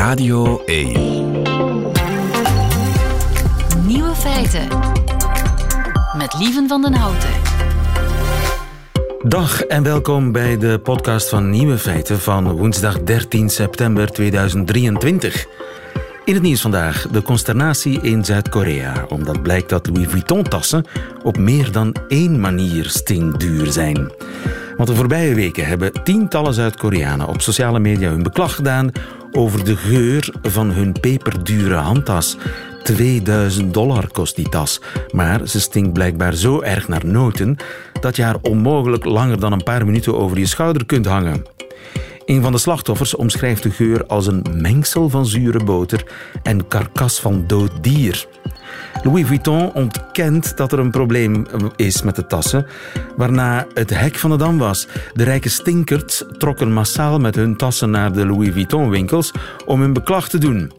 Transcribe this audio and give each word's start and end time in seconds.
Radio 0.00 0.62
1. 0.64 0.92
Nieuwe 3.86 4.14
feiten. 4.14 4.68
Met 6.16 6.34
Lieven 6.38 6.68
van 6.68 6.82
den 6.82 6.94
Houten. 6.94 7.30
Dag 9.22 9.62
en 9.62 9.82
welkom 9.82 10.32
bij 10.32 10.58
de 10.58 10.78
podcast 10.82 11.28
van 11.28 11.50
Nieuwe 11.50 11.78
Feiten 11.78 12.20
van 12.20 12.50
woensdag 12.50 13.02
13 13.02 13.48
september 13.48 14.10
2023. 14.10 15.46
In 16.24 16.34
het 16.34 16.42
nieuws 16.42 16.60
vandaag 16.60 17.08
de 17.08 17.22
consternatie 17.22 18.00
in 18.00 18.24
Zuid-Korea, 18.24 19.04
omdat 19.08 19.42
blijkt 19.42 19.68
dat 19.68 19.86
Louis 19.86 20.08
Vuitton-tassen 20.08 20.84
op 21.22 21.38
meer 21.38 21.72
dan 21.72 21.94
één 22.08 22.40
manier 22.40 22.88
stinkduur 22.88 23.72
zijn. 23.72 24.12
Want 24.80 24.92
de 24.92 24.98
voorbije 24.98 25.34
weken 25.34 25.66
hebben 25.66 25.92
tientallen 26.04 26.54
Zuid-Koreanen 26.54 27.28
op 27.28 27.40
sociale 27.40 27.78
media 27.78 28.10
hun 28.10 28.22
beklag 28.22 28.54
gedaan 28.54 28.90
over 29.32 29.64
de 29.64 29.76
geur 29.76 30.34
van 30.42 30.70
hun 30.70 30.92
peperdure 31.00 31.74
handtas. 31.74 32.36
2000 32.82 33.74
dollar 33.74 34.08
kost 34.12 34.36
die 34.36 34.48
tas, 34.48 34.80
maar 35.10 35.48
ze 35.48 35.60
stinkt 35.60 35.92
blijkbaar 35.92 36.34
zo 36.34 36.60
erg 36.60 36.88
naar 36.88 37.06
noten 37.06 37.56
dat 38.00 38.16
je 38.16 38.22
haar 38.22 38.36
onmogelijk 38.42 39.04
langer 39.04 39.40
dan 39.40 39.52
een 39.52 39.62
paar 39.62 39.86
minuten 39.86 40.18
over 40.18 40.38
je 40.38 40.46
schouder 40.46 40.86
kunt 40.86 41.06
hangen. 41.06 41.44
Een 42.24 42.42
van 42.42 42.52
de 42.52 42.58
slachtoffers 42.58 43.16
omschrijft 43.16 43.62
de 43.62 43.70
geur 43.70 44.06
als 44.06 44.26
een 44.26 44.44
mengsel 44.54 45.08
van 45.08 45.26
zure 45.26 45.64
boter 45.64 46.04
en 46.42 46.66
karkas 46.66 47.20
van 47.20 47.44
dood 47.46 47.72
dier. 47.80 48.26
Louis 49.02 49.26
Vuitton 49.26 49.72
ontkent 49.72 50.56
dat 50.56 50.72
er 50.72 50.78
een 50.78 50.90
probleem 50.90 51.46
is 51.76 52.02
met 52.02 52.16
de 52.16 52.26
tassen, 52.26 52.66
waarna 53.16 53.66
het 53.74 53.90
hek 53.90 54.16
van 54.16 54.30
de 54.30 54.36
dam 54.36 54.58
was. 54.58 54.86
De 55.12 55.24
rijke 55.24 55.48
stinkers 55.48 56.22
trokken 56.38 56.72
massaal 56.72 57.18
met 57.18 57.34
hun 57.34 57.56
tassen 57.56 57.90
naar 57.90 58.12
de 58.12 58.26
Louis 58.26 58.52
Vuitton-winkels 58.52 59.32
om 59.66 59.80
hun 59.80 59.92
beklag 59.92 60.28
te 60.28 60.38
doen. 60.38 60.72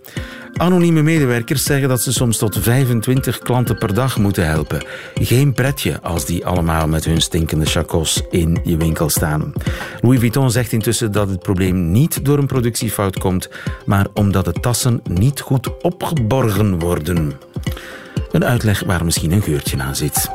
Anonieme 0.61 1.01
medewerkers 1.01 1.63
zeggen 1.63 1.89
dat 1.89 2.01
ze 2.01 2.13
soms 2.13 2.37
tot 2.37 2.57
25 2.59 3.39
klanten 3.39 3.77
per 3.77 3.93
dag 3.93 4.17
moeten 4.17 4.47
helpen. 4.47 4.85
Geen 5.13 5.53
pretje 5.53 6.01
als 6.01 6.25
die 6.25 6.45
allemaal 6.45 6.87
met 6.87 7.05
hun 7.05 7.21
stinkende 7.21 7.65
chacos 7.65 8.21
in 8.29 8.59
je 8.63 8.77
winkel 8.77 9.09
staan. 9.09 9.53
Louis 10.01 10.19
Vuitton 10.19 10.51
zegt 10.51 10.71
intussen 10.71 11.11
dat 11.11 11.29
het 11.29 11.39
probleem 11.39 11.91
niet 11.91 12.25
door 12.25 12.37
een 12.37 12.45
productiefout 12.45 13.19
komt, 13.19 13.49
maar 13.85 14.07
omdat 14.13 14.45
de 14.45 14.51
tassen 14.51 15.01
niet 15.09 15.39
goed 15.39 15.81
opgeborgen 15.81 16.79
worden. 16.79 17.33
Een 18.31 18.45
uitleg 18.45 18.83
waar 18.85 19.05
misschien 19.05 19.31
een 19.31 19.41
geurtje 19.41 19.81
aan 19.81 19.95
zit. 19.95 20.29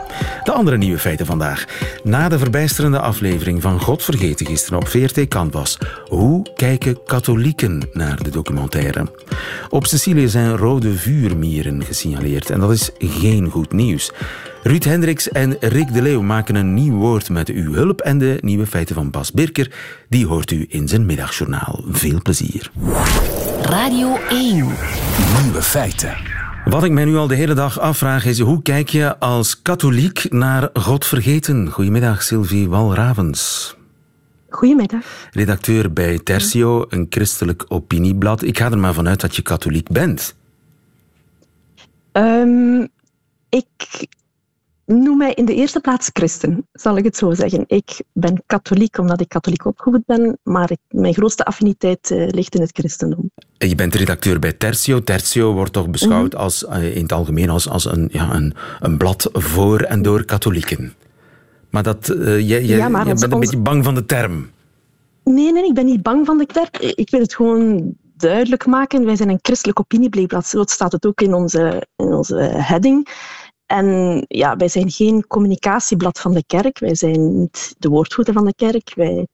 De 0.44 0.52
andere 0.52 0.76
nieuwe 0.76 0.98
feiten 0.98 1.26
vandaag. 1.26 1.64
Na 2.02 2.28
de 2.28 2.38
verbijsterende 2.38 3.00
aflevering 3.00 3.62
van 3.62 3.80
God 3.80 4.02
vergeten 4.02 4.46
gisteren 4.46 4.78
op 4.78 4.88
VRT 4.88 5.28
Canvas. 5.28 5.78
Hoe 6.08 6.46
kijken 6.54 6.98
katholieken 7.04 7.82
naar 7.92 8.22
de 8.22 8.30
documentaire? 8.30 9.06
Op 9.68 9.86
Sicilië 9.86 10.28
zijn 10.28 10.56
rode 10.56 10.94
vuurmieren 10.94 11.84
gesignaleerd 11.84 12.50
en 12.50 12.60
dat 12.60 12.70
is 12.70 12.90
geen 12.98 13.50
goed 13.50 13.72
nieuws. 13.72 14.12
Ruud 14.62 14.84
Hendricks 14.84 15.28
en 15.28 15.56
Rick 15.60 15.92
de 15.92 16.02
Leeuw 16.02 16.22
maken 16.22 16.54
een 16.54 16.74
nieuw 16.74 16.96
woord 16.96 17.28
met 17.28 17.48
uw 17.48 17.72
hulp 17.72 18.00
en 18.00 18.18
de 18.18 18.38
nieuwe 18.40 18.66
feiten 18.66 18.94
van 18.94 19.10
Bas 19.10 19.32
Birker. 19.32 19.72
Die 20.08 20.26
hoort 20.26 20.50
u 20.50 20.66
in 20.68 20.88
zijn 20.88 21.06
middagjournaal. 21.06 21.84
Veel 21.90 22.22
plezier. 22.22 22.70
Radio 23.62 24.16
1. 24.28 24.54
Nieuwe 25.42 25.62
feiten. 25.62 26.35
Wat 26.66 26.84
ik 26.84 26.90
mij 26.90 27.04
nu 27.04 27.16
al 27.16 27.26
de 27.26 27.34
hele 27.34 27.54
dag 27.54 27.80
afvraag 27.80 28.24
is: 28.24 28.40
hoe 28.40 28.62
kijk 28.62 28.88
je 28.88 29.18
als 29.18 29.62
katholiek 29.62 30.32
naar 30.32 30.70
God 30.72 31.06
vergeten? 31.06 31.70
Goedemiddag, 31.70 32.22
Sylvie 32.22 32.68
Walravens. 32.68 33.74
Goedemiddag. 34.48 35.28
Redacteur 35.30 35.92
bij 35.92 36.18
Tertio, 36.18 36.84
een 36.88 37.06
christelijk 37.10 37.64
opinieblad. 37.68 38.42
Ik 38.42 38.58
ga 38.58 38.70
er 38.70 38.78
maar 38.78 38.94
vanuit 38.94 39.20
dat 39.20 39.36
je 39.36 39.42
katholiek 39.42 39.88
bent. 39.88 40.36
Um, 42.12 42.88
ik 43.48 44.06
noem 44.86 45.16
mij 45.16 45.32
in 45.32 45.44
de 45.44 45.54
eerste 45.54 45.80
plaats 45.80 46.10
christen, 46.12 46.66
zal 46.72 46.96
ik 46.96 47.04
het 47.04 47.16
zo 47.16 47.34
zeggen. 47.34 47.64
Ik 47.66 48.02
ben 48.12 48.42
katholiek 48.46 48.98
omdat 48.98 49.20
ik 49.20 49.28
katholiek 49.28 49.64
opgevoed 49.64 50.06
ben, 50.06 50.38
maar 50.42 50.70
ik, 50.70 50.78
mijn 50.88 51.14
grootste 51.14 51.44
affiniteit 51.44 52.10
uh, 52.10 52.28
ligt 52.28 52.54
in 52.54 52.60
het 52.60 52.70
christendom. 52.72 53.30
Je 53.58 53.74
bent 53.74 53.94
redacteur 53.94 54.38
bij 54.38 54.52
Tertio. 54.52 55.02
Tertio 55.02 55.52
wordt 55.52 55.72
toch 55.72 55.88
beschouwd 55.88 56.32
mm. 56.32 56.38
als, 56.38 56.62
uh, 56.62 56.96
in 56.96 57.02
het 57.02 57.12
algemeen 57.12 57.50
als, 57.50 57.68
als 57.68 57.84
een, 57.84 58.08
ja, 58.12 58.34
een, 58.34 58.54
een 58.80 58.96
blad 58.96 59.28
voor 59.32 59.80
en 59.80 60.02
door 60.02 60.24
katholieken. 60.24 60.94
Maar 61.70 61.82
dat, 61.82 62.08
uh, 62.08 62.38
je, 62.38 62.44
je, 62.44 62.76
ja, 62.76 62.88
maar 62.88 63.06
je 63.06 63.14
bent 63.14 63.32
een 63.32 63.40
beetje 63.40 63.58
bang 63.58 63.84
van 63.84 63.94
de 63.94 64.06
term. 64.06 64.50
Nee, 65.24 65.52
nee, 65.52 65.64
ik 65.64 65.74
ben 65.74 65.84
niet 65.84 66.02
bang 66.02 66.26
van 66.26 66.38
de 66.38 66.46
term. 66.46 66.68
Ik 66.94 67.10
wil 67.10 67.20
het 67.20 67.34
gewoon 67.34 67.94
duidelijk 68.16 68.66
maken. 68.66 69.04
Wij 69.04 69.16
zijn 69.16 69.28
een 69.28 69.38
christelijk 69.42 69.80
opiniebleekblad. 69.80 70.46
Zo 70.46 70.62
staat 70.66 70.92
het 70.92 71.06
ook 71.06 71.20
in 71.20 71.34
onze, 71.34 71.86
in 71.96 72.12
onze 72.12 72.36
heading. 72.52 73.08
En 73.66 74.24
ja, 74.28 74.56
wij 74.56 74.68
zijn 74.68 74.90
geen 74.90 75.26
communicatieblad 75.26 76.20
van 76.20 76.34
de 76.34 76.44
kerk. 76.46 76.78
Wij 76.78 76.94
zijn 76.94 77.38
niet 77.38 77.74
de 77.78 77.88
woordvoerder 77.88 78.34
van 78.34 78.44
de 78.44 78.54
kerk. 78.54 78.92
Wij 78.94 79.26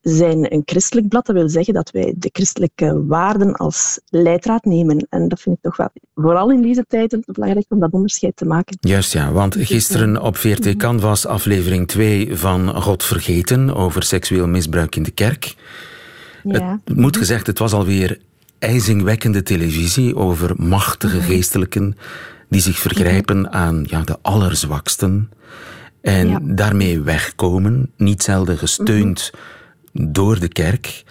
zijn 0.00 0.52
een 0.52 0.62
christelijk 0.64 1.08
blad. 1.08 1.26
Dat 1.26 1.36
wil 1.36 1.48
zeggen 1.48 1.74
dat 1.74 1.90
wij 1.90 2.14
de 2.16 2.28
christelijke 2.32 3.06
waarden 3.06 3.54
als 3.54 4.00
leidraad 4.08 4.64
nemen. 4.64 5.06
En 5.10 5.28
dat 5.28 5.40
vind 5.40 5.56
ik 5.56 5.62
toch 5.62 5.76
wel, 5.76 5.88
vooral 6.14 6.50
in 6.50 6.62
deze 6.62 6.84
tijden, 6.88 7.22
belangrijk 7.26 7.66
om 7.68 7.80
dat 7.80 7.92
onderscheid 7.92 8.36
te 8.36 8.44
maken. 8.44 8.76
Juist 8.80 9.12
ja, 9.12 9.32
want 9.32 9.56
gisteren 9.58 10.22
op 10.22 10.36
VRT 10.36 10.76
Canvas 10.76 11.26
aflevering 11.26 11.88
2 11.88 12.36
van 12.36 12.82
God 12.82 13.04
Vergeten 13.04 13.74
over 13.74 14.02
seksueel 14.02 14.48
misbruik 14.48 14.96
in 14.96 15.02
de 15.02 15.10
kerk. 15.10 15.54
Ja. 16.42 16.80
Het 16.84 16.96
moet 16.96 17.16
gezegd, 17.16 17.46
het 17.46 17.58
was 17.58 17.72
alweer 17.72 18.18
ijzingwekkende 18.58 19.42
televisie 19.42 20.16
over 20.16 20.54
machtige 20.56 21.20
geestelijken 21.20 21.96
die 22.48 22.60
zich 22.60 22.78
vergrijpen 22.78 23.52
aan 23.52 23.84
ja, 23.88 24.02
de 24.02 24.18
allerzwaksten 24.22 25.30
en 26.00 26.56
daarmee 26.56 27.00
wegkomen, 27.00 27.90
niet 27.96 28.22
zelden 28.22 28.58
gesteund 28.58 29.30
door 29.92 30.38
de 30.38 30.48
kerk. 30.48 31.04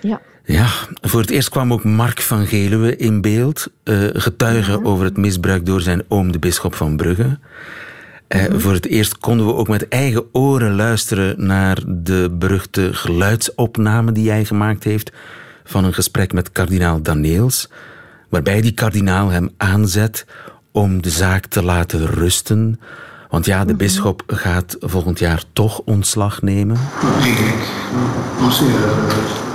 Ja. 0.00 0.20
Ja, 0.44 0.68
voor 1.00 1.20
het 1.20 1.30
eerst 1.30 1.48
kwam 1.48 1.72
ook 1.72 1.84
Mark 1.84 2.20
van 2.20 2.46
Geluwe 2.46 2.96
in 2.96 3.20
beeld, 3.20 3.70
uh, 3.84 4.08
getuige 4.12 4.84
over 4.84 5.04
het 5.04 5.16
misbruik 5.16 5.66
door 5.66 5.80
zijn 5.80 6.02
oom, 6.08 6.32
de 6.32 6.38
bisschop 6.38 6.74
van 6.74 6.96
Brugge. 6.96 7.38
Uh, 8.28 8.44
Voor 8.56 8.72
het 8.72 8.86
eerst 8.86 9.18
konden 9.18 9.46
we 9.46 9.54
ook 9.54 9.68
met 9.68 9.88
eigen 9.88 10.34
oren 10.34 10.74
luisteren 10.74 11.46
naar 11.46 11.82
de 11.86 12.36
beruchte 12.38 12.94
geluidsopname 12.94 14.12
die 14.12 14.30
hij 14.30 14.44
gemaakt 14.44 14.84
heeft 14.84 15.12
van 15.64 15.84
een 15.84 15.94
gesprek 15.94 16.32
met 16.32 16.52
kardinaal 16.52 17.02
Daneels 17.02 17.68
waarbij 18.28 18.60
die 18.60 18.72
kardinaal 18.72 19.28
hem 19.28 19.50
aanzet 19.56 20.26
om 20.72 21.02
de 21.02 21.10
zaak 21.10 21.46
te 21.46 21.62
laten 21.62 22.06
rusten. 22.06 22.80
Want 23.30 23.46
ja, 23.46 23.60
de 23.60 23.72
mhm. 23.72 23.76
bisschop 23.76 24.22
gaat 24.26 24.76
volgend 24.80 25.18
jaar 25.18 25.44
toch 25.52 25.80
ontslag 25.84 26.42
nemen. 26.42 26.76
Ik 27.22 27.38
als 28.42 28.58
hij 28.58 28.68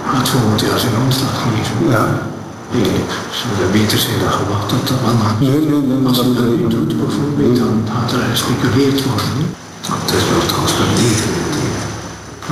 had 0.04 0.30
volgend 0.30 0.62
jaar 0.62 0.80
zijn 0.80 0.94
ontslag 1.04 1.42
genemen. 1.42 1.92
Ja. 1.92 2.30
Ik 2.72 2.88
zou 3.31 3.72
beter 3.72 3.98
zijn 3.98 4.20
dan 4.20 4.31
gewacht 4.31 4.70
tot 4.70 4.88
dat 4.88 5.02
man 5.02 5.16
Nee, 5.40 5.60
nee, 5.60 5.81
nee. 5.81 6.08
Als 6.08 6.18
hij 6.18 6.34
dat 6.34 6.58
niet 6.58 6.70
doet, 6.70 6.98
bijvoorbeeld, 6.98 7.58
dan 7.58 7.84
gaat 7.94 8.12
er 8.12 8.20
gespeculeerd 8.20 9.04
worden. 9.04 9.28
Het 9.81 10.12
is 10.18 10.24
wel 10.30 10.66
vernederend. 10.68 11.52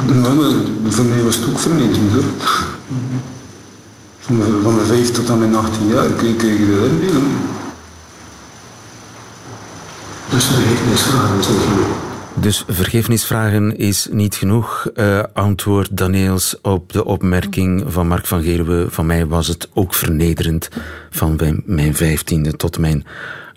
Nee, 0.06 0.72
maar 0.82 0.92
voor 0.92 1.06
mij 1.06 1.24
was 1.24 1.36
het 1.36 1.46
ook 1.50 1.60
hoor. 2.14 2.79
Van 4.30 4.76
mijn 4.76 4.88
5 4.88 5.12
tot 5.12 5.30
aan 5.30 5.40
mijn 5.40 5.56
18 5.56 5.88
jaar 5.88 6.10
kreeg 6.10 6.32
ik 6.32 6.40
de 6.40 6.48
inbeelden. 6.48 7.00
Dus 10.30 10.46
vergeefnisvragen 10.46 11.44
zijn 11.44 11.60
genoeg. 11.60 11.88
Dus 12.34 12.64
vergeefnisvragen 12.68 13.78
is 13.78 14.08
niet 14.12 14.36
genoeg. 14.36 14.90
Uh, 14.96 15.24
antwoord 15.34 15.98
Daniels 15.98 16.56
op 16.62 16.94
de 16.94 17.06
opmerking 17.06 17.84
van 17.88 18.08
Mark 18.08 18.26
van 18.26 18.42
Geerwe. 18.42 18.86
Van 18.90 19.06
mij 19.06 19.26
was 19.26 19.48
het 19.48 19.70
ook 19.74 19.94
vernederend 19.94 20.70
van 21.10 21.62
mijn 21.66 21.96
vijftiende 21.96 22.56
tot 22.56 22.80
mijn 22.80 23.06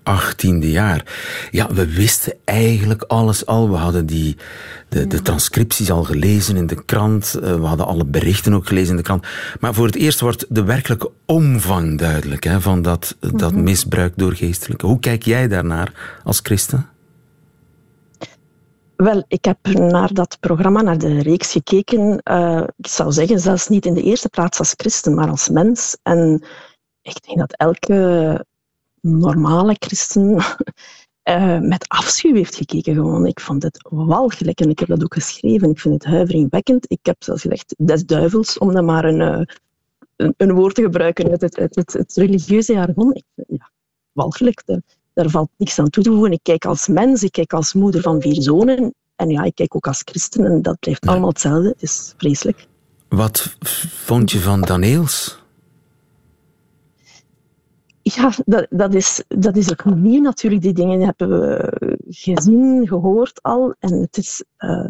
achttiende 0.03 0.71
jaar. 0.71 1.05
Ja, 1.51 1.75
we 1.75 1.95
wisten 1.95 2.33
eigenlijk 2.45 3.03
alles 3.03 3.47
al. 3.47 3.71
We 3.71 3.77
hadden 3.77 4.07
die, 4.07 4.37
de, 4.89 5.07
de 5.07 5.23
transcripties 5.23 5.91
al 5.91 6.05
gelezen 6.05 6.57
in 6.57 6.67
de 6.67 6.85
krant. 6.85 7.35
Eh, 7.35 7.55
we 7.55 7.67
hadden 7.67 7.87
alle 7.87 8.05
berichten 8.05 8.55
ook 8.55 8.67
gelezen 8.67 8.91
in 8.91 8.97
de 8.97 9.03
krant. 9.03 9.27
Maar 9.61 9.75
voor 9.75 9.87
het 9.87 9.97
eerst 9.97 10.21
wordt 10.21 10.47
de 10.49 10.65
werkelijke 10.65 11.11
omvang 11.27 11.99
duidelijk 11.99 12.45
hè, 12.45 12.61
van 12.61 12.83
dat, 12.83 13.17
dat 13.21 13.53
mhm. 13.53 13.63
misbruik 13.63 14.13
door 14.17 14.33
geestelijke. 14.33 14.87
Hoe 14.87 15.01
kijk 15.01 15.23
jij 15.23 15.49
daarnaar 15.49 16.21
als 16.25 16.41
christen? 16.43 16.87
Wel, 18.97 19.25
ik 19.29 19.45
heb 19.45 19.59
naar 19.67 20.13
dat 20.13 20.37
programma, 20.41 20.83
naar 20.83 20.99
de 20.99 21.23
reeks 21.23 21.53
gekeken. 21.53 22.21
Uh, 22.31 22.63
ik 22.77 22.87
zou 22.87 23.13
zeggen, 23.13 23.41
zelfs 23.41 23.69
niet 23.69 23.87
in 23.87 23.95
de 23.95 24.03
eerste 24.03 24.29
plaats 24.29 24.59
als 24.59 24.75
christen, 24.77 25.15
maar 25.15 25.29
als 25.29 25.49
mens. 25.49 25.97
En 26.03 26.45
ik 27.03 27.27
denk 27.27 27.39
dat 27.39 27.57
elke 27.57 28.45
normale 29.03 29.77
christen 29.79 30.31
uh, 31.25 31.59
met 31.73 31.89
afschuw 31.89 32.35
heeft 32.35 32.55
gekeken. 32.55 32.95
Gewoon. 32.95 33.27
Ik 33.27 33.41
vond 33.41 33.63
het 33.63 33.89
walgelijk 33.91 34.61
en 34.61 34.71
ik 34.71 34.79
heb 34.79 34.89
dat 34.89 35.03
ook 35.03 35.15
geschreven. 35.15 35.71
Ik 35.71 35.81
vind 35.81 35.95
het 35.95 36.05
huiveringwekkend. 36.05 36.85
Ik 36.91 36.99
heb 37.03 37.17
zelfs 37.19 37.43
gezegd 37.43 37.75
des 37.79 38.05
duivels, 38.05 38.59
om 38.59 38.73
dan 38.73 38.85
maar 38.85 39.05
een, 39.05 39.21
uh, 39.21 39.41
een, 40.17 40.35
een 40.37 40.53
woord 40.53 40.75
te 40.75 40.83
gebruiken 40.83 41.31
uit 41.31 41.41
het, 41.41 41.57
het, 41.57 41.93
het, 41.93 42.13
religieuze 42.15 42.73
jargon. 42.73 43.15
Ik, 43.15 43.25
ja, 43.35 43.71
walgelijk. 44.13 44.63
Daar, 44.65 44.81
daar 45.13 45.31
valt 45.31 45.51
niks 45.57 45.79
aan 45.79 45.91
toe 45.91 46.03
te 46.03 46.11
voegen. 46.11 46.33
Ik 46.33 46.43
kijk 46.43 46.65
als 46.65 46.89
mens, 46.89 47.23
ik 47.23 47.33
kijk 47.33 47.53
als 47.53 47.73
moeder 47.73 48.01
van 48.01 48.21
vier 48.21 48.43
zonen. 48.43 48.95
En 49.17 49.29
ja, 49.29 49.43
ik 49.43 49.55
kijk 49.55 49.77
ook 49.77 49.87
als 49.87 50.03
christen 50.05 50.45
en 50.45 50.63
dat 50.63 50.79
blijft 50.79 51.07
allemaal 51.07 51.29
hetzelfde. 51.29 51.69
Het 51.69 51.83
is 51.83 52.15
vreselijk. 52.17 52.67
Wat 53.09 53.57
vond 53.89 54.31
je 54.31 54.41
van 54.41 54.61
Daneels? 54.61 55.42
Ja, 58.15 58.33
dat, 58.45 58.67
dat, 58.71 58.95
is, 58.95 59.23
dat 59.29 59.57
is 59.57 59.71
ook 59.71 59.85
nieuw 59.85 60.21
natuurlijk. 60.21 60.63
Die 60.63 60.73
dingen 60.73 61.01
hebben 61.01 61.29
we 61.29 61.73
gezien, 62.09 62.89
gehoord 62.89 63.43
al. 63.43 63.75
En 63.79 64.01
het 64.01 64.17
is, 64.17 64.45
uh, 64.59 64.87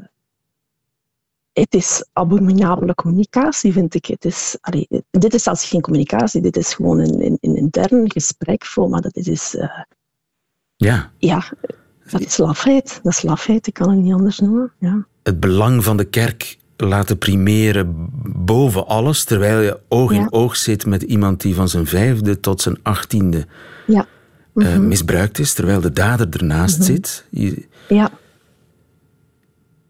het 1.52 1.74
is 1.74 2.08
abominabele 2.12 2.94
communicatie, 2.94 3.72
vind 3.72 3.94
ik. 3.94 4.06
Het 4.06 4.24
is, 4.24 4.56
allee, 4.60 4.88
dit 5.10 5.34
is 5.34 5.42
zelfs 5.42 5.68
geen 5.68 5.80
communicatie, 5.80 6.40
dit 6.40 6.56
is 6.56 6.74
gewoon 6.74 6.98
een, 6.98 7.24
een, 7.24 7.38
een 7.40 7.56
intern 7.56 8.10
gesprek. 8.10 8.64
Voor, 8.64 8.88
maar 8.88 9.00
dat 9.00 9.16
is... 9.16 9.54
Uh, 9.54 9.80
ja. 10.76 11.12
Ja, 11.18 11.44
dat 12.10 12.20
is 12.20 12.36
lafheid. 12.36 13.00
Dat 13.02 13.12
is 13.12 13.22
lafheid, 13.22 13.66
ik 13.66 13.74
kan 13.74 13.90
het 13.90 13.98
niet 13.98 14.12
anders 14.12 14.38
noemen. 14.38 14.72
Ja. 14.78 15.06
Het 15.22 15.40
belang 15.40 15.84
van 15.84 15.96
de 15.96 16.04
kerk 16.04 16.58
laten 16.86 17.18
primeren 17.18 18.10
boven 18.44 18.86
alles, 18.86 19.24
terwijl 19.24 19.60
je 19.60 19.80
oog 19.88 20.12
in 20.12 20.32
oog 20.32 20.56
zit 20.56 20.86
met 20.86 21.02
iemand 21.02 21.40
die 21.40 21.54
van 21.54 21.68
zijn 21.68 21.86
vijfde 21.86 22.40
tot 22.40 22.60
zijn 22.60 22.76
achttiende 22.82 23.46
ja. 23.86 24.06
Eh, 24.54 24.66
mhm. 24.66 24.88
misbruikt 24.88 25.38
is, 25.38 25.52
terwijl 25.52 25.80
de 25.80 25.92
dader 25.92 26.28
ernaast 26.30 26.78
mhm. 26.78 26.86
zit. 26.86 27.26
Je... 27.30 27.66
Ja. 27.88 28.10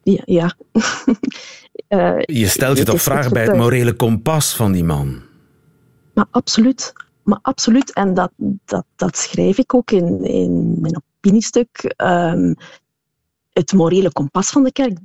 Ja. 0.02 0.22
ja. 0.24 0.54
uh, 1.88 2.22
je 2.40 2.48
stelt 2.48 2.78
je 2.78 2.84
toch 2.84 3.02
vragen 3.02 3.32
bij 3.32 3.44
het 3.44 3.56
morele 3.56 3.92
kompas 3.92 4.56
van 4.56 4.72
die 4.72 4.84
man? 4.84 5.20
Maar 6.14 6.26
absoluut. 6.30 6.92
Maar 7.22 7.38
absoluut. 7.42 7.92
En 7.92 8.14
dat, 8.14 8.32
dat, 8.64 8.84
dat 8.96 9.16
schrijf 9.16 9.58
ik 9.58 9.74
ook 9.74 9.90
in, 9.90 10.24
in 10.24 10.80
mijn 10.80 11.02
opiniestuk. 11.16 11.94
Um, 11.96 12.54
het 13.52 13.72
morele 13.72 14.12
kompas 14.12 14.50
van 14.50 14.62
de 14.62 14.72
kerk, 14.72 14.98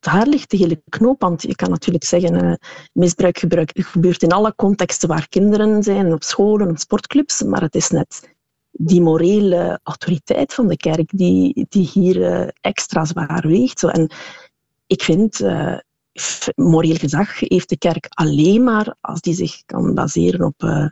daar 0.00 0.26
ligt 0.26 0.50
de 0.50 0.56
hele 0.56 0.82
knoop. 0.88 1.20
Want 1.20 1.42
je 1.42 1.54
kan 1.54 1.70
natuurlijk 1.70 2.04
zeggen, 2.04 2.44
uh, 2.44 2.54
misbruik 2.92 3.38
gebruik, 3.38 3.70
gebeurt 3.74 4.22
in 4.22 4.32
alle 4.32 4.54
contexten 4.54 5.08
waar 5.08 5.28
kinderen 5.28 5.82
zijn, 5.82 6.12
op 6.12 6.22
scholen, 6.22 6.70
op 6.70 6.78
sportclubs, 6.78 7.42
maar 7.42 7.60
het 7.60 7.74
is 7.74 7.88
net 7.90 8.28
die 8.70 9.00
morele 9.00 9.80
autoriteit 9.82 10.54
van 10.54 10.68
de 10.68 10.76
kerk 10.76 11.10
die, 11.18 11.66
die 11.68 11.90
hier 11.92 12.16
uh, 12.16 12.48
extra 12.60 13.04
zwaar 13.04 13.46
weegt. 13.46 13.78
Zo. 13.78 13.88
En 13.88 14.10
ik 14.86 15.02
vind, 15.02 15.40
uh, 15.40 15.78
moreel 16.54 16.96
gezag 16.96 17.40
heeft 17.40 17.68
de 17.68 17.78
kerk 17.78 18.06
alleen 18.08 18.64
maar 18.64 18.94
als 19.00 19.20
die 19.20 19.34
zich 19.34 19.64
kan 19.66 19.94
baseren 19.94 20.46
op, 20.46 20.90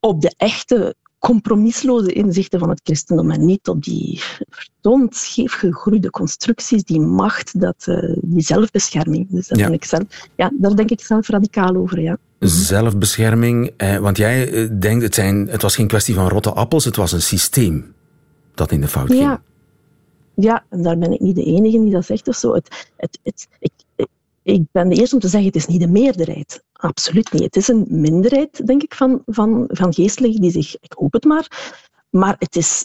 op 0.00 0.20
de 0.20 0.34
echte 0.36 0.94
compromisloze 1.20 2.12
inzichten 2.12 2.58
van 2.58 2.68
het 2.68 2.80
christendom 2.84 3.30
en 3.30 3.44
niet 3.44 3.68
op 3.68 3.84
die 3.84 4.20
vertoond 4.48 5.16
scheef 5.16 5.52
gegroeide 5.52 6.10
constructies, 6.10 6.84
die 6.84 7.00
macht, 7.00 7.60
dat, 7.60 7.86
uh, 7.88 8.16
die 8.22 8.42
zelfbescherming. 8.42 9.26
Dus 9.30 9.48
dat 9.48 9.58
ja. 9.58 9.68
ik 9.68 9.84
zelf, 9.84 10.02
ja, 10.36 10.52
daar 10.58 10.76
denk 10.76 10.90
ik 10.90 11.00
zelf 11.00 11.28
radicaal 11.28 11.76
over. 11.76 12.00
Ja. 12.00 12.16
Zelfbescherming, 12.38 13.72
eh, 13.76 13.96
want 13.96 14.16
jij 14.16 14.52
eh, 14.52 14.68
denkt, 14.78 15.02
het, 15.02 15.14
zijn, 15.14 15.48
het 15.48 15.62
was 15.62 15.74
geen 15.76 15.86
kwestie 15.86 16.14
van 16.14 16.28
rotte 16.28 16.52
appels, 16.52 16.84
het 16.84 16.96
was 16.96 17.12
een 17.12 17.22
systeem 17.22 17.94
dat 18.54 18.72
in 18.72 18.80
de 18.80 18.88
fout 18.88 19.10
ging. 19.10 19.20
Ja, 19.20 19.42
ja 20.34 20.64
en 20.68 20.82
daar 20.82 20.98
ben 20.98 21.12
ik 21.12 21.20
niet 21.20 21.36
de 21.36 21.44
enige 21.44 21.80
die 21.82 21.92
dat 21.92 22.04
zegt 22.04 22.28
of 22.28 22.36
zo. 22.36 22.54
Het, 22.54 22.92
het, 22.96 23.18
het, 23.22 23.48
ik, 23.58 23.72
ik 24.42 24.62
ben 24.72 24.88
de 24.88 24.94
eerste 24.94 25.14
om 25.14 25.20
te 25.20 25.28
zeggen, 25.28 25.48
het 25.48 25.56
is 25.56 25.66
niet 25.66 25.80
de 25.80 25.88
meerderheid. 25.88 26.62
Absoluut 26.72 27.32
niet. 27.32 27.42
Het 27.42 27.56
is 27.56 27.68
een 27.68 27.86
minderheid, 27.88 28.66
denk 28.66 28.82
ik, 28.82 28.94
van, 28.94 29.22
van, 29.26 29.64
van 29.68 29.94
geestelijken 29.94 30.40
die 30.40 30.50
zich, 30.50 30.76
ik 30.80 30.92
hoop 30.92 31.12
het 31.12 31.24
maar, 31.24 31.76
maar 32.10 32.36
het 32.38 32.56
is 32.56 32.84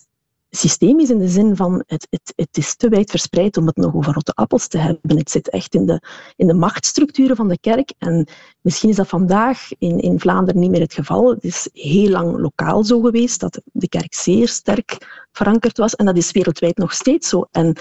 systemisch 0.56 1.10
in 1.10 1.18
de 1.18 1.28
zin 1.28 1.56
van 1.56 1.84
het, 1.88 2.08
het, 2.10 2.34
het 2.36 2.58
is 2.58 2.76
te 2.76 2.90
wijd 2.90 3.10
verspreid 3.10 3.58
om 3.58 3.66
het 3.66 3.76
nog 3.76 3.96
over 3.96 4.14
rotte 4.14 4.34
appels 4.34 4.68
te 4.68 4.78
hebben. 4.78 5.18
Het 5.18 5.32
zit 5.32 5.50
echt 5.50 5.76
in 5.76 5.86
de, 5.86 6.02
in 6.36 6.48
de 6.48 6.54
machtsstructuren 6.54 7.36
van 7.36 7.48
de 7.48 7.60
kerk. 7.60 7.94
En 7.98 8.28
misschien 8.62 8.90
is 8.90 8.96
dat 8.96 9.08
vandaag 9.08 9.70
in, 9.78 10.00
in 10.00 10.20
Vlaanderen 10.20 10.62
niet 10.62 10.70
meer 10.70 10.82
het 10.82 10.94
geval. 10.94 11.30
Het 11.30 11.44
is 11.44 11.70
heel 11.74 12.10
lang 12.10 12.38
lokaal 12.38 12.84
zo 12.84 13.02
geweest 13.02 13.40
dat 13.40 13.62
de 13.72 13.90
kerk 13.90 14.14
zeer 14.14 14.48
sterk 14.48 15.26
verankerd 15.32 15.78
was. 15.78 15.96
En 15.96 16.06
dat 16.06 16.18
is 16.18 16.32
wereldwijd 16.32 16.78
nog 16.78 16.94
steeds 16.94 17.30
zo. 17.30 17.48
En 17.52 17.76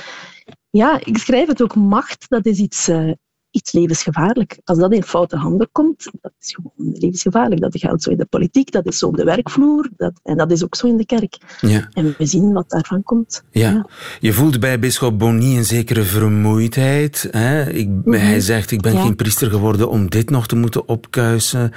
ja, 0.70 1.00
ik 1.04 1.18
schrijf 1.18 1.46
het 1.48 1.62
ook, 1.62 1.74
macht, 1.74 2.28
dat 2.28 2.46
is 2.46 2.58
iets, 2.58 2.88
uh, 2.88 3.12
iets 3.54 3.72
levensgevaarlijk. 3.72 4.58
Als 4.64 4.78
dat 4.78 4.92
in 4.92 5.02
foute 5.02 5.36
handen 5.36 5.68
komt, 5.72 6.10
dat 6.20 6.32
is 6.40 6.54
gewoon 6.54 6.92
levensgevaarlijk. 6.98 7.60
Dat 7.60 7.78
geldt 7.78 8.02
zo 8.02 8.10
in 8.10 8.16
de 8.16 8.24
politiek, 8.24 8.70
dat 8.70 8.86
is 8.86 8.98
zo 8.98 9.06
op 9.06 9.16
de 9.16 9.24
werkvloer 9.24 9.88
dat, 9.96 10.12
en 10.22 10.36
dat 10.36 10.50
is 10.50 10.64
ook 10.64 10.74
zo 10.74 10.86
in 10.86 10.96
de 10.96 11.06
kerk. 11.06 11.36
Ja. 11.60 11.88
En 11.92 12.14
we 12.18 12.26
zien 12.26 12.52
wat 12.52 12.70
daarvan 12.70 13.02
komt. 13.02 13.44
Ja. 13.50 13.86
Je 14.20 14.32
voelt 14.32 14.60
bij 14.60 14.78
bischop 14.78 15.18
Bonny 15.18 15.56
een 15.56 15.64
zekere 15.64 16.02
vermoeidheid. 16.02 17.28
Hè? 17.30 17.70
Ik, 17.70 17.88
mhm. 17.88 18.18
Hij 18.18 18.40
zegt, 18.40 18.70
ik 18.70 18.80
ben 18.80 18.96
geen 18.96 19.16
priester 19.16 19.50
geworden 19.50 19.88
om 19.88 20.10
dit 20.10 20.30
nog 20.30 20.46
te 20.46 20.56
moeten 20.56 20.88
opkuisen. 20.88 21.72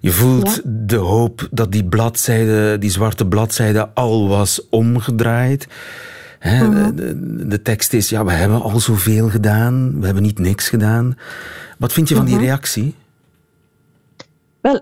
Je 0.00 0.10
voelt 0.10 0.60
de 0.64 0.96
hoop 0.96 1.48
dat 1.50 1.72
die 1.72 1.84
bladzijde, 1.84 2.78
die 2.78 2.90
zwarte 2.90 3.26
bladzijde 3.26 3.88
al 3.94 4.28
was 4.28 4.68
omgedraaid. 4.70 5.66
Mhm. 6.46 6.94
de, 6.94 7.46
de, 7.46 7.62
tekst 7.62 7.92
is, 7.92 8.08
ja, 8.08 8.24
we 8.24 8.32
hebben 8.32 8.62
al 8.62 8.80
zoveel 8.80 9.28
gedaan, 9.28 10.00
we 10.00 10.04
hebben 10.04 10.22
niet 10.22 10.38
niks 10.38 10.68
gedaan. 10.68 11.18
Wat 11.78 11.92
vind 11.92 12.08
je 12.08 12.14
van 12.14 12.24
die 12.24 12.34
mhm. 12.34 12.44
reactie? 12.44 12.94
Wel, 14.60 14.80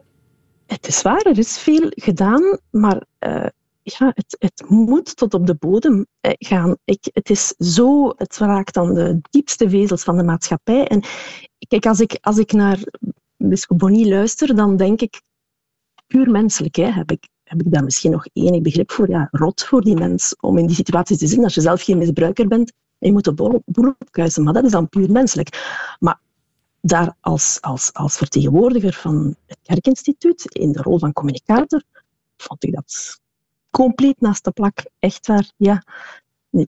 het 0.66 0.86
is 0.86 1.02
waar, 1.02 1.22
er 1.22 1.38
is 1.38 1.58
veel 1.58 1.86
gedaan, 1.90 2.58
maar 2.70 3.02
uh, 3.26 3.46
ja, 3.82 4.12
het, 4.14 4.36
het, 4.38 4.64
moet 4.68 5.16
tot 5.16 5.34
op 5.34 5.46
de 5.46 5.54
bodem 5.54 6.06
eh, 6.20 6.32
gaan. 6.38 6.76
Ik, 6.84 7.08
het 7.12 7.30
is 7.30 7.46
zo, 7.46 8.12
het 8.16 8.36
raakt 8.36 8.76
aan 8.76 8.94
de 8.94 9.20
diepste 9.30 9.70
vezels 9.70 10.02
van 10.02 10.16
de 10.16 10.24
maatschappij. 10.24 10.86
En 10.86 11.02
kijk, 11.68 11.86
als 11.86 12.00
ik, 12.00 12.18
als 12.20 12.38
ik 12.38 12.52
naar 12.52 12.78
Bonny 13.68 14.08
luister, 14.08 14.56
dan 14.56 14.76
denk 14.76 15.00
ik 15.00 15.20
puur 16.06 16.30
menselijk, 16.30 16.76
hè, 16.76 16.90
heb 16.90 17.10
ik 17.10 17.28
heb 17.44 17.60
ik 17.60 17.72
daar 17.72 17.84
misschien 17.84 18.10
nog 18.10 18.26
enig 18.32 18.62
begrip 18.62 18.90
voor. 18.90 19.08
Ja, 19.08 19.28
rot 19.30 19.64
voor 19.64 19.80
die 19.80 19.94
mens 19.94 20.36
om 20.40 20.58
in 20.58 20.66
die 20.66 20.76
situatie 20.76 21.16
te 21.16 21.26
zitten 21.26 21.44
als 21.44 21.54
je 21.54 21.60
zelf 21.60 21.82
geen 21.82 21.98
misbruiker 21.98 22.48
bent 22.48 22.72
en 22.98 23.08
je 23.08 23.12
moet 23.12 23.24
de 23.24 23.32
boel 23.64 23.94
opkuisen. 24.00 24.42
Maar 24.42 24.52
dat 24.52 24.64
is 24.64 24.70
dan 24.70 24.88
puur 24.88 25.10
menselijk. 25.10 25.48
Maar 25.98 26.20
daar 26.80 27.14
als, 27.20 27.58
als, 27.60 27.92
als 27.92 28.16
vertegenwoordiger 28.16 28.92
van 28.92 29.36
het 29.46 29.58
Kerkinstituut, 29.62 30.54
in 30.54 30.72
de 30.72 30.82
rol 30.82 30.98
van 30.98 31.12
communicator, 31.12 31.82
vond 32.36 32.64
ik 32.64 32.72
dat 32.72 33.20
compleet 33.70 34.20
naast 34.20 34.44
de 34.44 34.50
plak. 34.50 34.84
Echt 34.98 35.26
waar, 35.26 35.50
ja. 35.56 35.82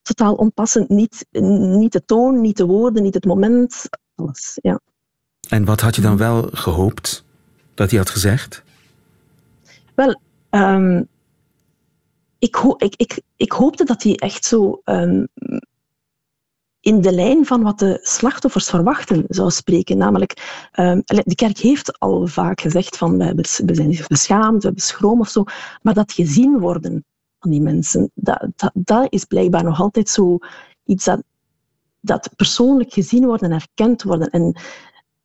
totaal 0.03 0.35
onpassend. 0.35 0.89
Niet, 0.89 1.27
niet 1.31 1.93
de 1.93 2.05
toon, 2.05 2.41
niet 2.41 2.57
de 2.57 2.67
woorden, 2.67 3.03
niet 3.03 3.15
het 3.15 3.25
moment. 3.25 3.83
Alles, 4.15 4.59
ja. 4.63 4.81
En 5.49 5.65
wat 5.65 5.81
had 5.81 5.97
je 5.97 6.03
dan 6.03 6.17
wel 6.17 6.49
gehoopt 6.53 7.25
dat 7.75 7.91
hij 7.91 7.99
had 7.99 8.11
gezegd? 8.11 8.63
Wel, 9.95 10.21
Um, 10.57 11.09
ik, 12.39 12.57
ik, 12.77 12.95
ik, 12.97 13.21
ik, 13.37 13.53
hoopte 13.53 13.85
dat 13.85 14.03
hij 14.03 14.15
echt 14.15 14.45
zo 14.45 14.81
um, 14.85 15.29
in 16.81 17.01
de 17.01 17.13
lijn 17.13 17.47
van 17.47 17.63
wat 17.63 17.79
de 17.79 17.99
slachtoffers 18.03 18.71
verwachten 18.71 19.25
zou 19.29 19.51
spreken. 19.51 19.97
Namelijk, 19.97 20.69
um, 20.79 21.03
de 21.05 21.35
kerk 21.35 21.59
heeft 21.59 21.99
al 21.99 22.27
vaak 22.27 22.61
gezegd 22.61 22.97
van 22.97 23.19
we, 23.19 23.75
zijn 23.75 23.99
beschaamd, 24.09 24.63
we 24.63 24.67
hebben 24.67 24.83
schroom 24.83 25.21
of 25.21 25.29
zo, 25.29 25.45
maar 25.83 25.95
dat 25.95 26.13
gezien 26.13 26.59
worden 26.59 27.05
van 27.39 27.51
die 27.51 27.61
mensen, 27.61 28.11
dat, 28.15 28.49
dat, 28.57 28.71
dat 28.75 29.13
is 29.13 29.25
blijkbaar 29.25 29.65
nog 29.65 29.81
altijd 29.81 30.09
zo 30.09 30.39
iets 30.85 31.05
dat, 31.05 31.23
dat 32.01 32.31
persoonlijk 32.37 32.93
gezien 32.93 33.27
worden 33.27 33.51
en 33.51 33.61
erkend 33.61 34.03
worden. 34.03 34.31
En, 34.31 34.57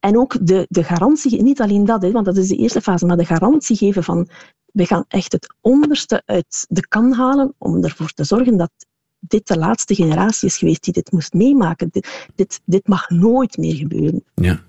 en 0.01 0.17
ook 0.17 0.47
de, 0.47 0.65
de 0.69 0.83
garantie, 0.83 1.43
niet 1.43 1.61
alleen 1.61 1.85
dat, 1.85 2.01
hè, 2.01 2.11
want 2.11 2.25
dat 2.25 2.37
is 2.37 2.47
de 2.47 2.55
eerste 2.55 2.81
fase, 2.81 3.05
maar 3.05 3.17
de 3.17 3.25
garantie 3.25 3.75
geven 3.75 4.03
van 4.03 4.27
we 4.71 4.85
gaan 4.85 5.05
echt 5.07 5.31
het 5.31 5.53
onderste 5.61 6.21
uit 6.25 6.65
de 6.69 6.87
kan 6.87 7.13
halen 7.13 7.53
om 7.57 7.83
ervoor 7.83 8.11
te 8.11 8.23
zorgen 8.23 8.57
dat 8.57 8.71
dit 9.19 9.47
de 9.47 9.57
laatste 9.57 9.95
generatie 9.95 10.47
is 10.47 10.57
geweest 10.57 10.83
die 10.83 10.93
dit 10.93 11.11
moest 11.11 11.33
meemaken. 11.33 11.89
Dit, 11.91 12.29
dit, 12.35 12.61
dit 12.65 12.87
mag 12.87 13.09
nooit 13.09 13.57
meer 13.57 13.75
gebeuren. 13.75 14.23
Ja. 14.35 14.59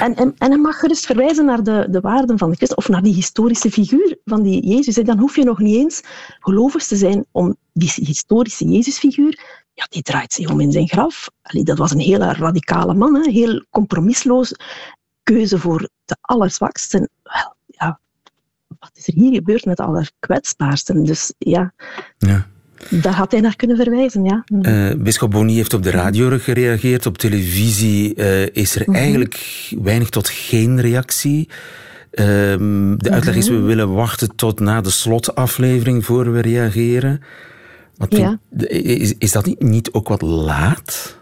En, 0.00 0.14
en, 0.14 0.34
en 0.38 0.50
hij 0.50 0.60
mag 0.60 0.78
gerust 0.78 1.06
verwijzen 1.06 1.44
naar 1.44 1.62
de, 1.62 1.86
de 1.90 2.00
waarden 2.00 2.38
van 2.38 2.50
de 2.50 2.56
Christus 2.56 2.76
of 2.76 2.88
naar 2.88 3.02
die 3.02 3.14
historische 3.14 3.70
figuur 3.70 4.18
van 4.24 4.42
die 4.42 4.66
Jezus. 4.66 4.98
En 4.98 5.04
dan 5.04 5.18
hoef 5.18 5.36
je 5.36 5.44
nog 5.44 5.58
niet 5.58 5.76
eens 5.76 6.02
gelovig 6.40 6.84
te 6.84 6.96
zijn 6.96 7.24
om 7.30 7.56
die 7.72 7.92
historische 7.94 8.64
Jezusfiguur, 8.64 9.53
ja, 9.74 9.86
die 9.90 10.02
draait 10.02 10.32
zich 10.32 10.50
om 10.50 10.60
in 10.60 10.72
zijn 10.72 10.88
graf. 10.88 11.28
Allee, 11.42 11.64
dat 11.64 11.78
was 11.78 11.90
een 11.90 11.98
hele 12.00 12.32
radicale 12.32 12.94
man, 12.94 13.14
hè, 13.14 13.30
heel 13.30 13.64
compromisloos. 13.70 14.54
Keuze 15.22 15.58
voor 15.58 15.88
de 16.04 16.16
allerzwaksten. 16.20 17.08
Wel, 17.22 17.54
ja, 17.66 17.98
wat 18.78 18.90
is 18.94 19.06
er 19.06 19.14
hier 19.14 19.34
gebeurd 19.34 19.64
met 19.64 19.80
alle 19.80 20.06
kwetsbaarsten? 20.18 21.04
Dus 21.04 21.32
ja, 21.38 21.72
ja. 22.18 22.46
daar 22.90 23.14
had 23.14 23.32
hij 23.32 23.40
naar 23.40 23.56
kunnen 23.56 23.76
verwijzen, 23.76 24.24
ja. 24.24 24.44
Uh, 24.48 25.02
Bisschop 25.02 25.30
Bonny 25.30 25.52
heeft 25.54 25.74
op 25.74 25.82
de 25.82 25.90
radio 25.90 26.38
gereageerd. 26.38 27.06
Op 27.06 27.18
televisie 27.18 28.16
uh, 28.16 28.46
is 28.46 28.74
er 28.76 28.82
mhm. 28.86 28.94
eigenlijk 28.96 29.70
weinig 29.82 30.08
tot 30.08 30.28
geen 30.28 30.80
reactie. 30.80 31.48
Ehm, 32.10 32.96
de 32.96 33.10
uitleg 33.10 33.36
is, 33.36 33.48
we 33.48 33.54
Mhm. 33.54 33.64
willen 33.64 33.94
wachten 33.94 34.36
tot 34.36 34.60
na 34.60 34.80
de 34.80 34.90
slotaflevering 34.90 36.04
voor 36.04 36.32
we 36.32 36.40
reageren. 36.40 37.20
Ja. 38.08 38.38
is, 38.66 39.14
is 39.18 39.32
dat 39.32 39.44
niet, 39.44 39.60
niet 39.60 39.92
ook 39.92 40.08
wat 40.08 40.22
laat? 40.22 41.18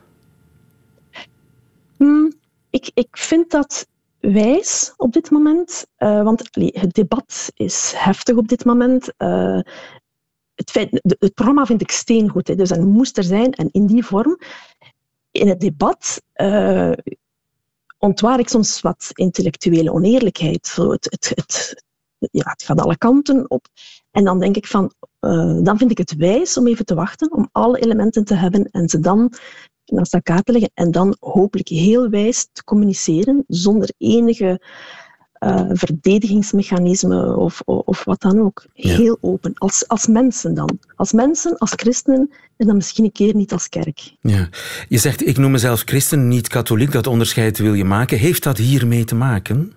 Hmm, 1.96 2.32
ik, 2.70 2.90
ik 2.94 3.08
vind 3.10 3.50
dat 3.50 3.86
wijs 4.20 4.92
op 4.96 5.12
dit 5.12 5.30
moment, 5.30 5.86
eh, 5.96 6.22
want 6.22 6.56
allee, 6.56 6.70
het 6.74 6.94
debat 6.94 7.50
is 7.54 7.92
heftig 7.96 8.36
op 8.36 8.48
dit 8.48 8.64
moment. 8.64 9.16
Eh, 9.16 9.60
het, 10.54 10.70
feit, 10.70 11.00
het 11.02 11.34
programma 11.34 11.66
vind 11.66 11.80
ik 11.80 11.90
steengoed, 11.90 12.48
hè, 12.48 12.54
dus 12.54 12.68
dat 12.68 12.80
moest 12.80 13.18
er 13.18 13.24
zijn 13.24 13.52
en 13.52 13.68
in 13.72 13.86
die 13.86 14.04
vorm. 14.04 14.38
In 15.30 15.48
het 15.48 15.60
debat 15.60 16.22
eh, 16.32 16.92
ontwaar 17.98 18.38
ik 18.38 18.48
soms 18.48 18.80
wat 18.80 19.10
intellectuele 19.12 19.92
oneerlijkheid. 19.92 20.66
Zo 20.66 20.90
het, 20.90 21.04
het, 21.04 21.32
het, 21.34 21.84
ja, 22.18 22.50
het 22.50 22.62
gaat 22.62 22.80
alle 22.80 22.98
kanten 22.98 23.50
op. 23.50 23.66
En 24.10 24.24
dan 24.24 24.38
denk 24.38 24.56
ik 24.56 24.66
van, 24.66 24.92
eh, 25.22 25.58
dan 25.62 25.78
vind 25.78 25.90
ik 25.90 25.98
het 25.98 26.16
wijs 26.16 26.56
om 26.56 26.66
even 26.66 26.84
te 26.84 26.94
wachten, 26.94 27.32
om 27.32 27.48
alle 27.52 27.78
elementen 27.78 28.24
te 28.24 28.34
hebben 28.34 28.68
en 28.70 28.88
ze 28.88 29.00
dan 29.00 29.32
naast 29.84 30.14
elkaar 30.14 30.42
te 30.42 30.52
leggen 30.52 30.70
en 30.74 30.90
dan 30.90 31.16
hopelijk 31.20 31.68
heel 31.68 32.08
wijs 32.08 32.48
te 32.52 32.64
communiceren 32.64 33.44
zonder 33.48 33.92
enige 33.98 34.60
eh, 35.32 35.70
verdedigingsmechanisme 35.72 37.36
of, 37.36 37.62
of, 37.64 37.86
of 37.86 38.04
wat 38.04 38.20
dan 38.20 38.40
ook. 38.40 38.66
Ja. 38.72 38.96
Heel 38.96 39.18
open, 39.20 39.52
als, 39.54 39.88
als 39.88 40.06
mensen 40.06 40.54
dan. 40.54 40.78
Als 40.96 41.12
mensen, 41.12 41.58
als 41.58 41.72
christenen 41.76 42.30
en 42.56 42.66
dan 42.66 42.76
misschien 42.76 43.04
een 43.04 43.12
keer 43.12 43.34
niet 43.34 43.52
als 43.52 43.68
kerk. 43.68 44.14
Ja. 44.20 44.48
Je 44.88 44.98
zegt, 44.98 45.26
ik 45.26 45.38
noem 45.38 45.50
mezelf 45.50 45.82
christen, 45.84 46.28
niet 46.28 46.48
katholiek. 46.48 46.92
Dat 46.92 47.06
onderscheid 47.06 47.58
wil 47.58 47.74
je 47.74 47.84
maken. 47.84 48.18
Heeft 48.18 48.42
dat 48.42 48.58
hiermee 48.58 49.04
te 49.04 49.14
maken? 49.14 49.72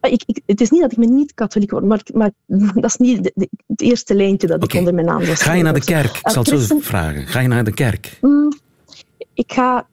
Maar 0.00 0.10
Ik, 0.10 0.22
ik, 0.26 0.40
het 0.46 0.60
is 0.60 0.70
niet 0.70 0.80
dat 0.80 0.92
ik 0.92 0.98
me 0.98 1.06
niet 1.06 1.34
katholiek 1.34 1.70
word, 1.70 1.84
maar, 1.84 2.00
maar 2.14 2.30
dat 2.74 2.84
is 2.84 2.96
niet 2.96 3.22
de- 3.24 3.32
de- 3.34 3.48
het 3.66 3.80
eerste 3.80 4.14
lijntje 4.14 4.46
dat 4.46 4.64
ik 4.64 4.74
onder 4.74 4.94
mijn 4.94 5.06
naam 5.06 5.24
zou 5.24 5.36
Ga 5.36 5.52
je 5.52 5.62
naar 5.62 5.74
de 5.74 5.84
kerk? 5.84 6.16
Ik 6.16 6.30
zal 6.30 6.42
het 6.44 6.60
zo 6.62 6.78
vragen. 6.80 7.26
Ga 7.26 7.40
je 7.40 7.48
naar 7.48 7.64
de 7.64 7.74
kerk? 7.74 8.18
Mm, 8.20 8.52
ik 9.34 9.52
ga 9.52 9.86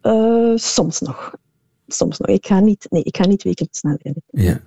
eh, 0.00 0.52
soms 0.54 1.00
nog. 1.00 1.34
Soms 1.86 2.18
nog. 2.18 2.28
Ik 2.28 2.46
ga 2.46 2.60
niet, 2.60 2.86
nee, 2.90 3.02
ik 3.02 3.16
ga 3.16 3.26
niet 3.26 3.42
wekelijks 3.42 3.82
naar 3.82 3.96
de 3.96 4.02
kerk. 4.02 4.46
Ja. 4.46 4.60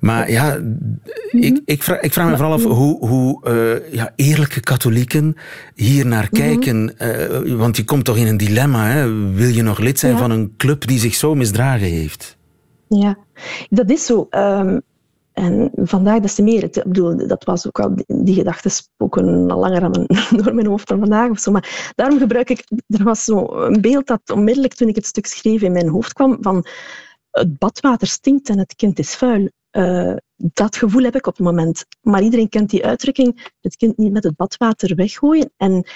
Maar 0.00 0.30
ja, 0.30 0.58
ik, 1.30 1.60
ik, 1.64 1.82
vraag, 1.82 2.00
ik 2.00 2.12
vraag 2.12 2.30
me 2.30 2.36
vooral 2.36 2.52
af 2.52 2.62
hoe, 2.64 3.06
hoe 3.08 3.44
eh, 3.44 3.92
ja, 3.94 4.12
eerlijke 4.16 4.60
katholieken 4.60 5.36
hier 5.74 6.06
naar 6.06 6.28
kijken. 6.28 6.98
eh, 6.98 7.52
want 7.56 7.76
je 7.76 7.84
komt 7.84 8.04
toch 8.04 8.16
in 8.16 8.26
een 8.26 8.36
dilemma. 8.36 8.86
Hè? 8.86 9.32
Wil 9.32 9.48
je 9.48 9.62
nog 9.62 9.78
lid 9.78 9.98
zijn 9.98 10.12
Ja. 10.12 10.18
van 10.18 10.30
een 10.30 10.54
club 10.56 10.86
die 10.86 10.98
zich 10.98 11.14
zo 11.14 11.34
misdragen 11.34 11.86
heeft? 11.86 12.36
Ja, 12.88 13.18
dat 13.68 13.90
is 13.90 14.06
zo. 14.06 14.26
Ehm, 14.30 14.78
en 15.32 15.70
vandaag 15.74 16.20
des 16.20 16.34
te 16.34 16.42
meer. 16.42 16.64
Ik 16.64 16.82
bedoel, 16.84 17.26
dat 17.26 17.44
was 17.44 17.66
ook 17.66 17.80
al, 17.80 17.94
die 18.06 18.34
gedachten 18.34 18.70
spoken 18.70 19.50
al 19.50 19.58
langer 19.58 19.90
door 20.42 20.54
mijn 20.54 20.66
hoofd 20.66 20.88
dan 20.88 20.98
vandaag 20.98 21.30
of 21.30 21.38
zo. 21.38 21.50
Maar 21.50 21.92
daarom 21.94 22.18
gebruik 22.18 22.50
ik, 22.50 22.64
er 22.86 23.04
was 23.04 23.24
zo 23.24 23.46
een 23.46 23.80
beeld 23.80 24.06
dat 24.06 24.30
onmiddellijk 24.32 24.74
toen 24.74 24.88
ik 24.88 24.96
het 24.96 25.06
stuk 25.06 25.26
schreef 25.26 25.62
in 25.62 25.72
mijn 25.72 25.88
hoofd 25.88 26.12
kwam 26.12 26.38
van 26.40 26.66
het 27.30 27.58
badwater 27.58 28.06
stinkt 28.06 28.48
en 28.48 28.58
het 28.58 28.74
kind 28.74 28.98
is 28.98 29.14
vuil. 29.14 29.48
Eh, 29.70 30.14
dat 30.36 30.76
gevoel 30.76 31.02
heb 31.02 31.16
ik 31.16 31.26
op 31.26 31.36
het 31.36 31.46
moment. 31.46 31.84
Maar 32.00 32.22
iedereen 32.22 32.48
kent 32.48 32.70
die 32.70 32.86
uitdrukking, 32.86 33.52
het 33.60 33.76
kind 33.76 33.96
niet 33.96 34.12
met 34.12 34.24
het 34.24 34.36
badwater 34.36 34.94
weggooien. 34.94 35.52
En 35.56 35.86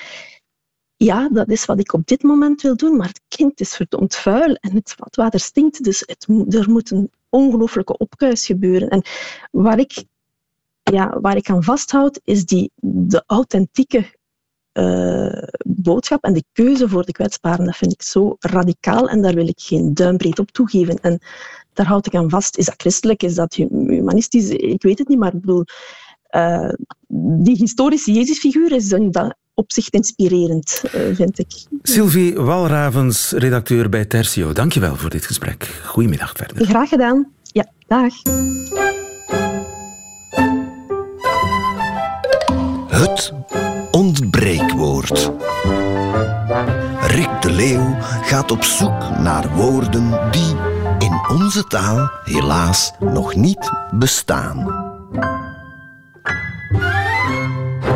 ja, 1.05 1.29
dat 1.29 1.49
is 1.49 1.65
wat 1.65 1.79
ik 1.79 1.93
op 1.93 2.07
dit 2.07 2.23
moment 2.23 2.63
wil 2.63 2.77
doen, 2.77 2.97
maar 2.97 3.09
het 3.09 3.21
kind 3.29 3.61
is 3.61 3.77
verdomd 3.77 4.15
vuil 4.15 4.55
en 4.55 4.75
het 4.75 4.95
badwater 4.99 5.41
stinkt, 5.41 5.85
dus 5.85 6.03
het, 6.07 6.27
er 6.55 6.71
moet 6.71 6.91
een 6.91 7.11
ongelooflijke 7.29 7.97
opkuis 7.97 8.47
gebeuren. 8.47 8.89
En 8.89 9.03
waar 9.51 9.79
ik, 9.79 10.05
ja, 10.83 11.21
waar 11.21 11.37
ik 11.37 11.51
aan 11.51 11.63
vasthoud, 11.63 12.21
is 12.25 12.45
die, 12.45 12.71
de 12.81 13.23
authentieke 13.27 14.21
eh, 14.73 15.43
boodschap 15.67 16.25
en 16.25 16.33
de 16.33 16.45
keuze 16.53 16.89
voor 16.89 17.05
de 17.05 17.13
kwetsbaren. 17.13 17.65
Dat 17.65 17.77
vind 17.77 17.93
ik 17.93 18.03
zo 18.03 18.37
radicaal 18.39 19.09
en 19.09 19.23
daar 19.23 19.35
wil 19.35 19.49
ik 19.49 19.61
geen 19.61 19.95
duimbreed 19.95 20.39
op 20.39 20.51
toegeven. 20.51 20.97
En 21.01 21.19
daar 21.73 21.87
houd 21.87 22.07
ik 22.07 22.15
aan 22.15 22.31
vast. 22.31 22.57
Is 22.57 22.65
dat 22.65 22.75
christelijk? 22.77 23.23
Is 23.23 23.35
dat 23.35 23.55
hu- 23.55 23.69
humanistisch? 23.71 24.49
Ik 24.49 24.83
weet 24.83 24.99
het 24.99 25.09
niet, 25.09 25.19
maar 25.19 25.35
ik 25.35 25.41
bedoel, 25.41 25.65
eh, 26.23 26.73
die 27.43 27.57
historische 27.57 28.13
Jezusfiguur 28.13 28.73
is 28.73 28.89
dat 28.89 29.37
opzicht 29.55 29.95
inspirerend, 29.95 30.83
eh, 30.93 31.01
vind 31.15 31.39
ik. 31.39 31.53
Sylvie 31.83 32.35
Walravens, 32.35 33.31
redacteur 33.31 33.89
bij 33.89 34.05
Tertio. 34.05 34.53
Dankjewel 34.53 34.97
voor 34.97 35.11
dit 35.11 35.27
gesprek. 35.27 35.81
Goedemiddag 35.85 36.33
verder. 36.37 36.67
Graag 36.67 36.89
gedaan. 36.89 37.33
Ja, 37.43 37.67
dag. 37.87 38.15
Het 42.89 43.33
ontbreekwoord. 43.91 45.33
Rick 47.01 47.43
de 47.43 47.51
Leeuw 47.51 47.97
gaat 48.01 48.51
op 48.51 48.63
zoek 48.65 49.19
naar 49.19 49.55
woorden 49.55 50.31
die 50.31 50.57
in 50.99 51.21
onze 51.29 51.65
taal 51.65 52.11
helaas 52.25 52.93
nog 53.01 53.35
niet 53.35 53.71
bestaan. 53.91 54.91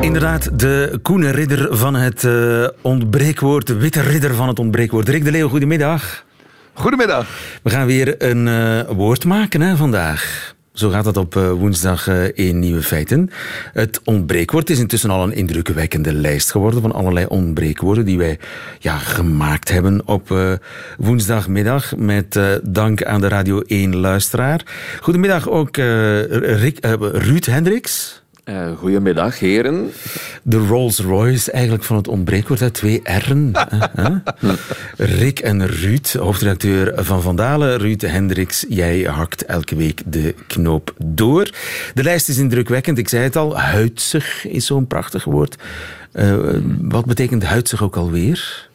Inderdaad, 0.06 0.58
de 0.58 0.98
koene 1.02 1.30
ridder 1.30 1.76
van 1.76 1.94
het 1.94 2.24
eh, 2.24 2.66
ontbreekwoord, 2.80 3.66
de 3.66 3.74
witte 3.74 4.00
ridder 4.00 4.34
van 4.34 4.48
het 4.48 4.58
ontbreekwoord. 4.58 5.08
Rick 5.08 5.24
de 5.24 5.30
Leeuw, 5.30 5.48
goedemiddag. 5.48 6.24
Goedemiddag. 6.72 7.26
We 7.62 7.70
gaan 7.70 7.86
weer 7.86 8.22
een 8.22 8.48
eh, 8.48 8.80
woord 8.96 9.24
maken 9.24 9.60
hè, 9.60 9.76
vandaag. 9.76 10.54
Zo 10.72 10.90
gaat 10.90 11.04
dat 11.04 11.16
op 11.16 11.36
eh, 11.36 11.50
woensdag 11.50 12.08
in 12.34 12.58
Nieuwe 12.58 12.82
Feiten. 12.82 13.30
Het 13.72 14.00
ontbreekwoord 14.04 14.70
is 14.70 14.78
intussen 14.78 15.10
al 15.10 15.22
een 15.22 15.34
indrukwekkende 15.34 16.12
lijst 16.12 16.50
geworden 16.50 16.80
van 16.80 16.92
allerlei 16.92 17.26
ontbreekwoorden 17.26 18.04
die 18.04 18.18
wij 18.18 18.38
ja, 18.78 18.98
gemaakt 18.98 19.68
hebben 19.68 20.08
op 20.08 20.34
woensdagmiddag 20.98 21.96
met 21.96 22.40
dank 22.62 23.02
aan 23.02 23.20
de 23.20 23.28
Radio 23.28 23.60
1 23.60 23.96
luisteraar. 23.96 24.62
Goedemiddag 25.00 25.48
ook 25.48 25.76
Rick, 25.76 26.78
Ruud 27.00 27.46
Hendricks. 27.46 28.24
Eh, 28.46 28.76
goedemiddag, 28.78 29.38
heren. 29.38 29.90
De 30.42 30.56
Rolls 30.56 30.98
Royce 31.00 31.50
eigenlijk 31.50 31.84
van 31.84 31.96
het 31.96 32.08
ontbreekwoord, 32.08 32.60
hè? 32.60 32.70
twee 32.70 33.00
R'en. 33.04 33.52
Rick 34.96 35.38
en 35.38 35.66
Ruud, 35.66 36.12
hoofdredacteur 36.12 36.92
van 37.04 37.22
Vandalen. 37.22 37.78
Ruud 37.78 38.00
Hendricks, 38.00 38.64
jij 38.68 39.00
hakt 39.00 39.44
elke 39.44 39.76
week 39.76 40.02
de 40.06 40.34
knoop 40.46 40.94
door. 41.04 41.50
De 41.94 42.02
lijst 42.02 42.28
is 42.28 42.38
indrukwekkend, 42.38 42.98
ik 42.98 43.08
zei 43.08 43.22
het 43.22 43.36
al. 43.36 43.58
Huidsig 43.58 44.46
is 44.46 44.66
zo'n 44.66 44.86
prachtig 44.86 45.24
woord. 45.24 45.56
Eh, 46.12 46.36
wat 46.80 47.04
betekent 47.04 47.42
huidsig 47.44 47.82
ook 47.82 47.96
alweer? 47.96 48.68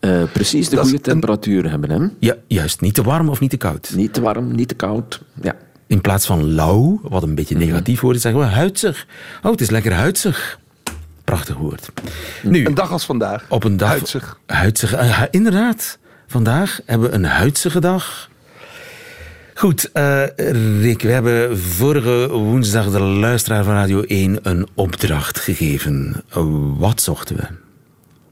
Eh, 0.00 0.22
precies 0.32 0.68
de 0.68 0.74
Dat 0.76 0.84
goede 0.84 0.96
een- 0.98 1.02
temperatuur 1.02 1.70
hebben, 1.70 1.90
hè? 1.90 2.06
Ja, 2.18 2.34
juist. 2.46 2.80
Niet 2.80 2.94
te 2.94 3.02
warm 3.02 3.28
of 3.28 3.40
niet 3.40 3.50
te 3.50 3.56
koud. 3.56 3.92
Niet 3.96 4.12
te 4.14 4.20
warm, 4.20 4.54
niet 4.54 4.68
te 4.68 4.74
koud. 4.74 5.22
Ja. 5.42 5.56
In 5.94 6.00
plaats 6.00 6.26
van 6.26 6.54
lauw, 6.54 7.00
wat 7.02 7.22
een 7.22 7.34
beetje 7.34 7.56
negatief 7.56 8.00
woord 8.00 8.16
is, 8.16 8.22
zeggen 8.22 8.40
we 8.40 8.46
huidsig. 8.46 9.06
Oh, 9.42 9.50
het 9.50 9.60
is 9.60 9.70
lekker 9.70 9.92
huidsig. 9.92 10.58
Prachtig 11.24 11.56
woord. 11.56 11.88
Nu, 12.42 12.66
Een 12.66 12.74
dag 12.74 12.90
als 12.90 13.04
vandaag. 13.04 13.44
Op 13.48 13.64
een 13.64 13.76
dag. 13.76 13.88
Huidsig. 13.88 14.38
Huidsig, 14.46 14.92
eh, 14.92 15.22
inderdaad. 15.30 15.98
Vandaag 16.26 16.80
hebben 16.86 17.10
we 17.10 17.14
een 17.14 17.24
huidsige 17.24 17.80
dag. 17.80 18.28
Goed, 19.54 19.92
eh, 19.92 20.22
Rick, 20.80 21.02
we 21.02 21.10
hebben 21.10 21.58
vorige 21.58 22.28
woensdag 22.30 22.90
de 22.90 23.00
luisteraar 23.00 23.64
van 23.64 23.74
Radio 23.74 24.02
1 24.06 24.38
een 24.42 24.66
opdracht 24.74 25.40
gegeven. 25.40 26.24
Wat 26.78 27.00
zochten 27.00 27.36
we? 27.36 27.63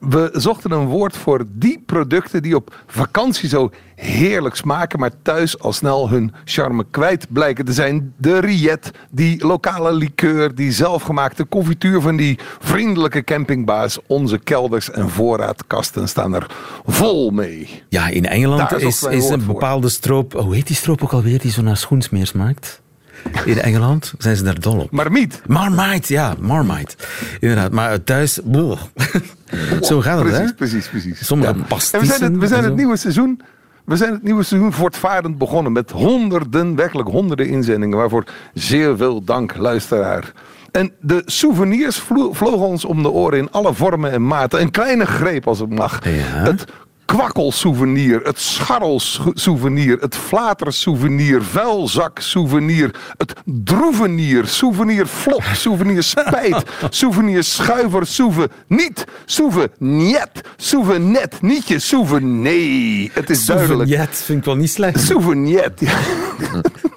We 0.09 0.28
zochten 0.32 0.71
een 0.71 0.87
woord 0.87 1.16
voor 1.16 1.44
die 1.49 1.82
producten 1.87 2.42
die 2.42 2.56
op 2.56 2.75
vakantie 2.87 3.49
zo 3.49 3.71
heerlijk 3.94 4.54
smaken, 4.54 4.99
maar 4.99 5.11
thuis 5.23 5.59
al 5.59 5.73
snel 5.73 6.09
hun 6.09 6.32
charme 6.44 6.85
kwijt 6.90 7.26
blijken 7.32 7.64
te 7.64 7.73
zijn. 7.73 8.14
De 8.16 8.38
riet, 8.38 8.90
die 9.11 9.47
lokale 9.47 9.92
liqueur, 9.92 10.54
die 10.54 10.73
zelfgemaakte 10.73 11.49
confituur 11.49 12.00
van 12.00 12.16
die 12.16 12.38
vriendelijke 12.59 13.25
campingbaas. 13.25 13.99
Onze 14.06 14.38
kelders 14.38 14.90
en 14.90 15.09
voorraadkasten 15.09 16.09
staan 16.09 16.35
er 16.35 16.47
vol 16.87 17.30
mee. 17.30 17.82
Ja, 17.88 18.09
in 18.09 18.26
Engeland 18.26 18.71
Daar 18.71 18.80
is, 18.80 19.02
een 19.02 19.12
is 19.12 19.28
een 19.28 19.47
bepaalde 19.47 19.88
stroop. 19.88 20.32
Hoe 20.32 20.54
heet 20.54 20.66
die 20.66 20.76
stroop 20.76 21.02
ook 21.02 21.12
alweer 21.12 21.38
die 21.38 21.50
zo 21.50 21.62
naar 21.62 21.76
schoensmeer 21.76 22.26
smaakt? 22.26 22.82
In 23.45 23.61
Engeland 23.61 24.14
zijn 24.19 24.37
ze 24.37 24.43
daar 24.43 24.61
dol 24.61 24.79
op. 24.79 24.91
Marmiet. 24.91 25.43
Marmite, 25.47 26.12
ja, 26.12 26.35
Marmite. 26.41 26.95
Inderdaad, 27.41 27.73
maar 27.73 28.02
thuis. 28.02 28.41
boh. 28.45 28.81
Zo 29.81 30.00
gaat 30.00 30.19
het, 30.19 30.29
precies, 30.29 30.49
hè? 30.49 30.55
precies, 30.55 30.88
precies. 30.88 31.26
Sommige 31.26 31.52
En 31.52 32.00
we 32.00 32.07
zijn, 32.07 32.23
het, 32.23 32.37
we 32.37 32.47
zijn 32.47 32.64
het 32.64 32.76
nieuwe 32.76 32.97
seizoen. 32.97 33.41
We 33.85 33.97
zijn 33.97 34.12
het 34.12 34.23
nieuwe 34.23 34.43
seizoen 34.43 34.73
voortvarend 34.73 35.38
begonnen 35.38 35.73
met 35.73 35.91
honderden, 35.91 36.75
werkelijk 36.76 37.09
honderden 37.09 37.47
inzendingen. 37.49 37.99
Waarvoor 37.99 38.25
zeer 38.55 38.97
veel 38.97 39.25
dank, 39.25 39.57
luisteraar. 39.57 40.33
En 40.71 40.93
de 41.00 41.23
souvenirs 41.26 41.99
vlo- 41.99 42.33
vlogen 42.33 42.67
ons 42.67 42.85
om 42.85 43.02
de 43.02 43.11
oren 43.11 43.38
in 43.38 43.50
alle 43.50 43.75
vormen 43.75 44.11
en 44.11 44.26
maten. 44.26 44.61
Een 44.61 44.71
kleine 44.71 45.07
greep 45.07 45.47
als 45.47 45.59
het 45.59 45.71
mag. 45.71 46.05
Ja. 46.05 46.11
Het 46.43 46.64
kwakkelsouvenir, 47.12 48.21
het 48.23 48.40
scharrelsouvenir, 48.40 49.99
het 50.00 50.16
flatersouvenir, 50.16 51.42
vuilzaksouvenir, 51.42 52.95
het 53.16 53.33
droevenier, 53.45 54.47
souvenir 54.47 55.07
flop, 55.07 55.42
souvenir 55.64 56.02
spijt, 56.02 56.62
souvenir 56.90 57.45
schuiver, 57.45 58.07
souven 58.07 58.50
niet, 58.66 59.04
souven 59.25 59.71
niet, 59.78 60.40
souven 60.57 61.11
net, 61.11 61.42
nietje, 61.42 61.78
souven 61.78 62.42
nee. 62.42 63.11
Het 63.12 63.31
is 63.31 63.45
duidelijk. 63.45 63.90
Souvenir 63.90 64.16
vind 64.16 64.38
ik 64.38 64.45
wel 64.45 64.57
niet 64.57 64.71
slecht. 64.71 65.00
Souvenir. 65.00 65.73
Ja. 65.78 65.99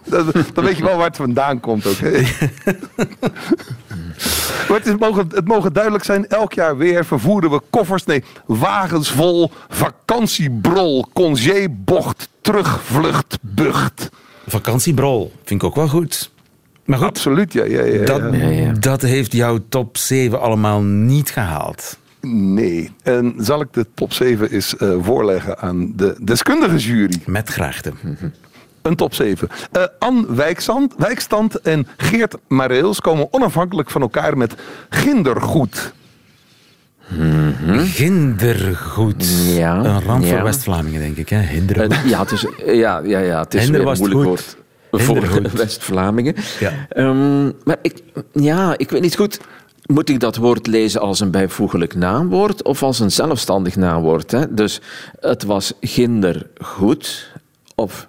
Dan, 0.05 0.31
dan 0.53 0.63
weet 0.63 0.77
je 0.77 0.83
wel 0.83 0.97
waar 0.97 1.07
het 1.07 1.15
vandaan 1.15 1.59
komt 1.59 1.85
ook. 1.85 1.95
Maar 4.67 4.77
het, 4.77 4.85
is, 4.87 4.95
mogen, 4.99 5.27
het 5.29 5.47
mogen 5.47 5.73
duidelijk 5.73 6.03
zijn, 6.03 6.27
elk 6.27 6.53
jaar 6.53 6.77
weer 6.77 7.05
vervoeren 7.05 7.51
we 7.51 7.61
koffers, 7.69 8.05
nee, 8.05 8.23
wagens 8.45 9.11
vol 9.11 9.51
vakantiebrol, 9.69 11.05
congébocht, 11.13 12.29
terugvlucht, 12.41 13.37
bucht. 13.41 14.09
Vakantiebrol 14.47 15.31
vind 15.43 15.61
ik 15.61 15.67
ook 15.67 15.75
wel 15.75 15.87
goed. 15.87 16.31
Maar 16.85 16.97
goed, 16.97 17.07
Absoluut, 17.07 17.53
ja. 17.53 17.63
ja, 17.63 17.83
ja, 17.83 18.05
dat, 18.05 18.21
ja. 18.33 18.71
dat 18.71 19.01
heeft 19.01 19.31
jouw 19.31 19.59
top 19.69 19.97
7 19.97 20.41
allemaal 20.41 20.81
niet 20.81 21.29
gehaald. 21.29 21.97
Nee. 22.31 22.91
En 23.03 23.33
zal 23.37 23.61
ik 23.61 23.67
de 23.73 23.85
top 23.93 24.13
7 24.13 24.51
eens 24.51 24.77
eh, 24.77 24.95
voorleggen 25.01 25.59
aan 25.59 25.91
de 25.95 26.15
deskundige 26.21 26.77
jury? 26.77 27.21
Met 27.25 27.49
graagte. 27.49 27.93
Een 28.85 28.95
top 28.95 29.13
7. 29.13 29.47
Eh 29.71 29.83
Anne 29.99 30.33
Wijkstand, 30.33 30.93
Wijkstand 30.97 31.61
en 31.61 31.87
Geert 31.97 32.35
Mareels 32.47 33.01
komen 33.01 33.27
onafhankelijk 33.31 33.89
van 33.89 34.01
elkaar 34.01 34.37
met 34.37 34.55
gindergoed. 34.89 35.93
Gindergoed. 37.77 39.27
Ja, 39.55 39.85
Een 39.85 40.01
ramp 40.01 40.23
ja. 40.23 40.29
voor 40.29 40.43
West-Vlamingen, 40.43 41.01
denk 41.01 41.17
ik. 41.17 41.29
Hè? 41.29 41.39
Hindergoed. 41.39 41.91
Eh, 41.91 42.05
ja, 42.09 42.19
het 42.19 42.31
is, 42.31 42.45
ja, 42.65 42.99
ja, 42.99 43.19
ja, 43.19 43.39
het 43.39 43.53
is 43.53 43.61
Hinder 43.61 43.79
weer 43.79 43.89
was 43.89 43.99
een 43.99 44.09
moeilijk 44.09 44.39
goed. 44.39 44.55
woord 44.89 45.03
voor. 45.03 45.41
West-Vlamingen. 45.57 46.35
Ja. 46.59 46.71
Ehm, 46.89 47.45
maar 47.63 47.77
ik, 47.81 48.01
ja, 48.33 48.77
ik 48.77 48.89
weet 48.89 49.01
niet 49.01 49.15
goed. 49.15 49.39
Moet 49.85 50.09
ik 50.09 50.19
dat 50.19 50.35
woord 50.35 50.67
lezen 50.67 51.01
als 51.01 51.19
een 51.19 51.31
bijvoeglijk 51.31 51.95
naamwoord 51.95 52.63
of 52.63 52.83
als 52.83 52.99
een 52.99 53.11
zelfstandig 53.11 53.75
naamwoord? 53.75 54.31
Hè? 54.31 54.53
Dus 54.53 54.81
het 55.19 55.43
was 55.43 55.73
gindergoed 55.81 57.31
of 57.75 58.07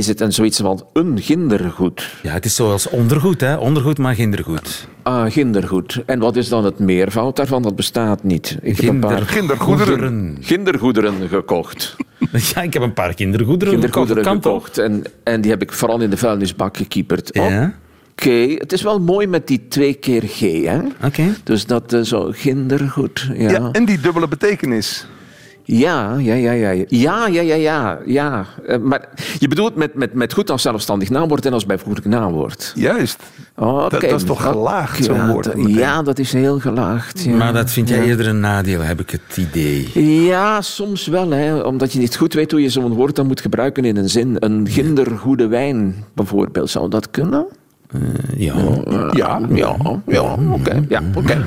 is 0.00 0.06
het 0.06 0.20
een 0.20 0.32
zoiets 0.32 0.58
van 0.60 0.86
een 0.92 1.18
gindergoed? 1.20 2.14
Ja, 2.22 2.32
het 2.32 2.44
is 2.44 2.54
zoals 2.54 2.88
ondergoed, 2.88 3.40
hè? 3.40 3.56
Ondergoed, 3.56 3.98
maar 3.98 4.14
gindergoed. 4.14 4.88
Ah, 5.02 5.32
gindergoed. 5.32 6.02
En 6.06 6.18
wat 6.18 6.36
is 6.36 6.48
dan 6.48 6.64
het 6.64 6.78
meervoud 6.78 7.36
daarvan? 7.36 7.62
Dat 7.62 7.76
bestaat 7.76 8.22
niet. 8.22 8.58
Ik 8.62 8.80
heb 8.80 8.90
een 8.90 9.00
paar 9.00 9.24
Kindergoederen. 9.24 10.38
kindergoederen 10.46 11.28
gekocht. 11.28 11.96
Ja, 12.54 12.62
ik 12.62 12.72
heb 12.72 12.82
een 12.82 12.92
paar 12.92 13.14
kindergoederen, 13.14 13.72
kindergoederen 13.72 14.24
gekocht. 14.24 14.78
En, 14.78 15.04
en 15.24 15.40
die 15.40 15.50
heb 15.50 15.62
ik 15.62 15.72
vooral 15.72 16.00
in 16.00 16.10
de 16.10 16.16
vuilnisbak 16.16 16.76
gekieperd. 16.76 17.28
Ja. 17.32 17.74
Oké, 18.12 18.54
het 18.58 18.72
is 18.72 18.82
wel 18.82 19.00
mooi 19.00 19.26
met 19.26 19.46
die 19.46 19.68
twee 19.68 19.94
keer 19.94 20.22
G, 20.26 20.40
hè? 20.64 20.78
Oké. 21.06 21.34
Dus 21.44 21.66
dat 21.66 21.92
eh, 21.92 22.00
zo 22.00 22.32
kindergoed, 22.42 23.28
ja. 23.34 23.50
Ja. 23.50 23.68
en 23.72 23.84
die 23.84 24.00
dubbele 24.00 24.28
betekenis. 24.28 25.06
Ja, 25.64 26.16
ja, 26.18 26.34
ja, 26.34 26.52
ja. 26.52 26.84
Ja, 26.88 27.26
ja, 27.26 27.40
ja, 27.40 27.54
ja, 27.54 27.98
ja. 28.06 28.46
Eh, 28.66 28.78
maar 28.78 29.08
je 29.38 29.48
bedoelt 29.48 29.74
met, 29.74 29.94
met, 29.94 30.14
met 30.14 30.32
goed 30.32 30.50
als 30.50 30.62
zelfstandig 30.62 31.10
naamwoord 31.10 31.46
en 31.46 31.52
als 31.52 31.66
bijvoeglijk 31.66 32.06
naamwoord. 32.06 32.72
Juist. 32.76 33.22
Oh, 33.56 33.82
Dat- 33.82 33.94
oké. 33.94 34.08
dat 34.08 34.20
is 34.20 34.26
toch 34.26 34.42
gelaagd, 34.42 35.04
zo'n 35.04 35.14
Ja, 35.14 35.32
woord. 35.32 35.48
Ja, 35.56 36.02
dat 36.02 36.18
is 36.18 36.32
heel 36.32 36.58
gelaagd. 36.60 37.22
Ja. 37.22 37.36
Maar 37.36 37.52
dat 37.52 37.70
vind 37.70 37.88
jij 37.88 37.98
Ja. 37.98 38.04
eerder 38.04 38.26
een 38.28 38.40
nadeel, 38.40 38.80
heb 38.80 39.00
ik 39.00 39.10
het 39.10 39.36
idee. 39.36 40.04
Ja, 40.24 40.60
soms 40.60 41.06
wel. 41.06 41.30
Hè. 41.30 41.60
Omdat 41.60 41.92
je 41.92 41.98
niet 41.98 42.16
goed 42.16 42.34
weet 42.34 42.50
hoe 42.50 42.62
je 42.62 42.68
zo'n 42.68 42.94
woord 42.94 43.16
dan 43.16 43.26
moet 43.26 43.40
gebruiken 43.40 43.84
in 43.84 43.96
een 43.96 44.08
zin. 44.08 44.36
Een 44.38 44.68
gindergoede 44.70 45.46
wijn, 45.46 46.04
bijvoorbeeld. 46.14 46.70
Zou 46.70 46.88
dat 46.88 47.10
kunnen? 47.10 47.46
Ja. 48.36 48.54
Ja. 49.12 49.40
Ja, 49.50 49.76
ja, 50.06 50.36
oké. 50.52 50.84
Ja, 50.88 51.02
oké. 51.14 51.44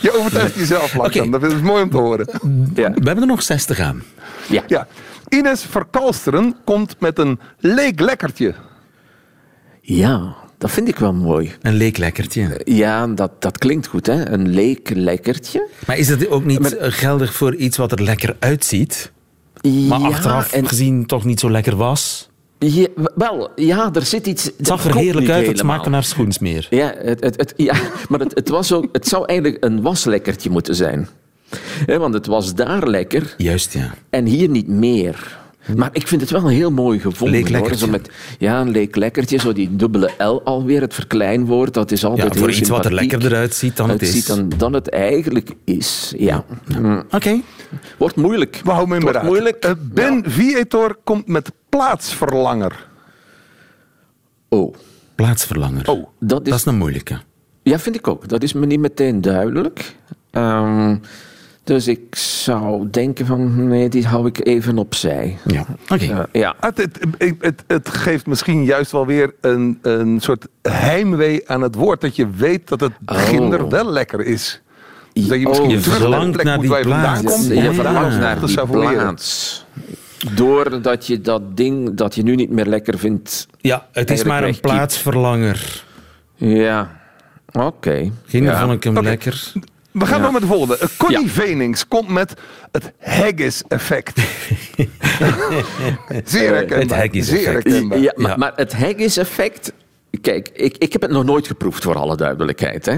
Je 0.00 0.18
overtuigt 0.18 0.54
jezelf 0.54 0.94
langzaam. 0.94 1.30
Dat 1.30 1.42
is 1.42 1.60
mooi 1.60 1.82
om 1.82 1.90
te 1.90 1.96
horen. 1.96 2.26
Ja. 2.74 2.90
We 2.90 3.02
hebben 3.04 3.18
er 3.20 3.26
nog 3.26 3.42
zes 3.42 3.64
te 3.64 3.74
gaan. 3.74 4.02
Ja. 4.48 4.62
Ja. 4.66 4.86
Ines 5.28 5.62
Verkalsteren 5.62 6.56
komt 6.64 6.96
met 7.00 7.18
een 7.18 7.38
leeklekkertje. 7.58 8.54
ja, 9.80 10.34
dat 10.58 10.70
vind 10.70 10.88
ik 10.88 10.98
wel 10.98 11.12
mooi. 11.12 11.52
Een 11.62 11.74
leeklekkertje. 11.74 12.60
Ja, 12.64 13.06
dat, 13.06 13.42
dat 13.42 13.58
klinkt 13.58 13.86
goed, 13.86 14.06
hè? 14.06 14.28
Een 14.30 14.48
leeklekkertje. 14.48 15.68
Maar 15.86 15.96
is 15.98 16.06
dat 16.06 16.28
ook 16.28 16.44
niet 16.44 16.58
Maar- 16.60 16.72
eh, 16.72 16.92
geldig 16.92 17.34
voor 17.34 17.54
iets 17.54 17.76
wat 17.76 17.92
er 17.92 18.02
lekker 18.02 18.36
uitziet, 18.38 19.12
maar 19.62 20.00
ja, 20.00 20.06
achteraf 20.06 20.52
en- 20.52 20.68
gezien 20.68 21.06
toch 21.06 21.24
niet 21.24 21.40
zo 21.40 21.50
lekker 21.50 21.76
was? 21.76 22.30
Ja, 22.64 22.86
wel, 23.14 23.50
ja, 23.56 23.90
er 23.92 24.02
zit 24.02 24.26
iets... 24.26 24.44
Het 24.44 24.66
zag 24.66 24.84
er 24.84 24.96
heerlijk 24.96 25.28
uit, 25.28 25.46
het 25.46 25.58
smaakte 25.58 25.90
naar 25.90 26.04
schoensmeer. 26.04 26.66
Ja, 26.70 26.94
het, 26.96 27.24
het, 27.24 27.36
het, 27.36 27.54
ja 27.56 27.74
maar 28.08 28.20
het, 28.20 28.34
het, 28.34 28.48
was 28.48 28.72
ook, 28.72 28.88
het 28.92 29.08
zou 29.08 29.24
eigenlijk 29.26 29.64
een 29.64 29.82
waslekkertje 29.82 30.50
moeten 30.50 30.74
zijn. 30.74 31.08
Hè, 31.86 31.98
want 31.98 32.14
het 32.14 32.26
was 32.26 32.54
daar 32.54 32.88
lekker 32.88 33.34
Juist, 33.36 33.72
ja. 33.72 33.94
en 34.10 34.24
hier 34.24 34.48
niet 34.48 34.68
meer. 34.68 35.40
Maar 35.76 35.90
ik 35.92 36.08
vind 36.08 36.20
het 36.20 36.30
wel 36.30 36.48
heel 36.48 36.70
mooi 36.70 37.00
gevonden. 37.00 37.56
Hoor. 37.56 37.74
Zo 37.74 37.86
met, 37.86 38.10
ja, 38.38 38.60
een 38.60 38.70
leeklekkertje, 38.70 39.38
zo 39.38 39.52
die 39.52 39.76
dubbele 39.76 40.10
L 40.18 40.40
alweer, 40.44 40.80
het 40.80 40.94
verkleinwoord. 40.94 41.74
Dat 41.74 41.90
is 41.90 42.04
altijd 42.04 42.34
Ja, 42.34 42.40
voor 42.40 42.50
iets 42.50 42.68
wat 42.68 42.84
er 42.84 42.94
lekkerder 42.94 43.34
uitziet 43.34 43.76
dan 43.76 43.90
het 43.90 44.02
is. 44.02 44.08
Uitziet 44.08 44.26
dan, 44.26 44.52
dan 44.56 44.72
het 44.72 44.88
eigenlijk 44.88 45.50
is. 45.64 46.12
Ja. 46.16 46.44
Hm. 46.66 47.00
Oké. 47.10 47.40
Wordt 47.98 48.16
moeilijk. 48.16 48.60
We 48.64 48.70
houden 48.70 48.88
hem 48.88 48.96
in 48.96 49.02
Wordt 49.02 49.18
beraad. 49.18 49.32
moeilijk. 49.32 49.64
Eh, 49.64 49.70
Ben 49.80 50.22
Vietor 50.30 50.96
komt 51.04 51.26
met 51.26 51.52
plaatsverlanger. 51.68 52.86
Oh, 54.48 54.74
Plaatsverlanger. 55.14 55.88
Oh, 55.90 56.06
dat 56.18 56.42
is, 56.42 56.48
Dat 56.50 56.58
is 56.58 56.64
een 56.64 56.76
moeilijke. 56.78 57.18
Ja, 57.62 57.78
vind 57.78 57.96
ik 57.96 58.08
ook. 58.08 58.28
Dat 58.28 58.42
is 58.42 58.52
me 58.52 58.66
niet 58.66 58.80
meteen 58.80 59.20
duidelijk. 59.20 59.96
Ehm, 60.30 60.96
dus 61.64 61.88
ik 61.88 62.14
zou 62.16 62.90
denken 62.90 63.26
van, 63.26 63.68
nee, 63.68 63.88
die 63.88 64.06
hou 64.06 64.26
ik 64.26 64.46
even 64.46 64.78
opzij. 64.78 65.38
Ja. 65.44 65.64
Oké. 65.88 66.04
Ja, 66.04 66.26
ja. 66.32 66.54
Het, 66.60 66.76
het, 66.78 66.98
het, 67.18 67.34
het, 67.40 67.64
het 67.66 67.88
geeft 67.88 68.26
misschien 68.26 68.64
juist 68.64 68.92
wel 68.92 69.06
weer 69.06 69.34
een, 69.40 69.78
een 69.82 70.20
soort 70.20 70.46
heimwee 70.62 71.48
aan 71.48 71.62
het 71.62 71.74
woord. 71.74 72.00
Dat 72.00 72.16
je 72.16 72.30
weet 72.30 72.68
dat 72.68 72.80
het 72.80 72.92
Oh. 73.06 73.18
ginder 73.18 73.68
wel 73.68 73.90
lekker 73.90 74.20
is. 74.20 74.60
Dat 75.12 75.40
je 75.40 75.48
misschien 75.48 75.76
Oh, 75.76 75.82
terug 75.82 75.86
naar 75.86 75.98
de 75.98 76.00
verlangt 76.00 76.32
plek 76.32 76.44
naar 76.46 76.54
moet 76.54 76.62
die 76.64 76.70
waar 76.70 76.82
je 76.82 76.88
vandaan 76.88 77.20
plaats. 77.20 77.34
komt. 77.36 77.46
Je, 77.46 77.54
verlangt 77.54 77.74
verhaal 77.74 78.10
naar 78.10 78.38
te 78.38 78.46
die 78.46 78.66
plaats. 78.66 79.64
Doordat 80.34 81.06
je 81.06 81.20
dat 81.20 81.56
ding 81.56 81.94
dat 81.94 82.14
je 82.14 82.22
nu 82.22 82.34
niet 82.34 82.50
meer 82.50 82.66
lekker 82.66 82.98
vindt... 82.98 83.46
Ja, 83.60 83.86
het 83.92 84.10
is 84.10 84.24
maar 84.24 84.44
een 84.44 84.60
plaatsverlanger. 84.60 85.84
Ja, 86.36 87.00
oké. 87.52 88.10
Ginder 88.26 88.52
ja. 88.52 88.60
vond 88.60 88.72
ik 88.72 88.84
hem 88.84 88.96
Oké. 88.96 89.04
lekker. 89.04 89.52
We 89.90 90.06
gaan 90.06 90.16
Ja. 90.16 90.22
door 90.22 90.32
met 90.32 90.40
de 90.42 90.46
volgende. 90.48 90.78
Eh, 90.78 90.88
Connie 90.96 91.20
Ja. 91.24 91.28
Venings 91.28 91.88
komt 91.88 92.08
met 92.08 92.34
het 92.72 92.92
Haggis-effect. 93.00 94.18
Zeer 96.24 96.54
herkenbaar. 96.54 96.78
het 96.80 96.92
Haggis-effect. 96.92 97.82
Maar, 97.82 97.98
Ja. 97.98 98.12
maar 98.36 98.52
het 98.56 98.72
Haggis-effect... 98.72 99.72
Kijk, 100.20 100.50
ik, 100.54 100.76
ik 100.78 100.92
heb 100.92 101.02
het 101.02 101.10
nog 101.10 101.24
nooit 101.24 101.46
geproefd, 101.46 101.82
voor 101.82 101.96
alle 101.96 102.16
duidelijkheid. 102.16 102.86
Hè? 102.86 102.96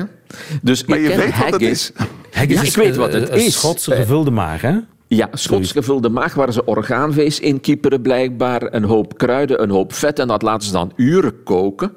Dus 0.63 0.85
Maar 0.85 0.99
ik 0.99 1.11
je 1.11 1.17
weet 1.17 1.39
wat 1.39 1.51
het 1.53 1.61
is. 1.63 1.93
Haggis 2.33 2.55
Ja, 2.57 2.63
is 2.63 2.69
ik 2.69 2.75
weet 2.77 2.93
een- 2.95 2.99
wat 3.01 3.13
het 3.13 3.29
een 3.31 3.37
is. 3.45 3.53
Schotse 3.55 3.93
Eh, 3.95 4.01
gevulde 4.01 4.31
maag, 4.31 4.61
hè? 4.61 4.77
Ja, 5.07 5.29
Schots 5.33 5.73
gevulde 5.73 6.09
maag 6.09 6.35
waar 6.35 6.53
ze 6.53 6.65
orgaanvlees 6.65 7.41
in 7.41 7.61
kieperen 7.61 8.03
blijkbaar. 8.03 8.75
Een 8.75 8.85
hoop 8.85 9.19
kruiden, 9.19 9.63
een 9.63 9.71
hoop 9.71 9.93
vet 9.93 10.19
en 10.19 10.29
dat 10.29 10.43
laten 10.43 10.67
ze 10.67 10.73
dan 10.73 10.93
uren 10.97 11.43
koken. 11.43 11.93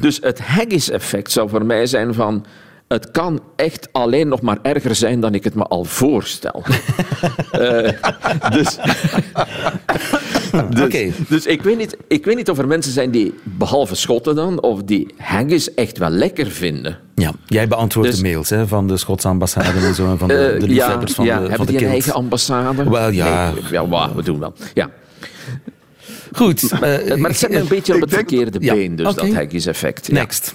Dus 0.00 0.18
het 0.20 0.38
Haggis-effect 0.40 1.32
zou 1.32 1.48
voor 1.48 1.64
mij 1.64 1.86
zijn 1.86 2.14
van... 2.14 2.44
Het 2.88 3.10
kan 3.10 3.40
echt 3.56 3.88
alleen 3.92 4.28
nog 4.28 4.40
maar 4.40 4.58
erger 4.62 4.94
zijn 4.94 5.20
dan 5.20 5.34
ik 5.34 5.44
het 5.44 5.54
me 5.54 5.62
al 5.62 5.84
voorstel. 5.84 6.62
Eh, 7.50 7.92
dus, 8.50 8.78
dus, 10.70 11.14
dus 11.28 11.46
ik, 11.46 11.62
weet 11.62 11.78
niet, 11.78 11.96
ik 12.08 12.24
weet 12.24 12.36
niet 12.36 12.50
of 12.50 12.58
er 12.58 12.66
mensen 12.66 12.92
zijn 12.92 13.10
die, 13.10 13.34
behalve 13.42 13.94
Schotten 13.94 14.34
dan, 14.34 14.62
of 14.62 14.82
die 14.82 15.14
haggis 15.16 15.74
echt 15.74 15.98
wel 15.98 16.10
lekker 16.10 16.50
vinden. 16.50 16.98
Ja, 17.14 17.32
jij 17.46 17.68
beantwoordt 17.68 18.10
Dus- 18.10 18.18
de 18.20 18.24
mails 18.28 18.50
hè, 18.50 18.66
van 18.66 18.86
de 18.88 18.96
Schotse 18.96 19.28
ambassade 19.28 19.78
en 19.86 19.94
zo, 19.94 20.10
en 20.10 20.18
van 20.18 20.28
de, 20.28 20.34
Eh, 20.34 20.60
de 20.60 20.66
ja, 20.66 20.72
liefhebbers 20.72 21.12
van 21.12 21.24
ja. 21.24 21.34
de, 21.34 21.40
van 21.40 21.48
hebben 21.48 21.66
de 21.66 21.72
die 21.72 21.80
een 21.80 21.88
kilt. 21.90 21.92
eigen 22.02 22.14
ambassade? 22.22 22.90
Wel, 22.90 23.10
ja. 23.10 23.52
Nee, 23.52 23.62
ja, 23.70 24.14
we 24.14 24.22
doen 24.22 24.38
wel. 24.38 24.52
Ja. 24.74 24.90
Goed. 26.32 26.62
eh, 26.72 26.80
Maar 27.16 27.30
het 27.30 27.38
zet 27.38 27.50
me 27.50 27.58
een 27.58 27.68
beetje 27.68 27.94
op 27.94 28.00
het 28.00 28.12
verkeerde 28.12 28.58
ja, 28.60 28.74
been, 28.74 28.96
dus 28.96 29.14
dat 29.14 29.28
Haggis-effect. 29.32 30.06
Ja. 30.06 30.12
Next. 30.12 30.54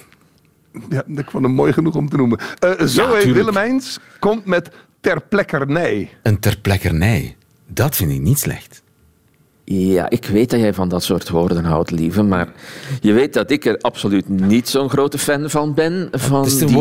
Ja, 0.88 1.02
ik 1.16 1.30
vond 1.30 1.44
hem 1.44 1.52
mooi 1.54 1.72
genoeg 1.72 1.94
om 1.94 2.08
te 2.08 2.16
noemen. 2.16 2.38
Eh 2.58 2.70
Zoe 2.78 3.06
tuurlijk. 3.06 3.32
Willemijns 3.34 3.98
komt 4.18 4.44
met 4.44 4.70
ter 5.00 5.20
plekkernij. 5.28 6.08
Een 6.22 6.38
terplekkernij. 6.38 7.36
Dat 7.66 7.96
vind 7.96 8.12
ik 8.12 8.20
niet 8.20 8.38
slecht. 8.38 8.81
Ja, 9.64 10.10
ik 10.10 10.24
weet 10.26 10.50
dat 10.50 10.60
jij 10.60 10.74
van 10.74 10.88
dat 10.88 11.02
soort 11.02 11.28
woorden 11.28 11.64
houdt, 11.64 11.90
lieve. 11.90 12.22
Maar 12.22 12.48
je 13.00 13.12
weet 13.12 13.32
dat 13.34 13.50
ik 13.50 13.64
er 13.64 13.76
absoluut 13.80 14.28
niet 14.28 14.68
zo'n 14.68 14.88
grote 14.90 15.18
fan 15.18 15.50
van 15.50 15.74
ben. 15.74 16.08
Van 16.12 16.42
Het 16.44 16.52
is 16.52 16.60
een 16.60 16.66
die, 16.66 16.76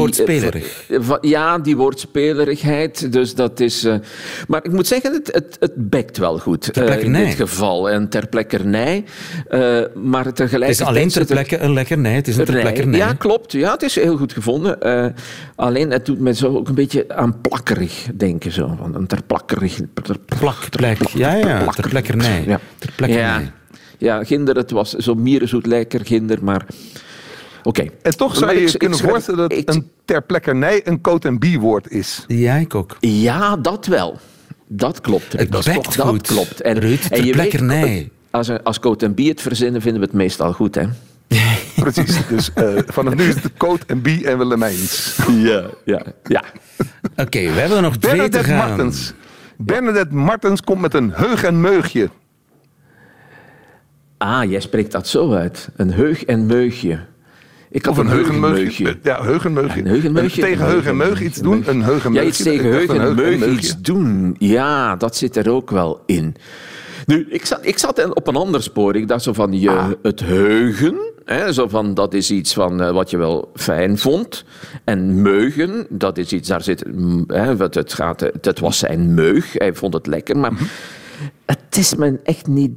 eh, 0.88 1.00
van- 1.02 1.18
ja, 1.22 1.58
die 1.58 1.76
woordspelerigheid. 1.78 3.12
Dus 3.12 3.36
dat 3.36 3.60
is. 3.60 3.84
eh, 3.84 3.96
maar 4.48 4.64
ik 4.66 4.72
moet 4.72 4.88
zeggen, 4.88 5.14
het, 5.14 5.28
het, 5.34 5.58
het 5.60 5.72
bekt 5.90 6.18
wel 6.18 6.40
goed. 6.40 6.70
eh, 6.72 6.82
in 7.04 7.14
dit 7.14 7.34
geval. 7.36 7.90
En 7.90 8.10
ter 8.10 8.28
plekkernij. 8.28 9.04
eh, 9.48 9.60
maar 9.96 10.26
Het 10.26 10.36
tegelijkertijd. 10.36 10.70
is 10.80 10.82
alleen 10.96 11.10
ter 11.10 11.22
er- 11.22 11.28
plekke 11.28 11.58
een 11.60 11.74
lekkernij. 11.74 12.14
Het 12.16 12.28
is 12.28 12.38
een 12.38 12.46
ter 12.46 12.54
Nee, 12.54 12.64
plekkernij. 12.64 13.00
Ja, 13.00 13.14
klopt. 13.14 13.52
Ja, 13.52 13.72
het 13.72 13.82
is 13.82 13.96
heel 13.96 14.18
goed 14.18 14.34
gevonden. 14.34 14.82
Eh, 14.82 15.06
alleen, 15.56 15.92
het 15.92 16.06
doet 16.06 16.20
me 16.20 16.34
zo 16.34 16.56
ook 16.58 16.68
een 16.68 16.76
beetje 16.76 17.06
aan 17.16 17.42
plakkerig 17.42 18.08
denken. 18.16 18.52
Zo. 18.52 18.76
Van 18.78 18.96
een 18.96 19.08
ter 19.08 19.24
plakkerig. 19.28 19.80
ter- 20.04 20.18
Plak, 20.40 20.70
plek. 20.70 21.08
Ja, 21.08 21.34
ja, 21.36 21.66
ter 21.68 21.90
plekkernij. 21.90 22.44
Ja. 22.48 22.60
Ter 22.82 22.92
plekkernij. 22.96 23.42
Ja, 23.42 23.52
ja, 23.98 24.24
ginder, 24.24 24.56
het 24.56 24.72
was 24.72 24.92
zo 24.94 25.16
mierenzoet 25.16 25.66
lekker, 25.66 26.06
ginder, 26.06 26.44
maar... 26.44 26.66
Oké. 27.64 27.86
En 28.02 28.18
toch 28.18 28.36
zou 28.36 28.54
je 28.54 28.62
ik- 28.62 28.68
je 28.68 28.78
kunnen 28.78 28.98
voorstellen 29.00 29.40
dat 29.50 29.58
ik- 29.58 29.70
een 29.70 29.90
ter 30.06 30.22
plekkernij 30.24 30.82
een 30.88 31.02
coat 31.02 31.26
en 31.26 31.60
woord 31.60 31.90
is. 31.92 32.24
Ja, 32.28 32.56
ik 32.56 32.76
ook. 32.76 32.98
Ja, 33.00 33.58
dat 33.58 33.86
wel. 33.86 34.20
Dat 34.68 35.02
klopt. 35.02 35.34
Het 35.34 35.52
dat, 35.52 35.60
is 35.68 35.74
bekt 35.74 35.84
toch- 35.84 35.96
dat 35.96 36.08
goed. 36.08 36.28
klopt. 36.28 36.62
En, 36.62 36.80
Ruud, 36.80 37.00
en 37.10 37.22
weet, 37.24 37.32
plekkernij. 37.32 38.10
als, 38.30 38.48
een- 38.48 38.64
als 38.64 38.80
Coat 38.80 39.04
en 39.04 39.14
Bie 39.14 39.30
het 39.30 39.42
verzinnen, 39.42 39.82
vinden 39.82 40.00
we 40.02 40.08
het 40.08 40.16
meestal 40.16 40.54
goed, 40.54 40.76
hè? 40.76 40.86
Precies. 41.76 42.28
Dus 42.28 42.54
eh, 42.54 42.68
vanaf 42.88 43.16
nu 43.16 43.24
is 43.28 43.34
het 43.34 43.44
de 43.44 43.52
coat 43.58 43.84
en 43.88 44.02
bie 44.02 44.28
en 44.28 44.38
Willemijns. 44.38 45.18
Ja, 45.38 45.64
ja, 45.86 46.02
ja. 46.24 46.44
Oké, 47.16 47.40
we 47.40 47.60
hebben 47.60 47.78
er 47.78 47.84
nog 47.84 47.98
twee 47.98 48.12
te 48.12 48.18
Bernadette 48.18 48.50
gaan. 48.50 48.68
Martens. 48.68 49.14
Bernadette 49.58 50.16
Martens 50.16 50.62
komt 50.62 50.82
met 50.82 50.94
een 50.94 51.12
heug 51.14 51.44
en 51.44 51.62
meugje. 51.62 52.10
Ah, 54.22 54.50
jij 54.50 54.60
spreekt 54.60 54.92
dat 54.92 55.08
zo 55.08 55.34
uit. 55.34 55.70
Een 55.76 55.92
heug 55.94 56.24
en 56.26 56.46
meugje. 56.46 57.00
Ik 57.72 57.86
had 57.86 57.94
Of 57.94 58.00
een 58.04 58.08
heug 58.10 58.30
en 58.30 58.40
meugje. 58.40 58.56
heugenmeugje. 58.64 59.00
Ja, 59.04 59.24
heug 59.24 59.46
en 59.46 59.54
meugje. 59.54 59.80
Een 59.80 59.88
heug 59.88 60.04
en 60.04 60.12
meugje. 60.12 60.42
Tegen 60.42 60.66
heug 60.66 60.86
en 60.86 60.98
meug 60.98 61.22
iets 61.22 61.40
doen. 61.40 61.64
Een 61.68 61.82
heug 61.84 62.06
en 62.06 62.14
Ja, 62.14 62.22
iets 62.24 62.44
tegen 62.44 62.72
heug 62.72 62.88
en 62.90 63.16
meug 63.16 63.46
iets 63.46 63.82
doen. 63.82 64.36
Ja, 64.40 64.96
dat 64.96 65.16
zit 65.16 65.36
er 65.36 65.50
ook 65.52 65.70
wel 65.70 66.02
in. 66.06 66.36
Nu, 67.06 67.28
ik 67.30 67.46
zat, 67.46 67.60
ik 67.62 67.78
zat 67.78 68.14
op 68.14 68.28
een 68.28 68.36
ander 68.36 68.64
spoor. 68.64 68.96
Ik 68.96 69.08
dacht 69.08 69.24
zo 69.24 69.34
van 69.34 69.60
je, 69.60 69.70
Ah. 69.70 69.90
het 70.02 70.20
heugen. 70.20 70.96
Hè, 71.26 71.54
zo 71.54 71.68
van, 71.68 71.94
dat 71.94 72.14
is 72.14 72.32
iets 72.32 72.54
van, 72.54 72.82
eh, 72.82 72.92
wat 72.92 73.10
je 73.10 73.18
wel 73.18 73.52
fijn 73.56 73.98
vond. 73.98 74.46
En 74.84 75.22
meugen, 75.22 75.86
dat 75.90 76.18
is 76.18 76.32
iets, 76.34 76.48
daar 76.48 76.64
zit... 76.64 76.86
mm, 76.96 77.24
Hè, 77.28 77.58
wat 77.58 77.74
het, 77.76 77.94
gaat, 77.94 78.20
het, 78.20 78.46
het 78.46 78.60
was 78.60 78.78
zijn 78.78 79.14
meug. 79.14 79.54
Hij 79.54 79.74
vond 79.74 79.94
het 79.94 80.08
lekker. 80.08 80.38
Maar 80.38 80.54
Mhm. 80.54 80.64
het 81.46 81.78
is 81.78 81.96
me 81.96 82.20
echt 82.24 82.48
niet 82.48 82.72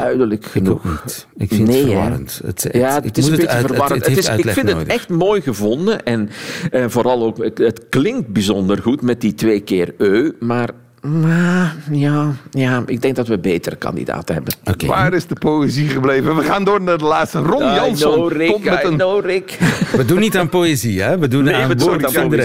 duidelijk 0.00 0.44
Ik 0.44 0.50
genoeg. 0.50 0.76
ook 0.86 1.02
niet. 1.04 1.26
Ik 1.36 1.48
vind 1.48 1.68
Nee, 1.68 1.76
het 1.82 1.86
verwarrend. 1.90 2.40
Het, 2.44 2.62
het, 2.62 2.74
Ja, 2.74 2.96
ik 2.96 3.04
het 3.04 3.18
is 3.18 3.24
een 3.26 3.30
beetje 3.30 3.48
uit- 3.48 3.66
verwarrend. 3.66 4.06
Het, 4.06 4.16
is, 4.18 4.28
ik 4.28 4.48
vind 4.50 4.68
het 4.68 4.86
echt 4.88 5.08
mooi 5.08 5.40
gevonden. 5.40 6.04
En 6.04 6.30
eh, 6.70 6.84
vooral 6.88 7.22
ook, 7.24 7.36
het, 7.44 7.58
het 7.58 7.86
klinkt 7.88 8.28
bijzonder 8.28 8.82
goed 8.82 9.02
met 9.02 9.20
die 9.20 9.34
twee 9.34 9.60
keer 9.60 9.94
eu. 9.98 10.32
Maar 10.40 10.70
maar, 11.04 11.76
ja, 11.90 12.32
ja, 12.50 12.82
ik 12.86 13.02
denk 13.02 13.16
dat 13.16 13.28
we 13.28 13.38
betere 13.38 13.76
kandidaten 13.76 14.34
hebben. 14.34 14.54
Oké. 14.64 14.86
Waar 14.86 15.12
is 15.14 15.26
de 15.26 15.34
poëzie 15.34 15.88
gebleven? 15.88 16.36
We 16.36 16.42
gaan 16.42 16.64
door 16.64 16.82
naar 16.82 16.98
de 16.98 17.04
laatste. 17.04 17.38
Ron 17.38 17.62
I 17.62 17.74
Jansson 17.74 18.12
know, 18.12 18.32
Rick, 18.32 18.50
komt 18.52 18.64
met 18.64 18.84
een... 18.84 18.94
know, 18.96 19.24
Rick. 19.24 19.58
We 19.96 20.04
doen 20.04 20.18
niet 20.20 20.36
aan 20.36 20.48
poëzie, 20.48 21.02
hè? 21.02 21.18
We 21.18 21.28
doen 21.28 21.44
Nee, 21.44 21.54
aan 21.54 21.70
iets 21.70 21.84
programma. 21.84 22.36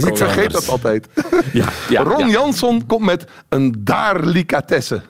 Vergeet 0.00 0.50
dat 0.52 0.68
altijd. 0.68 1.08
Ja, 1.52 1.68
ja, 1.88 2.02
Ron 2.02 2.18
ja. 2.26 2.32
Jansson 2.32 2.86
komt 2.86 3.04
met 3.04 3.24
een 3.48 3.74
daarlicatesse. 3.78 5.00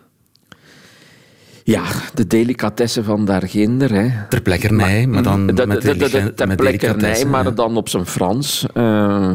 Ja, 1.68 1.82
de 2.14 2.26
delicatessen 2.26 3.04
van 3.04 3.24
daarginder. 3.24 3.92
Hè. 3.92 4.08
ter 4.28 4.40
plekkernij, 4.42 5.06
maar 5.06 5.22
dan 5.22 5.46
De- 5.46 5.52
de- 5.52 5.66
met 5.66 5.82
de- 5.82 5.96
ter 5.96 5.98
plekkernij, 6.34 6.56
delicatessen, 6.56 7.30
maar 7.30 7.44
ja. 7.44 7.50
dan 7.50 7.76
op 7.76 7.88
zijn 7.88 8.06
Frans. 8.06 8.66
Eh, 8.74 9.30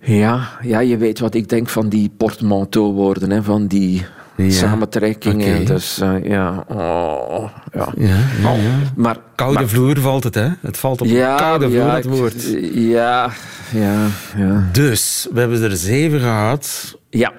ja, 0.00 0.48
ja, 0.62 0.78
je 0.80 0.96
weet 0.96 1.18
wat 1.18 1.34
ik 1.34 1.48
denk 1.48 1.68
van 1.68 1.88
die 1.88 2.10
portmanteau-woorden, 2.16 3.30
hè, 3.30 3.42
van 3.42 3.66
die 3.66 4.06
Ja, 4.36 4.50
samentrekkingen. 4.50 5.64
Dus 5.64 6.00
eh, 6.00 6.24
ja, 6.24 6.64
oh, 6.68 7.48
ja. 7.72 7.88
Ja, 7.96 8.06
ja, 8.40 8.52
ja. 8.54 8.70
Maar, 8.96 9.16
Koude 9.34 9.58
maar- 9.58 9.68
vloer 9.68 9.98
valt 10.00 10.24
het, 10.24 10.34
hè? 10.34 10.48
Het 10.60 10.78
valt 10.78 11.00
op 11.00 11.06
ja, 11.06 11.36
koude 11.36 11.64
vloer, 11.70 11.78
ja, 11.86 11.94
het 11.94 12.04
woord. 12.04 12.42
Ja, 12.72 13.30
ja, 13.72 14.06
ja. 14.36 14.68
Dus, 14.72 15.28
we 15.32 15.40
hebben 15.40 15.62
er 15.62 15.76
zeven 15.76 16.20
gehad. 16.20 16.94
Ja, 17.10 17.32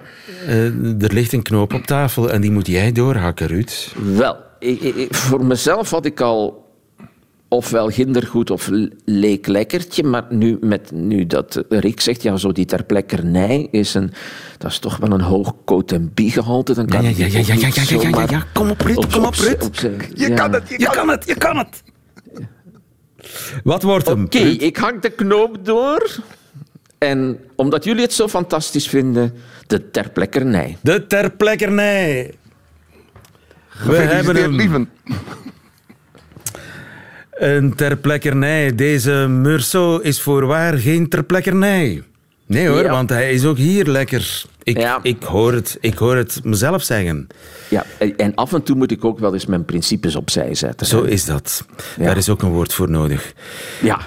Eh, 0.47 0.65
er 1.03 1.13
ligt 1.13 1.33
een 1.33 1.41
knoop 1.41 1.73
op 1.73 1.83
tafel 1.85 2.31
en 2.31 2.41
die 2.41 2.51
moet 2.51 2.67
jij 2.67 2.91
doorhakken, 2.91 3.47
Ruud. 3.47 3.71
wel. 4.15 4.35
Ik- 4.59 5.07
voor 5.15 5.45
mezelf 5.45 5.89
had 5.89 6.05
ik 6.05 6.21
al 6.21 6.64
ofwel 7.47 7.89
gindergoed 7.89 8.49
of 8.51 8.69
leek 9.05 9.47
lekkertje, 9.47 10.03
maar 10.03 10.25
nu, 10.29 10.57
met, 10.61 10.91
nu 10.91 11.25
dat 11.25 11.63
Rick 11.69 12.01
zegt, 12.01 12.21
ja, 12.21 12.37
zo 12.37 12.51
die 12.51 12.65
ter 12.65 12.83
plekkernij 12.83 13.67
is 13.71 13.93
een, 13.93 14.11
dat 14.57 14.71
is 14.71 14.79
toch 14.79 14.97
wel 14.97 15.11
een 15.11 15.21
hoog 15.21 15.53
coat 15.65 15.91
en 15.91 16.11
biegehalte. 16.13 16.73
Dan 16.73 16.85
Ja, 16.87 16.91
kan 16.95 17.03
ja, 17.03 17.09
ja, 17.09 17.25
ja, 17.25 17.25
ja, 17.25 17.53
ja, 17.53 17.65
niet 17.65 17.89
ja, 17.89 18.09
ja, 18.09 18.25
ja. 18.29 18.45
Kom 18.53 18.69
op, 18.69 18.81
op- 18.95 19.11
kom 19.11 19.25
op, 19.25 19.35
Je 19.35 20.33
kan 20.33 20.53
het, 20.53 20.69
je, 20.69 20.89
kan 20.91 21.09
het, 21.09 21.25
je 21.27 21.35
kan 21.35 21.57
het. 21.57 21.83
Wat 23.63 23.83
wordt 23.83 24.07
hem? 24.07 24.23
Oké, 24.23 24.37
ik 24.37 24.77
hang 24.77 25.01
de 25.01 25.09
knoop 25.09 25.65
door. 25.65 26.19
En 26.97 27.39
omdat 27.55 27.83
jullie 27.83 28.01
het 28.01 28.13
zo 28.13 28.27
fantastisch 28.27 28.87
vinden, 28.87 29.33
de 29.67 29.91
ter 29.91 30.09
plekkernij. 30.09 30.77
De 30.81 31.07
ter 31.07 31.31
plekkernij. 31.31 32.33
We 33.85 33.95
hebben 33.95 34.35
hem. 34.35 34.89
Een 37.35 37.75
ter 37.75 37.97
plekkernij. 37.97 38.75
Deze 38.75 39.11
Meursault 39.29 40.03
is 40.03 40.21
voorwaar 40.21 40.77
geen 40.77 41.09
ter 41.09 41.23
plekkernij. 41.23 42.03
Nee 42.47 42.67
hoor, 42.67 42.83
Ja. 42.83 42.89
want 42.89 43.09
hij 43.09 43.31
is 43.33 43.45
ook 43.45 43.57
hier 43.57 43.85
lekker. 43.85 44.43
Ik, 44.63 44.77
Ja. 44.77 44.99
ik, 45.03 45.23
hoor 45.23 45.53
het, 45.53 45.77
ik 45.81 45.97
hoor 45.97 46.15
het 46.15 46.39
mezelf 46.43 46.83
zeggen. 46.83 47.27
Ja, 47.69 47.85
en- 48.17 48.35
af 48.35 48.53
en 48.53 48.63
toe 48.63 48.75
moet 48.75 48.91
ik 48.91 49.05
ook 49.05 49.19
wel 49.19 49.33
eens 49.33 49.45
mijn 49.45 49.65
principes 49.65 50.15
opzij 50.15 50.55
zetten. 50.55 50.87
Zo 50.87 51.01
is 51.01 51.25
dat. 51.25 51.65
Daar 51.97 52.17
is 52.17 52.29
ook 52.29 52.41
een 52.41 52.49
woord 52.51 52.73
voor 52.73 52.89
nodig. 52.89 53.33
Ja. 53.81 53.99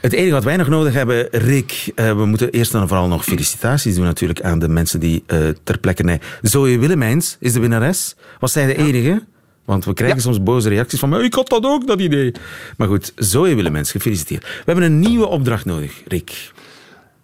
Het 0.00 0.12
enige 0.12 0.32
wat 0.32 0.44
wij 0.44 0.56
nog 0.56 0.68
nodig 0.68 0.92
hebben, 0.94 1.28
Rick, 1.30 1.92
eh, 1.94 2.16
we 2.16 2.24
moeten 2.26 2.50
eerst 2.50 2.74
en 2.74 2.88
vooral 2.88 3.08
nog 3.08 3.24
felicitaties 3.24 3.94
doen 3.94 4.04
natuurlijk 4.04 4.40
aan 4.42 4.58
de 4.58 4.68
mensen 4.68 5.00
die 5.00 5.22
eh, 5.26 5.38
ter 5.64 5.78
plekkernij... 5.78 6.20
Zoe 6.42 6.78
Willemijns 6.78 7.36
is 7.40 7.52
de 7.52 7.60
winnares. 7.60 8.16
Was 8.38 8.52
zij 8.52 8.66
de 8.66 8.76
enige? 8.76 9.22
Want 9.70 9.84
we 9.84 9.94
krijgen 9.94 10.20
soms 10.20 10.42
boze 10.42 10.68
reacties 10.68 10.98
van, 10.98 11.08
"Maar 11.08 11.24
ik 11.24 11.34
had 11.34 11.48
dat 11.48 11.64
ook, 11.64 11.86
dat 11.86 12.00
idee. 12.00 12.32
Maar 12.76 12.88
goed, 12.88 13.12
Zoe 13.16 13.54
Willemijns, 13.54 13.90
gefeliciteerd. 13.90 14.42
We 14.42 14.62
hebben 14.64 14.84
een 14.84 14.98
nieuwe 14.98 15.26
opdracht 15.26 15.64
nodig, 15.64 16.02
Rick. 16.06 16.52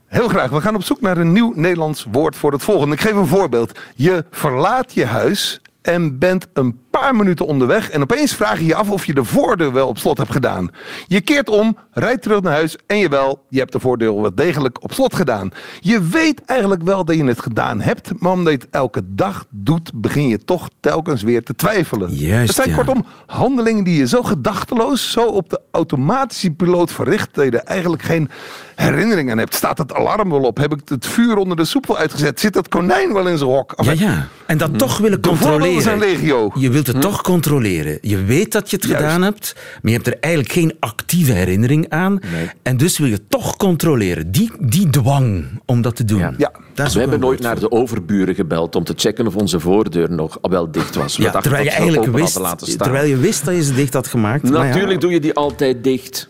Heel 0.06 0.28
graag. 0.28 0.50
We 0.50 0.61
gaan 0.61 0.74
op 0.74 0.85
zoek 0.85 1.00
naar 1.00 1.16
een 1.16 1.32
nieuw 1.32 1.52
Nederlands 1.54 2.06
woord 2.11 2.37
voor 2.37 2.52
het 2.52 2.62
volgende. 2.62 2.94
Ik 2.94 3.00
geef 3.00 3.12
een 3.12 3.26
voorbeeld. 3.26 3.78
Je 3.94 4.24
verlaat 4.30 4.94
je 4.94 5.04
huis 5.04 5.61
en 5.87 6.18
bent 6.18 6.46
een 6.53 6.79
paar 6.90 7.16
minuten 7.16 7.46
onderweg 7.46 7.90
en 7.90 8.03
opeens 8.03 8.35
vraag 8.35 8.59
je 8.59 8.66
je 8.66 8.75
af 8.75 8.90
of 8.90 9.05
je 9.05 9.14
de 9.14 9.25
voordeur 9.25 9.72
wel 9.72 9.88
op 9.88 9.99
slot 9.99 10.18
hebt 10.18 10.33
gedaan. 10.33 10.70
Je 11.07 11.20
keert 11.20 11.49
om, 11.49 11.77
rijdt 11.90 12.22
terug 12.22 12.40
naar 12.40 12.53
huis 12.53 12.77
en 12.87 12.99
jawel, 12.99 13.44
je 13.49 13.59
hebt 13.59 13.72
de 13.72 13.81
voordeur 13.81 14.20
wel 14.20 14.35
degelijk 14.35 14.83
op 14.83 14.92
slot 14.92 15.14
gedaan. 15.14 15.51
Je 15.81 16.03
weet 16.03 16.44
eigenlijk 16.44 16.83
wel 16.83 17.05
dat 17.05 17.16
je 17.16 17.25
het 17.25 17.40
gedaan 17.40 17.81
hebt, 17.81 18.20
maar 18.20 18.33
omdat 18.33 18.53
je 18.53 18.59
het 18.59 18.68
elke 18.70 19.03
dag 19.05 19.46
doet, 19.51 19.90
begin 19.94 20.29
je 20.29 20.38
toch 20.38 20.68
telkens 20.81 21.22
weer 21.22 21.42
te 21.42 21.55
twijfelen. 21.55 22.14
Juist, 22.14 22.46
het 22.46 22.57
zijn 22.57 22.68
ja. 22.68 22.77
kortom 22.77 23.05
handelingen 23.27 23.85
die 23.85 23.99
je 23.99 24.07
zo 24.07 24.22
gedachteloos, 24.22 25.12
zo 25.12 25.27
op 25.27 25.51
de 25.51 25.61
automatische 25.70 26.51
piloot 26.51 26.92
verricht, 26.92 27.35
dat 27.35 27.44
je 27.44 27.51
er 27.51 27.64
eigenlijk 27.64 28.03
geen 28.03 28.29
herinnering 28.77 29.31
aan 29.31 29.39
hebt. 29.39 29.55
Staat 29.55 29.79
het 29.79 29.95
alarm 29.95 30.31
wel 30.31 30.41
op? 30.43 30.57
Heb 30.57 30.73
ik 30.73 30.81
het 30.85 31.07
vuur 31.07 31.37
onder 31.37 31.57
de 31.57 31.65
soep 31.65 31.87
wel 31.87 31.99
uitgezet? 31.99 32.41
Zit 32.41 32.53
dat 32.53 32.69
konijn 32.69 33.12
wel 33.12 33.29
in 33.29 33.39
zijn 33.39 33.51
hok? 33.51 33.75
Ja, 33.83 33.93
ja. 33.93 34.29
En 34.47 34.59
dat 34.59 34.79
toch 34.79 34.99
willen 34.99 35.19
zijn 35.23 35.37
controleren. 35.39 35.99
legio. 35.99 36.51
Je 36.55 36.71
wilt 36.71 36.87
het 36.87 37.01
toch 37.01 37.23
controleren. 37.23 37.99
Je 38.01 38.25
weet 38.25 38.53
dat 38.53 38.71
je 38.71 38.77
het 38.77 38.85
Juist. 38.85 39.03
gedaan 39.05 39.23
hebt, 39.23 39.53
maar 39.55 39.91
je 39.93 39.97
hebt 39.97 40.07
er 40.07 40.17
eigenlijk 40.21 40.53
geen 40.55 40.77
actieve 40.81 41.33
herinnering 41.33 41.89
aan. 41.89 42.19
En 42.62 42.77
dus 42.77 42.99
wil 42.99 43.09
je 43.09 43.27
toch 43.29 43.57
controleren. 43.57 44.31
Die, 44.31 44.51
die 44.61 44.91
dwang 44.91 45.45
om 45.67 45.83
dat 45.83 45.97
te 45.97 46.05
doen. 46.05 46.35
Ja. 46.39 46.51
We 46.75 46.99
hebben 47.01 47.21
nooit 47.21 47.41
naar 47.41 47.59
de 47.61 47.71
overburen 47.71 48.35
gebeld 48.35 48.75
om 48.77 48.85
te 48.85 48.93
checken 48.97 49.27
of 49.27 49.35
onze 49.37 49.61
voordeur 49.61 50.11
nog 50.12 50.39
wel 50.43 50.71
dicht 50.71 50.95
was. 50.95 51.17
We 51.17 51.23
Ja, 51.23 51.31
dachten 51.31 51.51
terwijl 51.51 51.65
je 51.65 51.77
eigenlijk 51.77 52.12
wist, 52.12 52.23
hadden 52.25 52.43
laten 52.43 52.67
staan. 52.67 52.79
terwijl 52.89 53.09
je 53.09 53.17
wist 53.17 53.45
dat 53.45 53.55
je 53.55 53.62
ze 53.62 53.75
dicht 53.75 53.93
had 53.95 54.07
gemaakt. 54.07 54.43
Maar 54.43 54.53
ja, 54.67 54.67
Natuurlijk 54.73 55.01
doe 55.01 55.11
je 55.11 55.21
die 55.21 55.35
altijd 55.35 55.85
dicht. 55.85 56.29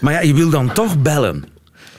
maar 0.00 0.12
ja, 0.12 0.20
je 0.20 0.34
wil 0.34 0.50
dan 0.50 0.72
toch 0.72 0.98
bellen. 1.02 1.44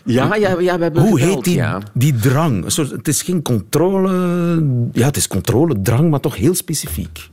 Ja, 0.06 0.36
ja, 0.36 0.60
ja 0.60 0.78
we 0.78 0.84
hebben 0.84 1.02
Hoe 1.02 1.20
gebeld, 1.20 1.36
heet 1.36 1.44
die, 1.44 1.56
ja. 1.56 1.82
die 1.94 2.16
drang? 2.16 2.66
Een 2.66 2.72
soort, 2.72 2.92
het 2.92 3.08
is 3.08 3.22
geen 3.22 3.42
controle... 3.42 4.12
Ja, 4.92 5.06
het 5.06 5.18
is 5.18 5.28
controle, 5.28 5.82
drang, 5.82 6.10
maar 6.10 6.20
toch 6.20 6.36
heel 6.36 6.56
specifiek. 6.56 7.30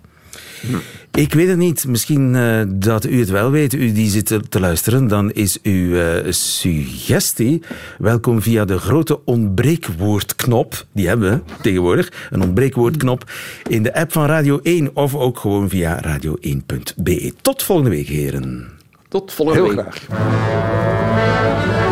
Ik 1.13 1.35
weet 1.35 1.49
het 1.49 1.57
niet. 1.57 1.87
Misschien 1.87 2.35
uh, 2.35 2.61
dat 2.67 3.05
u 3.05 3.19
het 3.19 3.29
wel 3.29 3.51
weet, 3.51 3.73
u 3.73 3.93
die 3.93 4.11
zit 4.11 4.41
te 4.49 4.61
luisteren. 4.61 5.09
Dan 5.09 5.33
is 5.33 5.59
uw 5.63 5.73
uh, 5.73 6.33
suggestie 6.33 7.63
welkom 7.99 8.43
via 8.43 8.65
de 8.65 8.79
grote 8.79 9.25
ontbreekwoordknop. 9.25 10.87
Die 10.93 11.09
hebben 11.09 11.31
we 11.31 11.41
tegenwoordig. 11.63 12.13
Een 12.31 12.43
ontbreekwoordknop 12.43 13.31
in 13.69 13.83
de 13.83 13.95
app 13.95 14.13
van 14.13 14.27
Radio 14.27 14.61
1 14.63 14.91
of 14.97 15.15
ook 15.15 15.39
gewoon 15.39 15.69
via 15.69 16.01
radio1.be. 16.05 17.33
Tot 17.43 17.63
volgende 17.63 17.91
week, 17.91 18.09
heren. 18.09 18.69
Tot 19.09 19.33
volgende 19.33 19.63
Heel 19.63 19.75
week. 19.77 19.95
graag. 20.09 21.88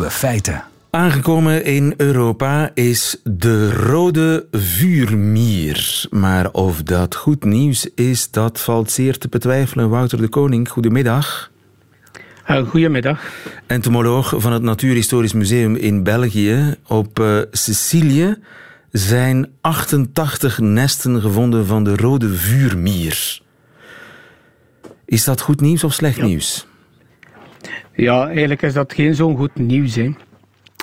Nieuwe 0.00 0.14
feiten. 0.14 0.64
Aangekomen 0.90 1.64
in 1.64 1.94
Europa 1.96 2.70
is 2.74 3.20
de 3.24 3.72
rode 3.72 4.46
vuurmier. 4.52 6.06
Maar 6.10 6.50
of 6.50 6.82
dat 6.82 7.14
goed 7.14 7.44
nieuws 7.44 7.88
is, 7.94 8.30
dat 8.30 8.60
valt 8.60 8.90
zeer 8.90 9.18
te 9.18 9.28
betwijfelen. 9.28 9.88
Wouter 9.88 10.20
de 10.20 10.28
Koning, 10.28 10.68
goedemiddag. 10.68 11.50
Uh, 12.50 12.68
goedemiddag. 12.68 13.20
Entomoloog 13.66 14.34
van 14.36 14.52
het 14.52 14.62
Natuurhistorisch 14.62 15.32
Museum 15.32 15.76
in 15.76 16.02
België. 16.02 16.74
Op 16.86 17.18
uh, 17.18 17.38
Sicilië 17.50 18.36
zijn 18.90 19.48
88 19.60 20.58
nesten 20.58 21.20
gevonden 21.20 21.66
van 21.66 21.84
de 21.84 21.96
rode 21.96 22.28
vuurmier. 22.28 23.40
Is 25.04 25.24
dat 25.24 25.40
goed 25.40 25.60
nieuws 25.60 25.84
of 25.84 25.92
slecht 25.92 26.16
ja. 26.16 26.24
nieuws? 26.24 26.68
Ja, 27.94 28.26
eigenlijk 28.26 28.62
is 28.62 28.72
dat 28.72 28.92
geen 28.92 29.14
zo'n 29.14 29.36
goed 29.36 29.58
nieuws. 29.58 29.94
Hè. 29.94 30.10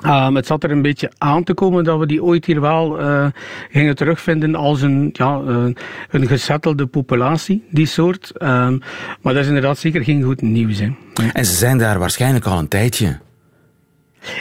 Um, 0.06 0.36
het 0.36 0.46
zat 0.46 0.64
er 0.64 0.70
een 0.70 0.82
beetje 0.82 1.10
aan 1.18 1.44
te 1.44 1.54
komen 1.54 1.84
dat 1.84 1.98
we 1.98 2.06
die 2.06 2.22
ooit 2.22 2.44
hier 2.44 2.60
wel 2.60 3.00
uh, 3.00 3.26
gingen 3.70 3.96
terugvinden 3.96 4.54
als 4.54 4.82
een, 4.82 5.10
ja, 5.12 5.40
uh, 5.48 5.64
een 6.10 6.26
gezettelde 6.26 6.86
populatie, 6.86 7.64
die 7.70 7.86
soort. 7.86 8.32
Um, 8.42 8.80
maar 9.20 9.32
dat 9.32 9.42
is 9.42 9.46
inderdaad 9.46 9.78
zeker 9.78 10.04
geen 10.04 10.22
goed 10.22 10.42
nieuws. 10.42 10.78
Hè. 10.78 10.88
En 11.32 11.44
ze 11.44 11.54
zijn 11.54 11.78
daar 11.78 11.98
waarschijnlijk 11.98 12.44
al 12.44 12.58
een 12.58 12.68
tijdje. 12.68 13.18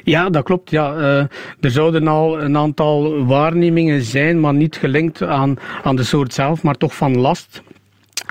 Ja, 0.04 0.30
dat 0.30 0.44
klopt. 0.44 0.70
Ja. 0.70 0.96
Uh, 0.96 1.18
er 1.60 1.72
zouden 1.72 2.08
al 2.08 2.42
een 2.42 2.58
aantal 2.58 3.26
waarnemingen 3.26 4.02
zijn, 4.02 4.40
maar 4.40 4.54
niet 4.54 4.76
gelinkt 4.76 5.22
aan, 5.22 5.56
aan 5.84 5.96
de 5.96 6.04
soort 6.04 6.34
zelf, 6.34 6.64
maar 6.64 6.76
toch 6.76 6.96
van 6.96 7.18
last. 7.18 7.62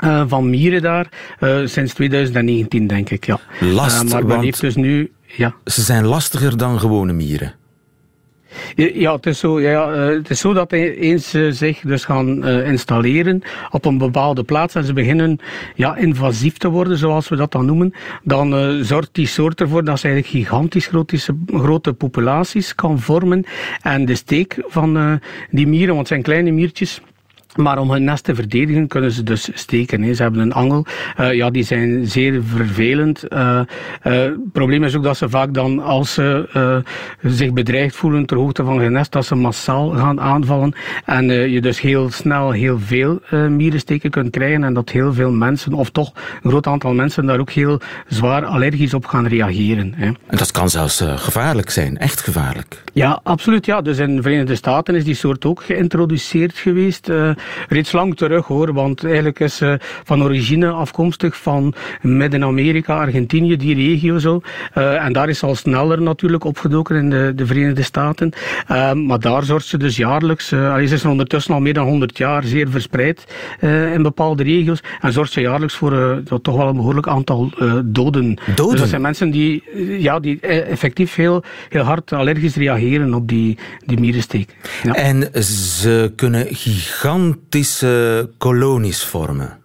Uh, 0.04 0.22
van 0.26 0.50
mieren 0.50 0.82
daar, 0.82 1.08
uh, 1.40 1.66
sinds 1.66 1.94
2019 1.94 2.86
denk 2.86 3.10
ik, 3.10 3.26
ja. 3.26 3.38
Last, 3.60 4.12
maar 4.12 4.26
men 4.26 4.40
heeft 4.40 4.60
dus 4.60 4.74
nu... 4.74 5.12
Ja. 5.36 5.54
Ze 5.64 5.82
zijn 5.82 6.04
lastiger 6.04 6.56
dan 6.56 6.80
gewone 6.80 7.12
mieren. 7.12 7.54
Ja, 8.74 9.14
het 9.14 9.26
is 9.26 9.38
zo, 9.38 9.60
ja, 9.60 9.90
het 9.90 10.30
is 10.30 10.40
zo 10.40 10.52
dat 10.52 10.72
eens 10.72 11.34
uh, 11.34 11.52
zich 11.52 11.80
dus 11.80 12.04
gaan 12.04 12.46
installeren 12.46 13.42
op 13.70 13.84
een 13.84 13.98
bepaalde 13.98 14.44
plaats 14.44 14.74
en 14.74 14.84
ze 14.84 14.92
beginnen 14.92 15.38
ja, 15.74 15.96
invasief 15.96 16.56
te 16.56 16.68
worden, 16.68 16.98
zoals 16.98 17.28
we 17.28 17.36
dat 17.36 17.52
dan 17.52 17.66
noemen, 17.66 17.94
dan 18.22 18.78
zorgt 18.84 19.08
die 19.12 19.26
soort 19.26 19.60
ervoor 19.60 19.84
dat 19.84 19.98
ze 19.98 20.08
eigenlijk 20.08 20.36
gigantisch 20.36 20.86
grote, 20.86 21.18
grote 21.46 21.92
populaties 21.92 22.74
kan 22.74 23.00
vormen. 23.00 23.44
En 23.82 24.04
de 24.04 24.14
steek 24.14 24.62
van 24.66 25.20
die 25.50 25.66
mieren, 25.66 25.88
want 25.88 25.98
het 25.98 26.08
zijn 26.08 26.22
kleine 26.22 26.50
miertjes, 26.50 27.00
maar 27.56 27.78
om 27.78 27.90
hun 27.90 28.04
nest 28.04 28.24
te 28.24 28.34
verdedigen 28.34 28.86
kunnen 28.86 29.12
ze 29.12 29.22
dus 29.22 29.50
steken. 29.54 30.14
Ze 30.16 30.22
hebben 30.22 30.40
een 30.40 30.52
angel. 30.52 30.86
Uh, 31.20 31.34
ja, 31.34 31.50
die 31.50 31.62
zijn 31.62 32.06
zeer 32.06 32.42
vervelend. 32.44 33.24
Uh, 33.28 33.38
uh, 33.38 34.12
het 34.12 34.52
probleem 34.52 34.84
is 34.84 34.96
ook 34.96 35.02
dat 35.02 35.16
ze 35.16 35.28
vaak 35.28 35.54
dan, 35.54 35.82
als 35.82 36.14
ze 36.14 36.48
zich 37.22 37.52
bedreigd 37.52 37.96
voelen 37.96 38.26
ter 38.26 38.36
hoogte 38.36 38.64
van 38.64 38.78
hun 38.78 38.92
nest, 38.92 39.12
dat 39.12 39.26
ze 39.26 39.34
massaal 39.34 39.90
gaan 39.90 40.20
aanvallen. 40.20 40.74
En 41.04 41.24
je 41.50 41.60
dus 41.60 41.80
heel 41.80 42.10
snel 42.10 42.50
heel 42.50 42.78
veel 42.78 43.20
mierensteken 43.48 44.10
kunt 44.10 44.30
krijgen. 44.30 44.64
En 44.64 44.74
dat 44.74 44.90
heel 44.90 45.12
veel 45.12 45.30
mensen, 45.30 45.72
of 45.72 45.90
toch 45.90 46.12
een 46.42 46.50
groot 46.50 46.66
aantal 46.66 46.94
mensen, 46.94 47.26
daar 47.26 47.38
ook 47.38 47.50
heel 47.50 47.80
zwaar 48.06 48.44
allergisch 48.44 48.94
op 48.94 49.06
gaan 49.06 49.26
reageren. 49.26 49.92
Hè. 49.96 50.06
En 50.06 50.36
dat 50.36 50.50
kan 50.50 50.70
zelfs 50.70 51.04
gevaarlijk 51.06 51.70
zijn, 51.70 51.98
echt 51.98 52.20
gevaarlijk. 52.20 52.82
Ja, 52.92 53.20
absoluut. 53.22 53.66
Ja. 53.66 53.82
Dus 53.82 53.98
in 53.98 54.16
de 54.16 54.22
Verenigde 54.22 54.54
Staten 54.54 54.94
is 54.94 55.04
die 55.04 55.14
soort 55.14 55.44
ook 55.44 55.62
geïntroduceerd 55.62 56.58
geweest 56.58 57.10
reeds 57.68 57.92
lang 57.92 58.16
terug 58.16 58.46
hoor, 58.46 58.72
want 58.72 59.04
eigenlijk 59.04 59.40
is 59.40 59.60
uh, 59.60 59.74
van 60.04 60.22
origine 60.22 60.68
afkomstig 60.68 61.36
van 61.36 61.74
Midden-Amerika, 62.02 62.98
Argentinië, 62.98 63.56
die 63.56 63.74
regio 63.74 64.18
zo. 64.18 64.40
Uh, 64.74 65.04
en 65.04 65.12
daar 65.12 65.28
is 65.28 65.42
al 65.42 65.54
sneller 65.54 66.02
natuurlijk 66.02 66.44
opgedoken 66.44 66.96
in 66.96 67.10
de, 67.10 67.32
de 67.34 67.46
Verenigde 67.46 67.82
Staten. 67.82 68.32
Uh, 68.70 68.92
maar 68.92 69.20
daar 69.20 69.42
zorgt 69.42 69.66
ze 69.66 69.78
dus 69.78 69.96
jaarlijks, 69.96 70.52
uh, 70.52 70.74
ze 70.74 70.82
is 70.82 71.02
er 71.02 71.10
ondertussen 71.10 71.54
al 71.54 71.60
meer 71.60 71.74
dan 71.74 71.86
100 71.86 72.18
jaar 72.18 72.44
zeer 72.44 72.70
verspreid 72.70 73.24
in 73.94 74.02
bepaalde 74.02 74.42
regio's. 74.42 74.80
En 75.00 75.12
zorgt 75.12 75.32
ze 75.32 75.40
jaarlijks 75.40 75.74
voor 75.74 76.22
toch 76.42 76.56
wel 76.56 76.68
een 76.68 76.76
behoorlijk 76.76 77.08
aantal 77.08 77.50
doden. 77.84 77.84
Doden? 77.84 78.70
Dus 78.70 78.80
dat 78.80 78.88
zijn 78.88 79.00
mensen 79.00 79.30
die, 79.30 79.62
ja, 79.98 80.20
die 80.20 80.40
effectief 80.40 81.14
heel, 81.14 81.42
heel 81.68 81.82
hard 81.82 82.12
allergisch 82.12 82.56
reageren 82.56 83.14
op 83.14 83.28
die, 83.28 83.58
die 83.86 84.00
mierensteek. 84.00 84.56
Ja. 84.82 84.92
En 84.92 85.44
ze 85.44 86.12
kunnen 86.16 86.46
gigantische 87.36 88.30
kolonies 88.38 89.04
vormen. 89.04 89.64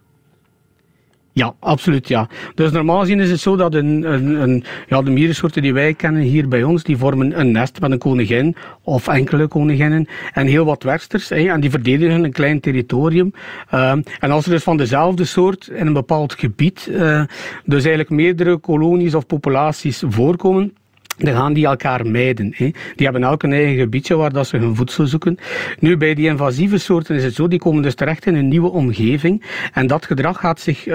Ja, 1.34 1.54
absoluut 1.60 2.08
ja. 2.08 2.28
Dus 2.54 2.70
normaal 2.70 3.00
gezien 3.00 3.20
is 3.20 3.30
het 3.30 3.40
zo 3.40 3.56
dat 3.56 3.74
een, 3.74 4.12
een, 4.12 4.42
een, 4.42 4.64
ja, 4.88 5.02
de 5.02 5.10
mierensoorten 5.10 5.62
die 5.62 5.72
wij 5.72 5.94
kennen 5.94 6.22
hier 6.22 6.48
bij 6.48 6.62
ons, 6.62 6.82
die 6.82 6.96
vormen 6.96 7.40
een 7.40 7.50
nest 7.50 7.80
met 7.80 7.90
een 7.90 7.98
koningin 7.98 8.56
of 8.82 9.08
enkele 9.08 9.48
koninginnen 9.48 10.08
en 10.32 10.46
heel 10.46 10.64
wat 10.64 10.82
werksters. 10.82 11.28
Hè, 11.28 11.48
en 11.48 11.60
die 11.60 11.70
verdedigen 11.70 12.24
een 12.24 12.32
klein 12.32 12.60
territorium. 12.60 13.32
Uh, 13.74 13.90
en 14.18 14.30
als 14.30 14.44
er 14.44 14.50
dus 14.50 14.62
van 14.62 14.76
dezelfde 14.76 15.24
soort 15.24 15.66
in 15.66 15.86
een 15.86 15.92
bepaald 15.92 16.34
gebied 16.34 16.86
uh, 16.90 17.22
dus 17.64 17.84
eigenlijk 17.84 18.10
meerdere 18.10 18.56
kolonies 18.56 19.14
of 19.14 19.26
populaties 19.26 20.02
voorkomen, 20.06 20.74
dan 21.18 21.34
gaan 21.34 21.52
die 21.52 21.66
elkaar 21.66 22.06
mijden. 22.06 22.52
Hè. 22.56 22.70
Die 22.96 23.06
hebben 23.06 23.22
elk 23.22 23.42
een 23.42 23.52
eigen 23.52 23.76
gebiedje 23.76 24.16
waar 24.16 24.32
dat 24.32 24.46
ze 24.46 24.56
hun 24.56 24.76
voedsel 24.76 25.06
zoeken. 25.06 25.38
Nu, 25.78 25.96
bij 25.96 26.14
die 26.14 26.28
invasieve 26.28 26.78
soorten 26.78 27.16
is 27.16 27.24
het 27.24 27.34
zo, 27.34 27.48
die 27.48 27.58
komen 27.58 27.82
dus 27.82 27.94
terecht 27.94 28.26
in 28.26 28.34
een 28.34 28.48
nieuwe 28.48 28.70
omgeving 28.70 29.44
en 29.72 29.86
dat 29.86 30.06
gedrag 30.06 30.40
gaat 30.40 30.60
zich 30.60 30.86
uh, 30.86 30.94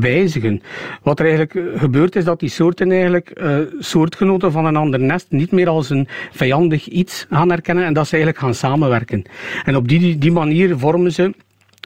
wijzigen. 0.00 0.62
Wat 1.02 1.18
er 1.18 1.26
eigenlijk 1.26 1.78
gebeurt 1.78 2.16
is 2.16 2.24
dat 2.24 2.40
die 2.40 2.48
soorten 2.48 2.90
eigenlijk 2.90 3.40
uh, 3.42 3.58
soortgenoten 3.78 4.52
van 4.52 4.64
een 4.64 4.76
ander 4.76 5.00
nest 5.00 5.26
niet 5.28 5.50
meer 5.50 5.68
als 5.68 5.90
een 5.90 6.08
vijandig 6.32 6.88
iets 6.88 7.26
gaan 7.30 7.50
herkennen 7.50 7.84
en 7.84 7.92
dat 7.92 8.06
ze 8.06 8.12
eigenlijk 8.14 8.44
gaan 8.44 8.54
samenwerken. 8.54 9.22
En 9.64 9.76
op 9.76 9.88
die, 9.88 10.18
die 10.18 10.32
manier 10.32 10.78
vormen 10.78 11.12
ze 11.12 11.34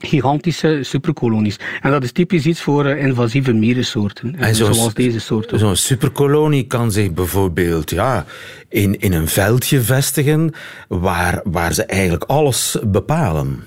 gigantische 0.01 0.79
superkolonies. 0.81 1.59
En 1.81 1.91
dat 1.91 2.03
is 2.03 2.11
typisch 2.11 2.45
iets 2.45 2.61
voor 2.61 2.85
uh, 2.85 3.05
invasieve 3.05 3.53
mierensoorten, 3.53 4.35
en 4.35 4.55
zo, 4.55 4.71
zoals 4.73 4.93
deze 4.93 5.19
soorten. 5.19 5.59
Zo'n 5.59 5.75
superkolonie 5.75 6.67
kan 6.67 6.91
zich 6.91 7.11
bijvoorbeeld 7.11 7.89
ja, 7.89 8.25
in, 8.69 8.99
in 8.99 9.13
een 9.13 9.27
veldje 9.27 9.81
vestigen 9.81 10.53
waar, 10.87 11.41
waar 11.43 11.73
ze 11.73 11.83
eigenlijk 11.83 12.23
alles 12.23 12.77
bepalen. 12.83 13.63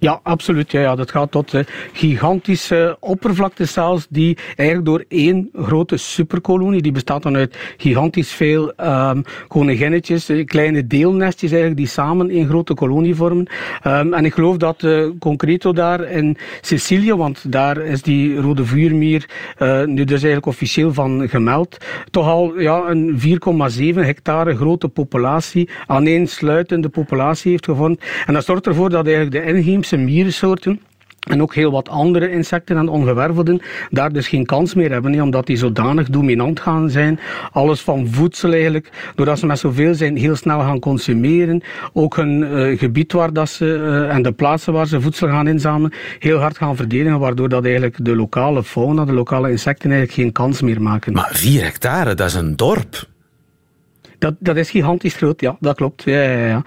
Ja, 0.00 0.20
absoluut. 0.22 0.70
Ja, 0.70 0.80
ja. 0.80 0.94
Dat 0.94 1.10
gaat 1.10 1.30
tot 1.30 1.54
uh, 1.54 1.60
gigantische 1.92 2.96
oppervlaktes 3.00 3.72
zelfs, 3.72 4.06
die 4.10 4.38
eigenlijk 4.56 4.84
door 4.84 5.04
één 5.08 5.50
grote 5.54 5.96
superkolonie, 5.96 6.82
die 6.82 6.92
bestaat 6.92 7.22
dan 7.22 7.36
uit 7.36 7.56
gigantisch 7.76 8.32
veel 8.32 8.72
um, 8.80 9.24
koninginnetjes, 9.48 10.30
uh, 10.30 10.44
kleine 10.44 10.86
deelnestjes 10.86 11.50
eigenlijk, 11.50 11.80
die 11.80 11.88
samen 11.88 12.36
een 12.36 12.48
grote 12.48 12.74
kolonie 12.74 13.14
vormen. 13.14 13.46
Um, 13.86 14.14
en 14.14 14.24
ik 14.24 14.34
geloof 14.34 14.56
dat 14.56 14.82
uh, 14.82 15.10
concreto 15.18 15.72
daar 15.72 16.10
in 16.10 16.36
Sicilië, 16.60 17.14
want 17.14 17.52
daar 17.52 17.78
is 17.78 18.02
die 18.02 18.36
rode 18.40 18.64
vuurmier 18.64 19.28
nu 19.84 20.04
dus 20.04 20.10
eigenlijk 20.10 20.46
officieel 20.46 20.92
van 20.92 21.28
gemeld, 21.28 21.76
toch 22.10 22.26
al 22.26 22.60
ja, 22.60 22.82
een 22.88 23.20
4,7 23.92 23.94
hectare 23.94 24.56
grote 24.56 24.88
populatie, 24.88 25.68
aaneensluitende 25.86 26.88
populatie 26.88 27.50
heeft 27.50 27.64
gevormd. 27.64 28.02
En 28.26 28.34
dat 28.34 28.44
zorgt 28.44 28.66
ervoor 28.66 28.90
dat 28.90 29.06
eigenlijk 29.06 29.44
de 29.44 29.52
inheemse 29.52 29.89
mierensoorten 29.96 30.80
en 31.20 31.42
ook 31.42 31.54
heel 31.54 31.70
wat 31.70 31.88
andere 31.88 32.30
insecten 32.30 32.76
en 32.76 32.88
ongewervelden 32.88 33.60
daar 33.90 34.12
dus 34.12 34.28
geen 34.28 34.46
kans 34.46 34.74
meer 34.74 34.90
hebben, 34.90 35.22
omdat 35.22 35.46
die 35.46 35.56
zodanig 35.56 36.08
dominant 36.08 36.60
gaan 36.60 36.90
zijn. 36.90 37.20
Alles 37.52 37.80
van 37.80 38.08
voedsel 38.08 38.52
eigenlijk, 38.52 39.12
doordat 39.14 39.38
ze 39.38 39.46
met 39.46 39.58
zoveel 39.58 39.94
zijn, 39.94 40.16
heel 40.16 40.36
snel 40.36 40.60
gaan 40.60 40.78
consumeren. 40.78 41.62
Ook 41.92 42.16
hun 42.16 42.40
uh, 42.40 42.78
gebied 42.78 43.12
waar 43.12 43.32
dat 43.32 43.48
ze, 43.48 43.64
uh, 43.64 44.14
en 44.14 44.22
de 44.22 44.32
plaatsen 44.32 44.72
waar 44.72 44.86
ze 44.86 45.00
voedsel 45.00 45.28
gaan 45.28 45.48
inzamelen, 45.48 45.92
heel 46.18 46.38
hard 46.38 46.56
gaan 46.56 46.76
verdedigen, 46.76 47.18
waardoor 47.18 47.48
dat 47.48 47.64
eigenlijk 47.64 47.96
de 48.04 48.16
lokale 48.16 48.62
fauna, 48.64 49.04
de 49.04 49.12
lokale 49.12 49.50
insecten 49.50 49.90
eigenlijk 49.90 50.20
geen 50.20 50.32
kans 50.32 50.60
meer 50.60 50.82
maken. 50.82 51.12
Maar 51.12 51.30
vier 51.32 51.62
hectare, 51.62 52.14
dat 52.14 52.28
is 52.28 52.34
een 52.34 52.56
dorp. 52.56 53.08
Dat, 54.20 54.34
dat 54.38 54.56
is 54.56 54.70
gigantisch 54.70 55.14
groot, 55.14 55.40
ja, 55.40 55.56
dat 55.60 55.76
klopt. 55.76 56.02
Ja, 56.02 56.22
ja, 56.22 56.46
ja. 56.46 56.62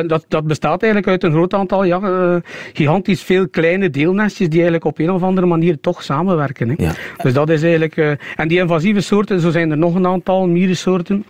Uh, 0.00 0.08
dat, 0.08 0.24
dat 0.28 0.46
bestaat 0.46 0.82
eigenlijk 0.82 1.12
uit 1.12 1.22
een 1.22 1.32
groot 1.32 1.54
aantal, 1.54 1.84
ja, 1.84 2.00
uh, 2.00 2.36
gigantisch 2.72 3.22
veel 3.22 3.48
kleine 3.48 3.90
deelnestjes 3.90 4.48
die 4.48 4.58
eigenlijk 4.58 4.84
op 4.84 4.98
een 4.98 5.10
of 5.10 5.22
andere 5.22 5.46
manier 5.46 5.80
toch 5.80 6.02
samenwerken. 6.02 6.68
Hè. 6.68 6.74
Ja. 6.76 6.92
Dus 7.22 7.32
dat 7.32 7.48
is 7.48 7.62
eigenlijk... 7.62 7.96
Uh, 7.96 8.10
en 8.36 8.48
die 8.48 8.58
invasieve 8.58 9.00
soorten, 9.00 9.40
zo 9.40 9.50
zijn 9.50 9.70
er 9.70 9.78
nog 9.78 9.94
een 9.94 10.06
aantal 10.06 10.46
mierensoorten. 10.46 11.24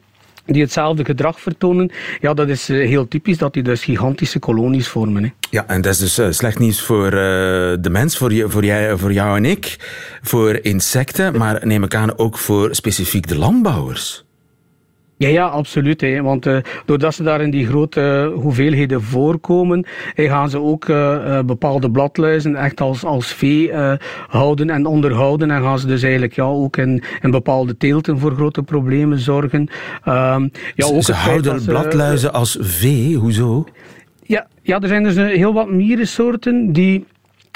die 0.52 0.62
hetzelfde 0.62 1.04
gedrag 1.04 1.40
vertonen, 1.40 1.90
ja, 2.20 2.34
dat 2.34 2.48
is 2.48 2.68
heel 2.68 3.08
typisch 3.08 3.38
dat 3.38 3.52
die 3.52 3.62
dus 3.62 3.84
gigantische 3.84 4.38
kolonies 4.38 4.88
vormen. 4.88 5.22
Hè. 5.22 5.30
Ja, 5.50 5.64
en 5.66 5.80
dat 5.80 5.92
is 5.92 5.98
dus 5.98 6.18
uh, 6.18 6.26
slecht 6.30 6.58
nieuws 6.58 6.82
voor 6.82 7.04
uh, 7.04 7.10
de 7.80 7.88
mens, 7.90 8.16
voor, 8.16 8.32
je, 8.32 8.48
voor, 8.48 8.64
jij, 8.64 8.96
voor 8.96 9.12
jou 9.12 9.36
en 9.36 9.44
ik, 9.44 9.76
voor 10.22 10.58
insecten, 10.62 11.38
maar 11.38 11.66
neem 11.66 11.82
ik 11.82 11.94
aan 11.94 12.18
ook 12.18 12.38
voor 12.38 12.74
specifiek 12.74 13.28
de 13.28 13.38
landbouwers. 13.38 14.26
Ja, 15.18 15.28
ja, 15.28 15.46
absoluut. 15.46 16.00
Hè. 16.00 16.22
Want 16.22 16.46
uh, 16.46 16.58
doordat 16.84 17.14
ze 17.14 17.22
daar 17.22 17.40
in 17.40 17.50
die 17.50 17.66
grote 17.66 18.30
uh, 18.34 18.42
hoeveelheden 18.42 19.02
voorkomen, 19.02 19.86
hey, 20.14 20.28
gaan 20.28 20.50
ze 20.50 20.60
ook 20.60 20.88
uh, 20.88 21.40
bepaalde 21.40 21.90
bladluizen 21.90 22.56
echt 22.56 22.80
als, 22.80 23.04
als 23.04 23.26
vee 23.26 23.72
houden 24.28 24.70
en 24.70 24.86
onderhouden. 24.86 25.50
En 25.50 25.62
gaan 25.62 25.78
ze 25.78 25.86
dus 25.86 26.02
eigenlijk 26.02 26.32
ja, 26.32 26.44
ook 26.44 26.76
in, 26.76 27.02
in 27.22 27.30
bepaalde 27.30 27.76
teelten 27.76 28.18
voor 28.18 28.34
grote 28.34 28.62
problemen 28.62 29.18
zorgen. 29.18 29.68
Ehm, 30.04 30.48
ja, 30.74 30.86
ook 30.86 31.02
ze 31.02 31.12
houden 31.12 31.64
bladluizen 31.64 32.32
als 32.32 32.58
vee, 32.60 33.16
hoezo? 33.16 33.64
Ja, 34.22 34.46
ja, 34.62 34.80
er 34.80 34.88
zijn 34.88 35.02
dus 35.02 35.16
heel 35.16 35.52
wat 35.52 35.70
mierensoorten 35.70 36.72
die 36.72 37.06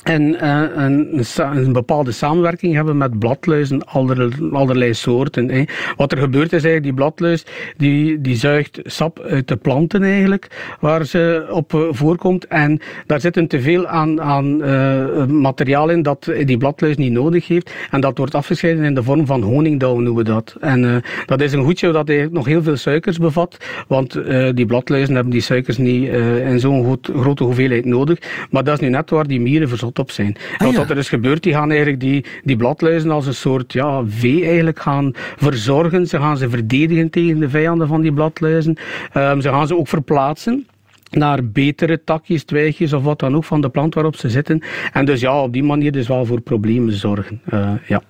en 0.03 0.23
uh, 0.23 0.63
een, 0.75 1.25
een, 1.37 1.73
bepaalde 1.73 2.13
samenwerking 2.13 2.75
hebben 2.75 2.97
met 2.97 3.19
bladluizen, 3.19 3.85
allerlei, 3.85 4.31
allerlei 4.53 4.95
soorten. 4.95 5.49
Hè. 5.49 5.65
Wat 5.97 6.13
er 6.13 6.19
gebeurt 6.19 6.53
is 6.53 6.65
eigenlijk, 6.65 6.83
die 6.83 6.95
bladluis 6.95 7.45
die, 7.77 8.21
die 8.21 8.37
zuigt 8.37 8.81
sap 8.85 9.21
uit 9.21 9.49
de 9.49 9.57
planten 9.57 10.03
eigenlijk, 10.03 10.77
waar 10.81 11.05
ze 11.05 11.47
op 11.51 11.75
eh, 11.75 11.81
voorkomt. 11.91 12.47
En 12.47 12.81
daar 13.07 13.21
zit 13.21 13.37
een 13.37 13.49
teveel 13.49 13.87
aan, 13.87 14.21
aan 14.21 14.63
uh, 14.63 15.27
materiaal 15.27 15.89
in 15.89 16.03
dat 16.03 16.33
die 16.45 16.57
bladluis 16.57 16.97
niet 16.97 17.13
nodig 17.13 17.49
heeft. 17.49 17.73
En 17.91 18.01
dat 18.01 18.19
wordt 18.19 18.35
afgescheiden 18.35 18.85
in 18.85 18.95
de 18.95 19.03
vorm 19.03 19.27
van 19.27 19.43
honingdauw 19.43 19.95
noemen 19.95 20.25
we 20.25 20.31
dat. 20.31 20.57
En 20.61 20.83
uh, 20.83 20.97
dat 21.27 21.41
is 21.41 21.53
een 21.53 21.65
goedje 21.65 21.93
dat 21.93 22.09
eigenlijk 22.09 22.37
nog 22.37 22.47
heel 22.47 22.63
veel 22.63 22.77
suikers 22.77 23.19
bevat, 23.19 23.57
want 23.89 24.19
die 24.55 24.67
bladluizen 24.67 25.15
hebben 25.15 25.33
die 25.33 25.41
suikers 25.41 25.79
niet 25.79 26.09
in 26.45 26.61
zo'n 26.61 26.99
grote 27.03 27.45
hoeveelheid 27.45 27.85
nodig. 27.85 28.19
Maar 28.51 28.65
dat 28.65 28.75
is 28.75 28.81
nu 28.81 28.89
net 28.89 29.11
waar 29.11 29.27
die 29.27 29.41
mieren 29.41 29.69
verzot 29.69 29.92
op 29.99 30.11
zijn. 30.11 30.37
En 30.59 30.67
ah, 30.67 30.77
wat 30.77 30.91
er 30.91 30.99
is 30.99 31.09
gebeurd, 31.09 31.43
die 31.43 31.53
gaan 31.53 31.69
eigenlijk 31.69 32.01
die, 32.01 32.25
die 32.45 32.57
bladluizen 32.57 33.11
als 33.11 33.27
een 33.27 33.35
soort 33.35 33.73
ja, 33.73 34.03
vee 34.07 34.45
eigenlijk 34.45 34.81
gaan 34.81 35.11
verzorgen. 35.37 36.07
Ze 36.07 36.19
gaan 36.19 36.37
ze 36.37 36.49
verdedigen 36.49 37.11
tegen 37.11 37.39
de 37.39 37.49
vijanden 37.49 37.89
van 37.89 38.01
die 38.01 38.13
bladluizen. 38.13 38.77
Um, 39.17 39.41
ze 39.41 39.49
gaan 39.49 39.67
ze 39.67 39.77
ook 39.77 39.89
verplaatsen 39.89 40.67
naar 41.11 41.45
betere 41.45 42.05
takjes, 42.05 42.45
twijgjes 42.45 42.93
of 42.93 43.03
wat 43.03 43.19
dan 43.19 43.37
ook 43.37 43.45
van 43.45 43.61
de 43.61 43.69
plant 43.69 43.95
waarop 43.95 44.17
ze 44.17 44.31
zitten. 44.31 44.63
En 44.93 45.05
dus 45.05 45.21
ja, 45.21 45.43
op 45.43 45.53
die 45.53 45.63
manier 45.63 45.93
dus 45.93 46.09
wel 46.09 46.27
voor 46.27 46.41
problemen 46.41 46.93
zorgen. 46.93 47.41
Uh, 47.53 47.73
ja. 47.87 48.03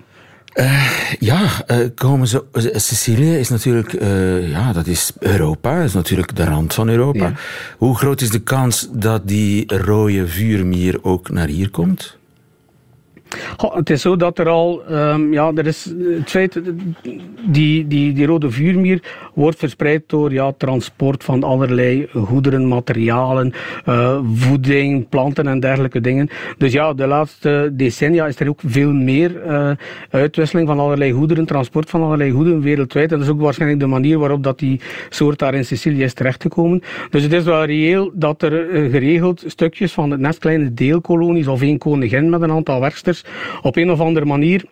Uh, 0.55 1.13
ja, 1.19 1.41
uh, 1.69 1.87
komen 1.95 2.29
ze. 2.29 2.45
Sicilië 2.75 3.39
is 3.39 3.49
natuurlijk, 3.49 3.93
uh, 3.93 4.51
ja, 4.51 4.73
dat 4.73 4.87
is 4.87 5.13
Europa, 5.19 5.77
dat 5.77 5.85
is 5.85 5.93
natuurlijk 5.93 6.37
de 6.37 6.45
rand 6.45 6.75
van 6.75 6.89
Europa. 6.89 7.27
Ja. 7.27 7.35
Hoe 7.79 7.97
groot 7.97 8.21
is 8.21 8.31
de 8.31 8.43
kans 8.43 8.89
dat 8.93 9.29
die 9.29 9.77
rode 9.77 10.27
vuurmier 10.27 10.99
ook 11.03 11.31
naar 11.31 11.47
hier 11.47 11.71
komt? 11.71 12.19
Het 13.57 13.91
is 13.91 14.01
zo 14.01 14.17
dat 14.17 14.39
er 14.39 14.49
al, 14.49 14.83
um, 14.91 15.33
ja, 15.33 15.53
er 15.55 15.67
is 15.67 15.85
het 16.19 16.31
feit, 16.31 16.61
die, 17.47 17.87
die, 17.87 18.13
die 18.13 18.27
rode 18.27 18.51
vuurmier 18.51 19.03
wordt 19.33 19.59
verspreid 19.59 20.03
door 20.07 20.33
ja, 20.33 20.53
transport 20.53 21.25
van 21.25 21.43
allerlei 21.43 22.09
goederen, 22.15 22.69
materialen, 22.69 23.53
uh, 23.89 24.19
voeding, 24.35 25.09
planten 25.09 25.47
en 25.47 25.61
dergelijke 25.61 26.01
dingen. 26.01 26.29
Dus 26.59 26.73
ja, 26.73 26.93
de 26.93 27.07
laatste 27.07 27.71
decennia 27.73 28.27
is 28.27 28.41
er 28.41 28.49
ook 28.49 28.61
veel 28.67 28.93
meer 28.93 29.47
uh, 29.47 29.71
uitwisseling 30.11 30.69
van 30.69 30.79
allerlei 30.79 31.13
goederen, 31.13 31.47
transport 31.47 31.91
van 31.91 32.03
allerlei 32.03 32.31
goederen 32.31 32.61
wereldwijd. 32.61 33.13
En 33.13 33.19
dat 33.19 33.27
is 33.27 33.33
ook 33.33 33.41
waarschijnlijk 33.41 33.81
de 33.81 33.87
manier 33.87 34.19
waarop 34.19 34.43
dat 34.43 34.59
die 34.59 34.81
soort 35.09 35.39
daar 35.39 35.55
in 35.55 35.65
Sicilië 35.65 36.03
is 36.03 36.15
terechtgekomen. 36.15 36.83
Dus 37.11 37.23
het 37.23 37.33
is 37.33 37.45
wel 37.45 37.65
reëel 37.65 38.11
dat 38.15 38.43
er 38.43 38.71
uh, 38.71 38.91
geregeld 38.91 39.45
stukjes 39.47 39.93
van 39.93 40.11
het 40.11 40.21
nest 40.21 40.39
kleine 40.39 40.75
deelkolonies 40.75 41.47
of 41.47 41.63
één 41.63 41.79
koningin 41.79 42.31
met 42.31 42.43
een 42.43 42.51
aantal 42.51 42.81
werksters 42.81 43.25
op 43.63 43.77
een 43.77 43.91
of 43.91 44.01
andere 44.01 44.27
manier 44.27 44.65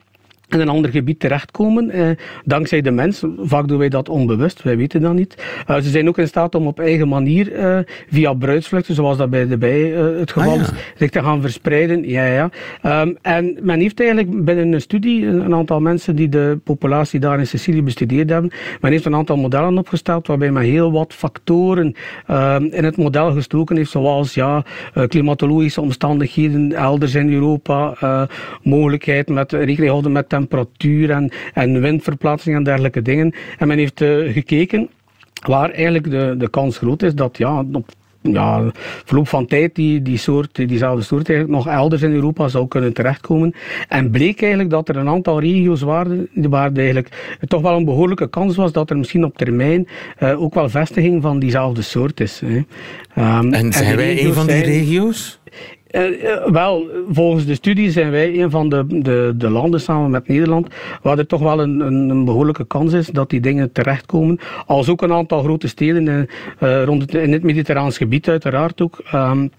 in 0.55 0.61
een 0.61 0.69
ander 0.69 0.91
gebied 0.91 1.21
terechtkomen, 1.21 1.91
eh, 1.91 2.11
dankzij 2.45 2.81
de 2.81 2.91
mens. 2.91 3.25
Vaak 3.39 3.69
doen 3.69 3.79
wij 3.79 3.89
dat 3.89 4.09
onbewust, 4.09 4.63
wij 4.63 4.77
weten 4.77 5.01
dat 5.01 5.15
niet. 5.15 5.35
Uh, 5.71 5.77
ze 5.77 5.91
zijn 5.91 6.09
ook 6.09 6.19
in 6.19 6.27
staat 6.27 6.55
om 6.55 6.67
op 6.67 6.81
eigen 6.81 7.09
manier, 7.09 7.53
uh, 7.53 7.79
via 8.09 8.35
bruidsvluchten, 8.35 8.95
zoals 8.95 9.17
dat 9.17 9.31
bij 9.31 9.47
de 9.47 9.59
bij 9.59 9.81
uh, 9.81 10.19
het 10.19 10.33
geval 10.33 10.51
ah, 10.51 10.57
ja. 10.57 10.63
is, 10.63 10.71
zich 10.97 11.11
te 11.11 11.23
gaan 11.23 11.41
verspreiden. 11.41 12.09
Ja, 12.09 12.25
ja. 12.25 12.51
Um, 13.03 13.17
en 13.23 13.59
men 13.63 13.81
heeft 13.81 14.01
eigenlijk 14.01 14.45
binnen 14.45 14.73
een 14.73 14.81
studie, 14.81 15.27
een, 15.27 15.55
aantal 15.55 15.81
mensen 15.81 16.17
die 16.17 16.29
de 16.29 16.59
populatie 16.65 17.21
daar 17.21 17.39
in 17.39 17.47
Sicilië 17.47 17.83
bestudeerd 17.83 18.31
hebben, 18.31 18.51
men 18.81 18.91
heeft 18.93 19.05
een 19.05 19.15
aantal 19.15 19.37
modellen 19.37 19.79
opgesteld 19.79 20.27
waarbij 20.27 20.51
men 20.51 20.63
heel 20.63 20.93
wat 20.93 21.15
factoren 21.15 21.95
um, 22.31 22.65
in 22.65 22.85
het 22.85 22.97
model 22.97 23.33
gestoken 23.33 23.77
heeft, 23.77 23.91
zoals 23.91 24.35
ja, 24.35 24.65
klimatologische 25.09 25.81
omstandigheden 25.81 26.73
elders 26.73 27.15
in 27.15 27.33
Europa, 27.33 28.29
mogelijkheid 28.63 29.29
met 29.29 29.53
rekening 29.53 29.89
houden 29.91 30.13
met 30.13 30.31
temperatuur 30.41 31.11
en, 31.11 31.31
en 31.55 31.81
windverplaatsing 31.81 32.57
en 32.57 32.63
dergelijke 32.63 33.03
dingen. 33.03 33.35
En 33.59 33.69
men 33.69 33.79
heeft 33.79 34.01
uh, 34.01 34.33
gekeken 34.33 34.89
waar 35.47 35.71
eigenlijk 35.71 36.11
de, 36.11 36.35
de 36.39 36.51
kans 36.51 36.79
groot 36.79 37.03
is 37.03 37.15
dat 37.15 37.39
ja, 37.39 37.65
op 37.73 37.89
ja, 38.23 38.71
verloop 39.05 39.29
van 39.29 39.47
tijd 39.47 39.75
die, 39.75 40.03
die 40.03 40.19
soort, 40.19 40.69
diezelfde 40.69 41.03
soort 41.03 41.29
eigenlijk 41.29 41.65
nog 41.65 41.75
elders 41.75 42.03
in 42.03 42.13
Europa 42.13 42.49
zou 42.49 42.69
kunnen 42.69 42.93
terechtkomen. 42.93 43.55
En 43.89 44.11
bleek 44.11 44.41
eigenlijk 44.41 44.71
dat 44.71 44.89
er 44.89 44.97
een 44.97 45.09
aantal 45.09 45.41
regio's 45.41 45.81
waren 45.81 46.29
waar 46.35 46.73
eigenlijk 46.73 47.37
toch 47.49 47.63
wel 47.63 47.77
een 47.77 47.85
behoorlijke 47.85 48.29
kans 48.29 48.57
was 48.57 48.73
dat 48.73 48.91
er 48.91 48.97
misschien 48.97 49.25
op 49.25 49.37
termijn 49.37 49.89
uh, 50.23 50.43
ook 50.43 50.55
wel 50.55 50.69
vestiging 50.69 51.23
van 51.23 51.39
diezelfde 51.39 51.83
soort 51.83 52.21
is. 52.21 52.43
Hè. 52.45 52.57
Um, 52.57 53.53
en 53.53 53.73
zijn 53.73 53.91
en 53.91 53.97
wij 53.97 54.25
een 54.25 54.35
van 54.35 54.47
die 54.47 54.63
regio's? 54.63 55.41
Uh, 55.91 56.47
wel, 56.47 56.89
volgens 57.11 57.47
de 57.47 57.55
studie 57.55 57.91
zijn 57.91 58.11
wij 58.11 58.43
een 58.43 58.51
van 58.51 58.69
de, 58.69 58.85
de, 58.89 59.35
de, 59.37 59.51
landen 59.51 59.81
samen 59.81 60.11
met 60.11 60.29
Nederland 60.29 60.69
waar 61.03 61.19
er 61.19 61.27
toch 61.27 61.41
wel 61.41 61.61
een, 61.61 61.81
een, 61.81 62.25
behoorlijke 62.25 62.67
kans 62.67 62.93
is 62.93 63.07
dat 63.07 63.31
die 63.31 63.41
dingen 63.41 63.73
terechtkomen. 63.73 64.39
Als 64.67 64.89
ook 64.89 65.03
een 65.03 65.13
aantal 65.13 65.43
grote 65.43 65.69
steden 65.69 66.07
uh, 66.07 66.85
rond 66.85 67.03
het, 67.03 67.15
in 67.15 67.33
het 67.33 67.43
Mediterraans 67.43 67.97
gebied 67.97 68.29
uiteraard 68.29 68.81
ook. 68.81 68.99
Um, 69.15 69.51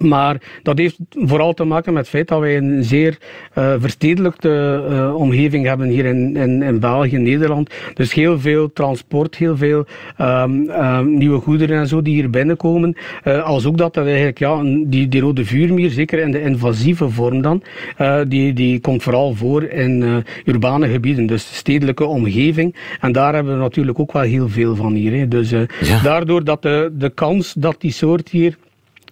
maar 0.00 0.42
dat 0.62 0.78
heeft 0.78 0.96
vooral 1.10 1.54
te 1.54 1.64
maken 1.64 1.92
met 1.92 2.02
het 2.02 2.10
feit 2.10 2.28
dat 2.28 2.40
wij 2.40 2.56
een 2.56 2.84
zeer 2.84 3.18
uh, 3.58 3.74
verstedelijkte 3.78 4.84
uh, 4.90 5.14
omgeving 5.14 5.66
hebben 5.66 5.88
hier 5.88 6.04
in, 6.04 6.36
in, 6.36 6.62
in 6.62 6.80
België, 6.80 7.16
Nederland. 7.16 7.70
Dus 7.94 8.14
heel 8.14 8.40
veel 8.40 8.72
transport, 8.72 9.36
heel 9.36 9.56
veel 9.56 9.86
um, 10.20 10.70
um, 10.70 11.18
nieuwe 11.18 11.40
goederen 11.40 11.78
en 11.78 11.88
zo 11.88 12.02
die 12.02 12.14
hier 12.14 12.30
binnenkomen. 12.30 12.96
Uh, 13.24 13.42
als 13.42 13.66
ook 13.66 13.78
dat, 13.78 13.94
dat 13.94 14.06
eigenlijk, 14.06 14.38
ja, 14.38 14.62
die, 14.86 15.08
die 15.08 15.20
rode 15.20 15.44
vuurmier, 15.44 15.90
zeker 15.90 16.18
in 16.18 16.30
de 16.30 16.40
invasieve 16.40 17.08
vorm 17.08 17.42
dan, 17.42 17.62
die, 18.28 18.52
die 18.52 18.80
komt 18.80 19.02
vooral 19.02 19.34
voor 19.34 19.62
in 19.62 20.24
urbane 20.44 20.88
gebieden, 20.88 21.26
dus 21.26 21.56
stedelijke 21.56 22.04
omgeving. 22.04 22.76
En 23.00 23.12
daar 23.12 23.34
hebben 23.34 23.52
we 23.52 23.58
natuurlijk 23.62 23.98
ook 23.98 24.12
wel 24.12 24.22
heel 24.22 24.48
veel 24.48 24.76
van 24.76 24.92
hier. 24.92 25.18
Hè. 25.18 25.28
Dus 25.28 25.50
ja. 25.50 25.66
daardoor 26.02 26.44
dat 26.44 26.62
de, 26.62 26.92
de 26.98 27.10
kans 27.10 27.52
dat 27.52 27.76
die 27.78 27.92
soort 27.92 28.28
hier 28.28 28.56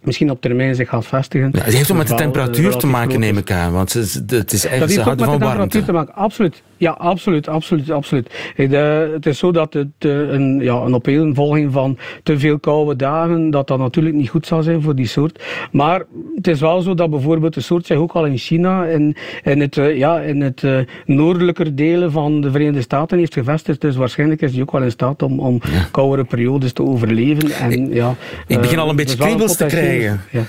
misschien 0.02 0.30
op 0.30 0.40
termijn 0.40 0.74
zich 0.74 0.88
gaat 0.88 1.06
vestigen. 1.06 1.50
Ja, 1.52 1.62
het 1.62 1.74
heeft 1.74 1.90
ook 1.90 1.96
met 1.96 2.08
de 2.08 2.14
temperatuur 2.14 2.76
te 2.76 2.86
maken, 2.86 3.20
neem 3.20 3.36
ik 3.36 3.50
aan. 3.50 3.72
Want 3.72 3.92
het 3.92 4.52
is 4.52 4.64
echt 4.66 4.80
dat 4.80 4.88
heeft 4.88 5.00
ook 5.00 5.06
met 5.06 5.18
de 5.18 5.24
temperatuur 5.24 5.84
te 5.84 5.92
maken, 5.92 6.14
absoluut. 6.14 6.62
Ja, 6.82 6.90
absoluut, 6.90 7.48
absoluut, 7.48 7.90
absoluut. 7.90 8.52
Het 8.54 9.26
is 9.26 9.38
zo 9.38 9.52
dat 9.52 9.72
het, 9.72 9.88
een, 9.98 10.60
ja, 10.60 10.74
een 10.74 10.94
opeenvolging 10.94 11.72
van 11.72 11.98
te 12.22 12.38
veel 12.38 12.58
koude 12.58 12.96
dagen, 12.96 13.50
dat 13.50 13.66
dat 13.68 13.78
natuurlijk 13.78 14.14
niet 14.14 14.28
goed 14.28 14.46
zal 14.46 14.62
zijn 14.62 14.82
voor 14.82 14.94
die 14.94 15.06
soort. 15.06 15.44
Maar 15.72 16.02
het 16.34 16.46
is 16.46 16.60
wel 16.60 16.80
zo 16.80 16.94
dat 16.94 17.10
bijvoorbeeld 17.10 17.54
de 17.54 17.60
soort 17.60 17.86
zich 17.86 17.96
ook 17.96 18.12
al 18.12 18.26
in 18.26 18.38
China, 18.38 18.84
in, 18.84 19.16
in 19.42 19.60
het, 19.60 19.74
ja, 19.74 20.20
in 20.20 20.40
het 20.40 20.62
uh, 20.62 20.78
noordelijker 21.06 21.76
delen 21.76 22.12
van 22.12 22.40
de 22.40 22.50
Verenigde 22.50 22.82
Staten 22.82 23.18
heeft 23.18 23.34
gevestigd. 23.34 23.80
Dus 23.80 23.96
waarschijnlijk 23.96 24.42
is 24.42 24.52
die 24.52 24.62
ook 24.62 24.72
wel 24.72 24.82
in 24.82 24.90
staat 24.90 25.22
om, 25.22 25.40
om 25.40 25.60
ja. 25.72 25.88
koudere 25.90 26.24
periodes 26.24 26.72
te 26.72 26.82
overleven. 26.82 27.50
En, 27.50 27.70
ik, 27.70 27.94
ja, 27.94 28.14
ik 28.46 28.60
begin 28.60 28.78
al 28.78 28.88
een 28.88 28.96
beetje 28.96 29.16
kriebels 29.16 29.56
te 29.56 29.66
krijgen. 29.66 30.20
Ja. 30.30 30.42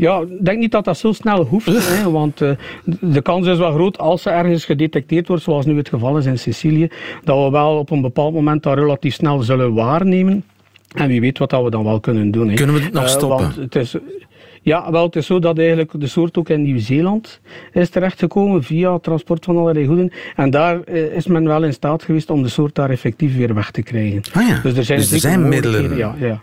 Ja, 0.00 0.20
ik 0.20 0.44
denk 0.44 0.58
niet 0.58 0.70
dat 0.70 0.84
dat 0.84 0.98
zo 0.98 1.12
snel 1.12 1.44
hoeft, 1.44 1.66
hè, 1.92 2.10
want 2.10 2.40
uh, 2.40 2.50
de 3.00 3.22
kans 3.22 3.46
is 3.46 3.58
wel 3.58 3.72
groot 3.72 3.98
als 3.98 4.22
ze 4.22 4.30
ergens 4.30 4.64
gedetecteerd 4.64 5.28
wordt, 5.28 5.42
zoals 5.42 5.66
nu 5.66 5.76
het 5.76 5.88
geval 5.88 6.18
is 6.18 6.26
in 6.26 6.38
Sicilië, 6.38 6.88
dat 7.24 7.44
we 7.44 7.50
wel 7.50 7.78
op 7.78 7.90
een 7.90 8.00
bepaald 8.00 8.34
moment 8.34 8.62
dat 8.62 8.78
relatief 8.78 9.14
snel 9.14 9.42
zullen 9.42 9.74
waarnemen. 9.74 10.44
En 10.94 11.08
wie 11.08 11.20
weet 11.20 11.38
wat 11.38 11.50
dat 11.50 11.64
we 11.64 11.70
dan 11.70 11.84
wel 11.84 12.00
kunnen 12.00 12.30
doen. 12.30 12.48
Hè. 12.48 12.54
Kunnen 12.54 12.74
we 12.74 12.82
het 12.82 12.92
nog 12.92 13.02
uh, 13.02 13.08
stoppen? 13.08 13.52
het 13.60 13.76
is, 13.76 13.96
ja, 14.62 14.90
wel, 14.90 15.04
het 15.04 15.16
is 15.16 15.26
zo 15.26 15.38
dat 15.38 15.58
eigenlijk 15.58 16.00
de 16.00 16.06
soort 16.06 16.38
ook 16.38 16.48
in 16.48 16.62
Nieuw-Zeeland 16.62 17.40
is 17.72 17.88
terechtgekomen 17.88 18.62
via 18.62 18.98
transport 18.98 19.44
van 19.44 19.56
allerlei 19.56 19.86
goederen. 19.86 20.12
En 20.36 20.50
daar 20.50 20.80
uh, 20.88 21.16
is 21.16 21.26
men 21.26 21.44
wel 21.44 21.64
in 21.64 21.72
staat 21.72 22.02
geweest 22.02 22.30
om 22.30 22.42
de 22.42 22.48
soort 22.48 22.74
daar 22.74 22.90
effectief 22.90 23.36
weer 23.36 23.54
weg 23.54 23.70
te 23.70 23.82
krijgen. 23.82 24.22
Ah 24.32 24.48
ja. 24.48 24.60
Dus 24.62 24.76
er 24.76 24.84
zijn, 24.84 24.98
dus 24.98 25.12
er 25.12 25.18
zijn 25.18 25.48
middelen. 25.48 25.96
Ja, 25.96 26.14
ja. 26.18 26.42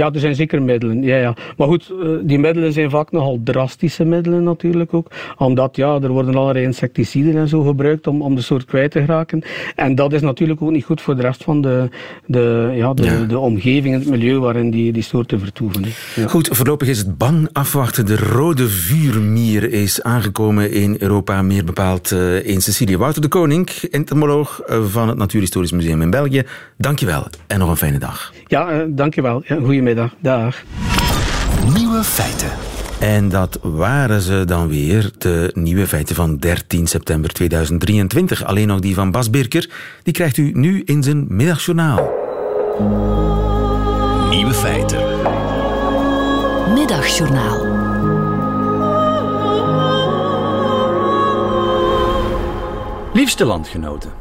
Ja, 0.00 0.10
er 0.12 0.20
zijn 0.20 0.34
zeker 0.34 0.62
middelen. 0.62 1.02
Ja, 1.02 1.16
ja. 1.16 1.34
Maar 1.56 1.66
goed, 1.66 1.92
eh, 2.02 2.08
die 2.22 2.38
middelen 2.38 2.72
zijn 2.72 2.90
vaak 2.90 3.12
nogal 3.12 3.40
drastische 3.44 4.04
middelen 4.04 4.42
natuurlijk 4.42 4.94
ook. 4.94 5.10
Omdat 5.36 5.76
ja, 5.76 5.98
er 6.02 6.08
worden 6.08 6.34
allerlei 6.34 6.64
insecticiden 6.64 7.36
en 7.36 7.48
zo 7.48 7.62
gebruikt 7.62 8.06
om, 8.06 8.22
om 8.22 8.34
de 8.34 8.42
soort 8.42 8.64
kwijt 8.64 8.90
te 8.90 9.00
geraken. 9.00 9.42
En 9.76 9.94
dat 9.94 10.12
is 10.12 10.20
natuurlijk 10.20 10.62
ook 10.62 10.70
niet 10.70 10.84
goed 10.84 11.00
voor 11.00 11.16
de 11.16 11.22
rest 11.22 11.44
van 11.44 11.60
de, 11.60 11.88
de, 12.26 12.72
ja, 12.74 12.94
de, 12.94 13.26
de 13.26 13.38
omgeving 13.38 13.94
en 13.94 14.00
het 14.00 14.08
milieu 14.08 14.38
waarin 14.38 14.70
die, 14.70 14.92
die 14.92 15.02
soorten 15.02 15.40
vertoeven. 15.40 15.84
Ja. 16.14 16.26
Goed, 16.26 16.48
voorlopig 16.52 16.88
is 16.88 16.98
het 16.98 17.18
bang 17.18 17.48
afwachten. 17.52 18.06
De 18.06 18.16
rode 18.16 18.68
vuurmier 18.68 19.72
is 19.72 20.02
aangekomen 20.02 20.72
in 20.72 20.96
Europa, 20.98 21.42
meer 21.42 21.64
bepaald 21.64 22.12
eh, 22.12 22.46
in 22.46 22.60
Sicilië. 22.60 22.96
Wouter 22.96 23.22
de 23.22 23.28
Koning, 23.28 23.68
entomoloog 23.90 24.60
eh, 24.60 24.84
van 24.84 25.08
het 25.08 25.18
Natuurhistorisch 25.18 25.72
Museum 25.72 26.02
in 26.02 26.10
België. 26.10 26.42
Dankjewel 26.76 27.26
en 27.46 27.58
nog 27.58 27.70
een 27.70 27.76
fijne 27.76 27.98
dag. 27.98 28.32
Ja, 28.46 28.86
dankjewel. 28.88 29.42
Ja, 29.46 29.56
goedemiddag. 29.56 29.89
Dag. 29.94 30.62
Nieuwe 31.74 32.04
feiten. 32.04 32.50
En 33.00 33.28
dat 33.28 33.58
waren 33.62 34.20
ze 34.20 34.44
dan 34.44 34.68
weer, 34.68 35.10
de 35.18 35.50
nieuwe 35.54 35.86
feiten 35.86 36.14
van 36.14 36.36
13 36.36 36.86
september 36.86 37.32
2023. 37.32 38.44
Alleen 38.44 38.66
nog 38.66 38.80
die 38.80 38.94
van 38.94 39.10
Bas 39.10 39.30
Birker. 39.30 39.70
Die 40.02 40.12
krijgt 40.12 40.36
u 40.36 40.50
nu 40.54 40.82
in 40.84 41.02
zijn 41.02 41.24
middagjournaal. 41.28 42.10
Nieuwe 44.30 44.54
feiten. 44.54 44.98
Middagjournaal. 46.74 47.88
Liefste 53.12 53.44
landgenoten, 53.44 54.12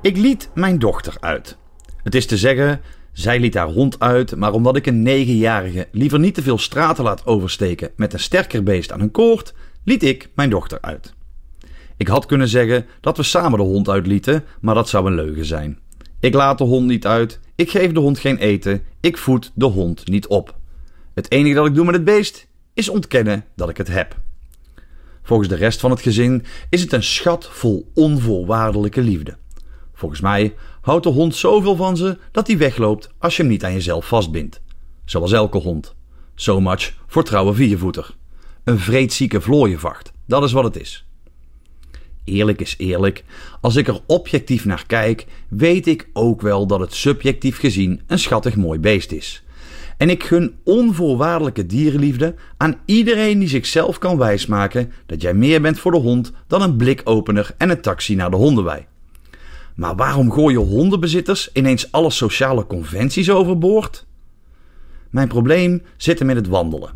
ik 0.00 0.16
liet 0.16 0.50
mijn 0.54 0.78
dochter 0.78 1.16
uit. 1.20 1.56
Het 2.02 2.14
is 2.14 2.26
te 2.26 2.36
zeggen, 2.36 2.80
zij 3.18 3.40
liet 3.40 3.54
haar 3.54 3.68
hond 3.68 4.00
uit, 4.00 4.36
maar 4.36 4.52
omdat 4.52 4.76
ik 4.76 4.86
een 4.86 5.02
negenjarige 5.02 5.88
liever 5.92 6.18
niet 6.18 6.34
te 6.34 6.42
veel 6.42 6.58
straten 6.58 7.04
laat 7.04 7.26
oversteken 7.26 7.90
met 7.96 8.12
een 8.12 8.20
sterker 8.20 8.62
beest 8.62 8.92
aan 8.92 9.00
een 9.00 9.10
koord, 9.10 9.54
liet 9.84 10.02
ik 10.02 10.28
mijn 10.34 10.50
dochter 10.50 10.78
uit. 10.80 11.14
Ik 11.96 12.08
had 12.08 12.26
kunnen 12.26 12.48
zeggen 12.48 12.86
dat 13.00 13.16
we 13.16 13.22
samen 13.22 13.58
de 13.58 13.64
hond 13.64 13.88
uitlieten, 13.88 14.44
maar 14.60 14.74
dat 14.74 14.88
zou 14.88 15.06
een 15.06 15.14
leugen 15.14 15.44
zijn. 15.44 15.78
Ik 16.20 16.34
laat 16.34 16.58
de 16.58 16.64
hond 16.64 16.86
niet 16.86 17.06
uit, 17.06 17.40
ik 17.54 17.70
geef 17.70 17.92
de 17.92 18.00
hond 18.00 18.18
geen 18.18 18.38
eten, 18.38 18.82
ik 19.00 19.16
voed 19.16 19.52
de 19.54 19.66
hond 19.66 20.08
niet 20.08 20.26
op. 20.26 20.56
Het 21.14 21.30
enige 21.30 21.54
dat 21.54 21.66
ik 21.66 21.74
doe 21.74 21.84
met 21.84 21.94
het 21.94 22.04
beest 22.04 22.48
is 22.74 22.88
ontkennen 22.88 23.44
dat 23.56 23.68
ik 23.68 23.76
het 23.76 23.88
heb. 23.88 24.16
Volgens 25.22 25.48
de 25.48 25.56
rest 25.56 25.80
van 25.80 25.90
het 25.90 26.00
gezin 26.00 26.44
is 26.70 26.80
het 26.80 26.92
een 26.92 27.02
schat 27.02 27.48
vol 27.52 27.90
onvoorwaardelijke 27.94 29.00
liefde. 29.00 29.36
Volgens 29.94 30.20
mij 30.20 30.54
houdt 30.88 31.04
de 31.04 31.10
hond 31.10 31.36
zoveel 31.36 31.76
van 31.76 31.96
ze 31.96 32.18
dat 32.32 32.46
hij 32.46 32.58
wegloopt 32.58 33.10
als 33.18 33.36
je 33.36 33.42
hem 33.42 33.50
niet 33.50 33.64
aan 33.64 33.72
jezelf 33.72 34.06
vastbindt. 34.06 34.60
Zoals 35.04 35.32
elke 35.32 35.58
hond. 35.58 35.94
So 36.34 36.60
much 36.60 36.94
voor 37.06 37.24
trouwe 37.24 37.54
viervoeter. 37.54 38.14
Een 38.64 38.78
vreedzieke 38.78 39.40
vlooienvacht, 39.40 40.12
dat 40.26 40.42
is 40.42 40.52
wat 40.52 40.64
het 40.64 40.80
is. 40.80 41.06
Eerlijk 42.24 42.60
is 42.60 42.74
eerlijk, 42.78 43.24
als 43.60 43.76
ik 43.76 43.88
er 43.88 44.00
objectief 44.06 44.64
naar 44.64 44.84
kijk, 44.86 45.26
weet 45.48 45.86
ik 45.86 46.08
ook 46.12 46.40
wel 46.40 46.66
dat 46.66 46.80
het 46.80 46.94
subjectief 46.94 47.58
gezien 47.58 48.00
een 48.06 48.18
schattig 48.18 48.56
mooi 48.56 48.78
beest 48.78 49.12
is. 49.12 49.42
En 49.96 50.10
ik 50.10 50.22
gun 50.22 50.56
onvoorwaardelijke 50.64 51.66
dierenliefde 51.66 52.34
aan 52.56 52.80
iedereen 52.84 53.38
die 53.38 53.48
zichzelf 53.48 53.98
kan 53.98 54.18
wijsmaken 54.18 54.92
dat 55.06 55.22
jij 55.22 55.34
meer 55.34 55.60
bent 55.60 55.78
voor 55.78 55.92
de 55.92 55.98
hond 55.98 56.32
dan 56.46 56.62
een 56.62 56.76
blikopener 56.76 57.54
en 57.58 57.70
een 57.70 57.80
taxi 57.80 58.14
naar 58.14 58.30
de 58.30 58.36
hondenwei. 58.36 58.86
Maar 59.78 59.96
waarom 59.96 60.32
gooien 60.32 60.60
hondenbezitters 60.60 61.52
ineens 61.52 61.92
alle 61.92 62.10
sociale 62.10 62.66
conventies 62.66 63.30
overboord? 63.30 64.06
Mijn 65.10 65.28
probleem 65.28 65.82
zit 65.96 66.18
hem 66.18 66.30
in 66.30 66.36
het 66.36 66.46
wandelen. 66.46 66.90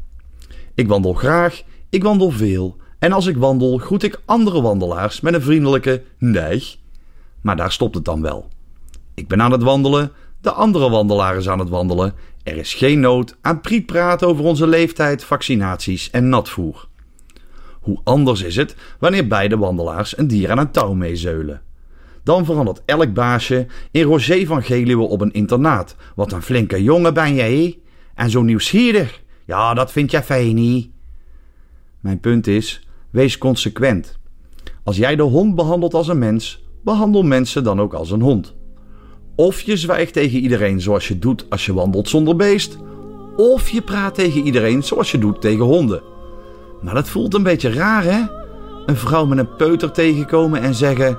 Ik 0.74 0.88
wandel 0.88 1.12
graag, 1.12 1.62
ik 1.90 2.02
wandel 2.02 2.30
veel. 2.30 2.76
En 2.98 3.12
als 3.12 3.26
ik 3.26 3.36
wandel, 3.36 3.78
groet 3.78 4.02
ik 4.02 4.20
andere 4.24 4.62
wandelaars 4.62 5.20
met 5.20 5.34
een 5.34 5.42
vriendelijke 5.42 6.02
nee. 6.18 6.64
Maar 7.40 7.56
daar 7.56 7.72
stopt 7.72 7.94
het 7.94 8.04
dan 8.04 8.22
wel. 8.22 8.48
Ik 9.14 9.28
ben 9.28 9.42
aan 9.42 9.52
het 9.52 9.62
wandelen, 9.62 10.12
de 10.40 10.50
andere 10.50 10.90
wandelaar 10.90 11.36
is 11.36 11.48
aan 11.48 11.58
het 11.58 11.68
wandelen. 11.68 12.14
Er 12.42 12.56
is 12.56 12.74
geen 12.74 13.00
nood 13.00 13.36
aan 13.40 13.60
prietpraat 13.60 14.24
over 14.24 14.44
onze 14.44 14.66
leeftijd, 14.66 15.24
vaccinaties 15.24 16.10
en 16.10 16.28
natvoer. 16.28 16.88
Hoe 17.80 18.00
anders 18.04 18.42
is 18.42 18.56
het 18.56 18.76
wanneer 18.98 19.26
beide 19.26 19.56
wandelaars 19.56 20.18
een 20.18 20.26
dier 20.26 20.50
aan 20.50 20.58
een 20.58 20.70
touw 20.70 20.92
meezeulen. 20.92 21.62
Dan 22.22 22.44
verandert 22.44 22.82
elk 22.84 23.14
baasje 23.14 23.66
in 23.90 24.02
Roger 24.02 24.46
van 24.46 24.62
Geluwe 24.62 25.02
op 25.02 25.20
een 25.20 25.32
internaat. 25.32 25.96
Wat 26.14 26.32
een 26.32 26.42
flinke 26.42 26.82
jongen 26.82 27.14
ben 27.14 27.34
jij, 27.34 27.78
En 28.14 28.30
zo 28.30 28.42
nieuwsgierig. 28.42 29.22
Ja, 29.46 29.74
dat 29.74 29.92
vind 29.92 30.10
jij 30.10 30.22
fijn 30.22 30.54
niet. 30.54 30.90
Mijn 32.00 32.20
punt 32.20 32.46
is, 32.46 32.88
wees 33.10 33.38
consequent. 33.38 34.18
Als 34.84 34.96
jij 34.96 35.16
de 35.16 35.22
hond 35.22 35.54
behandelt 35.54 35.94
als 35.94 36.08
een 36.08 36.18
mens, 36.18 36.64
behandel 36.84 37.22
mensen 37.22 37.64
dan 37.64 37.80
ook 37.80 37.94
als 37.94 38.10
een 38.10 38.20
hond. 38.20 38.54
Of 39.36 39.60
je 39.60 39.76
zwijgt 39.76 40.12
tegen 40.12 40.38
iedereen 40.38 40.80
zoals 40.80 41.08
je 41.08 41.18
doet 41.18 41.46
als 41.50 41.66
je 41.66 41.74
wandelt 41.74 42.08
zonder 42.08 42.36
beest, 42.36 42.78
of 43.36 43.68
je 43.68 43.82
praat 43.82 44.14
tegen 44.14 44.42
iedereen 44.42 44.82
zoals 44.82 45.10
je 45.10 45.18
doet 45.18 45.40
tegen 45.40 45.64
honden. 45.64 46.02
Maar 46.82 46.94
dat 46.94 47.08
voelt 47.08 47.34
een 47.34 47.42
beetje 47.42 47.72
raar, 47.72 48.04
hè? 48.04 48.20
Een 48.86 48.96
vrouw 48.96 49.26
met 49.26 49.38
een 49.38 49.56
peuter 49.56 49.90
tegenkomen 49.90 50.60
en 50.60 50.74
zeggen: 50.74 51.18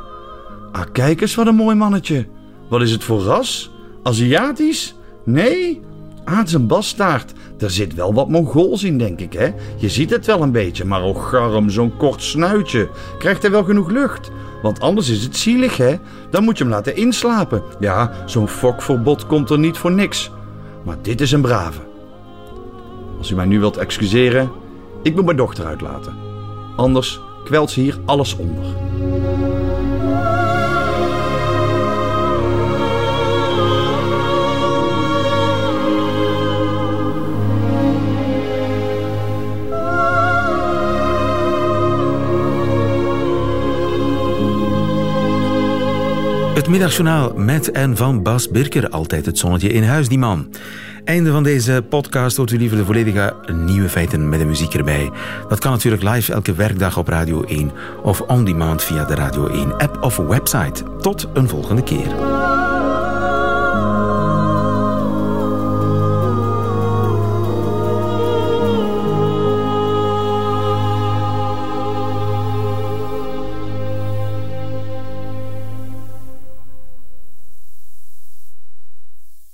Ah, 0.74 0.84
kijk 0.92 1.22
eens 1.22 1.36
wat 1.36 1.48
een 1.48 1.56
mooi 1.56 1.76
mannetje. 1.76 2.26
Wat 2.70 2.82
is 2.82 2.92
het 2.92 3.04
voor 3.04 3.22
ras? 3.22 3.72
Aziatisch? 4.04 4.96
Nee? 5.26 5.82
Ah, 6.26 6.38
het 6.38 6.48
is 6.48 6.54
een 6.54 6.68
bastaard. 6.68 7.34
Er 7.60 7.72
zit 7.72 7.94
wel 7.94 8.14
wat 8.14 8.30
Mongols 8.30 8.84
in, 8.84 8.98
denk 8.98 9.20
ik, 9.20 9.34
hè? 9.34 9.52
Je 9.78 9.90
ziet 9.90 10.10
het 10.10 10.26
wel 10.26 10.42
een 10.42 10.52
beetje, 10.52 10.86
maar 10.86 11.04
oh 11.04 11.24
garm, 11.24 11.70
zo'n 11.70 11.98
kort 11.98 12.22
snuitje. 12.22 12.90
Krijgt 13.20 13.42
hij 13.42 13.52
wel 13.52 13.64
genoeg 13.64 13.90
lucht? 13.90 14.32
Want 14.62 14.80
anders 14.80 15.10
is 15.10 15.24
het 15.24 15.38
zielig, 15.38 15.78
hè? 15.78 15.96
Dan 16.30 16.44
moet 16.44 16.58
je 16.58 16.64
hem 16.64 16.74
laten 16.74 16.96
inslapen. 16.96 17.64
Ja, 17.80 18.12
zo'n 18.26 18.48
fokverbod 18.48 19.28
komt 19.28 19.50
er 19.50 19.60
niet 19.60 19.78
voor 19.78 19.92
niks. 19.92 20.32
Maar 20.84 20.98
dit 21.02 21.22
is 21.22 21.32
een 21.32 21.42
brave. 21.42 21.82
Als 23.18 23.32
u 23.32 23.36
mij 23.36 23.46
nu 23.46 23.60
wilt 23.60 23.78
excuseren, 23.78 24.52
ik 25.04 25.16
moet 25.16 25.26
mijn 25.26 25.38
dochter 25.38 25.66
uitlaten. 25.66 26.14
Anders 26.76 27.20
kwelt 27.44 27.72
ze 27.72 27.80
hier 27.80 27.98
alles 28.06 28.36
onder. 28.36 28.66
Het 46.64 46.72
middagjournaal 46.72 47.34
met 47.36 47.72
en 47.72 47.98
van 47.98 48.22
Bas 48.22 48.50
Birker. 48.50 48.90
Altijd 48.90 49.26
het 49.26 49.38
zonnetje 49.38 49.70
in 49.70 49.84
huis, 49.84 50.08
die 50.08 50.18
man. 50.18 50.54
Einde 51.04 51.32
van 51.32 51.44
deze 51.44 51.86
podcast 51.90 52.38
hoort 52.38 52.52
u 52.52 52.58
liever 52.58 52.78
de 52.78 52.86
volledige 52.86 53.36
nieuwe 53.52 53.90
feiten 53.90 54.30
met 54.30 54.40
de 54.40 54.46
muziek 54.46 54.74
erbij. 54.74 55.12
Dat 55.50 55.60
kan 55.60 55.72
natuurlijk 55.72 56.04
live 56.04 56.34
elke 56.34 56.54
werkdag 56.54 56.98
op 56.98 57.08
Radio 57.08 57.44
1 57.44 57.72
of 58.04 58.22
on 58.22 58.46
demand 58.46 58.84
via 58.84 59.06
de 59.06 59.16
Radio 59.16 59.48
1 59.48 59.78
app 59.78 60.04
of 60.04 60.18
website. 60.18 60.84
Tot 61.02 61.28
een 61.34 61.50
volgende 61.50 61.84
keer. 61.84 62.43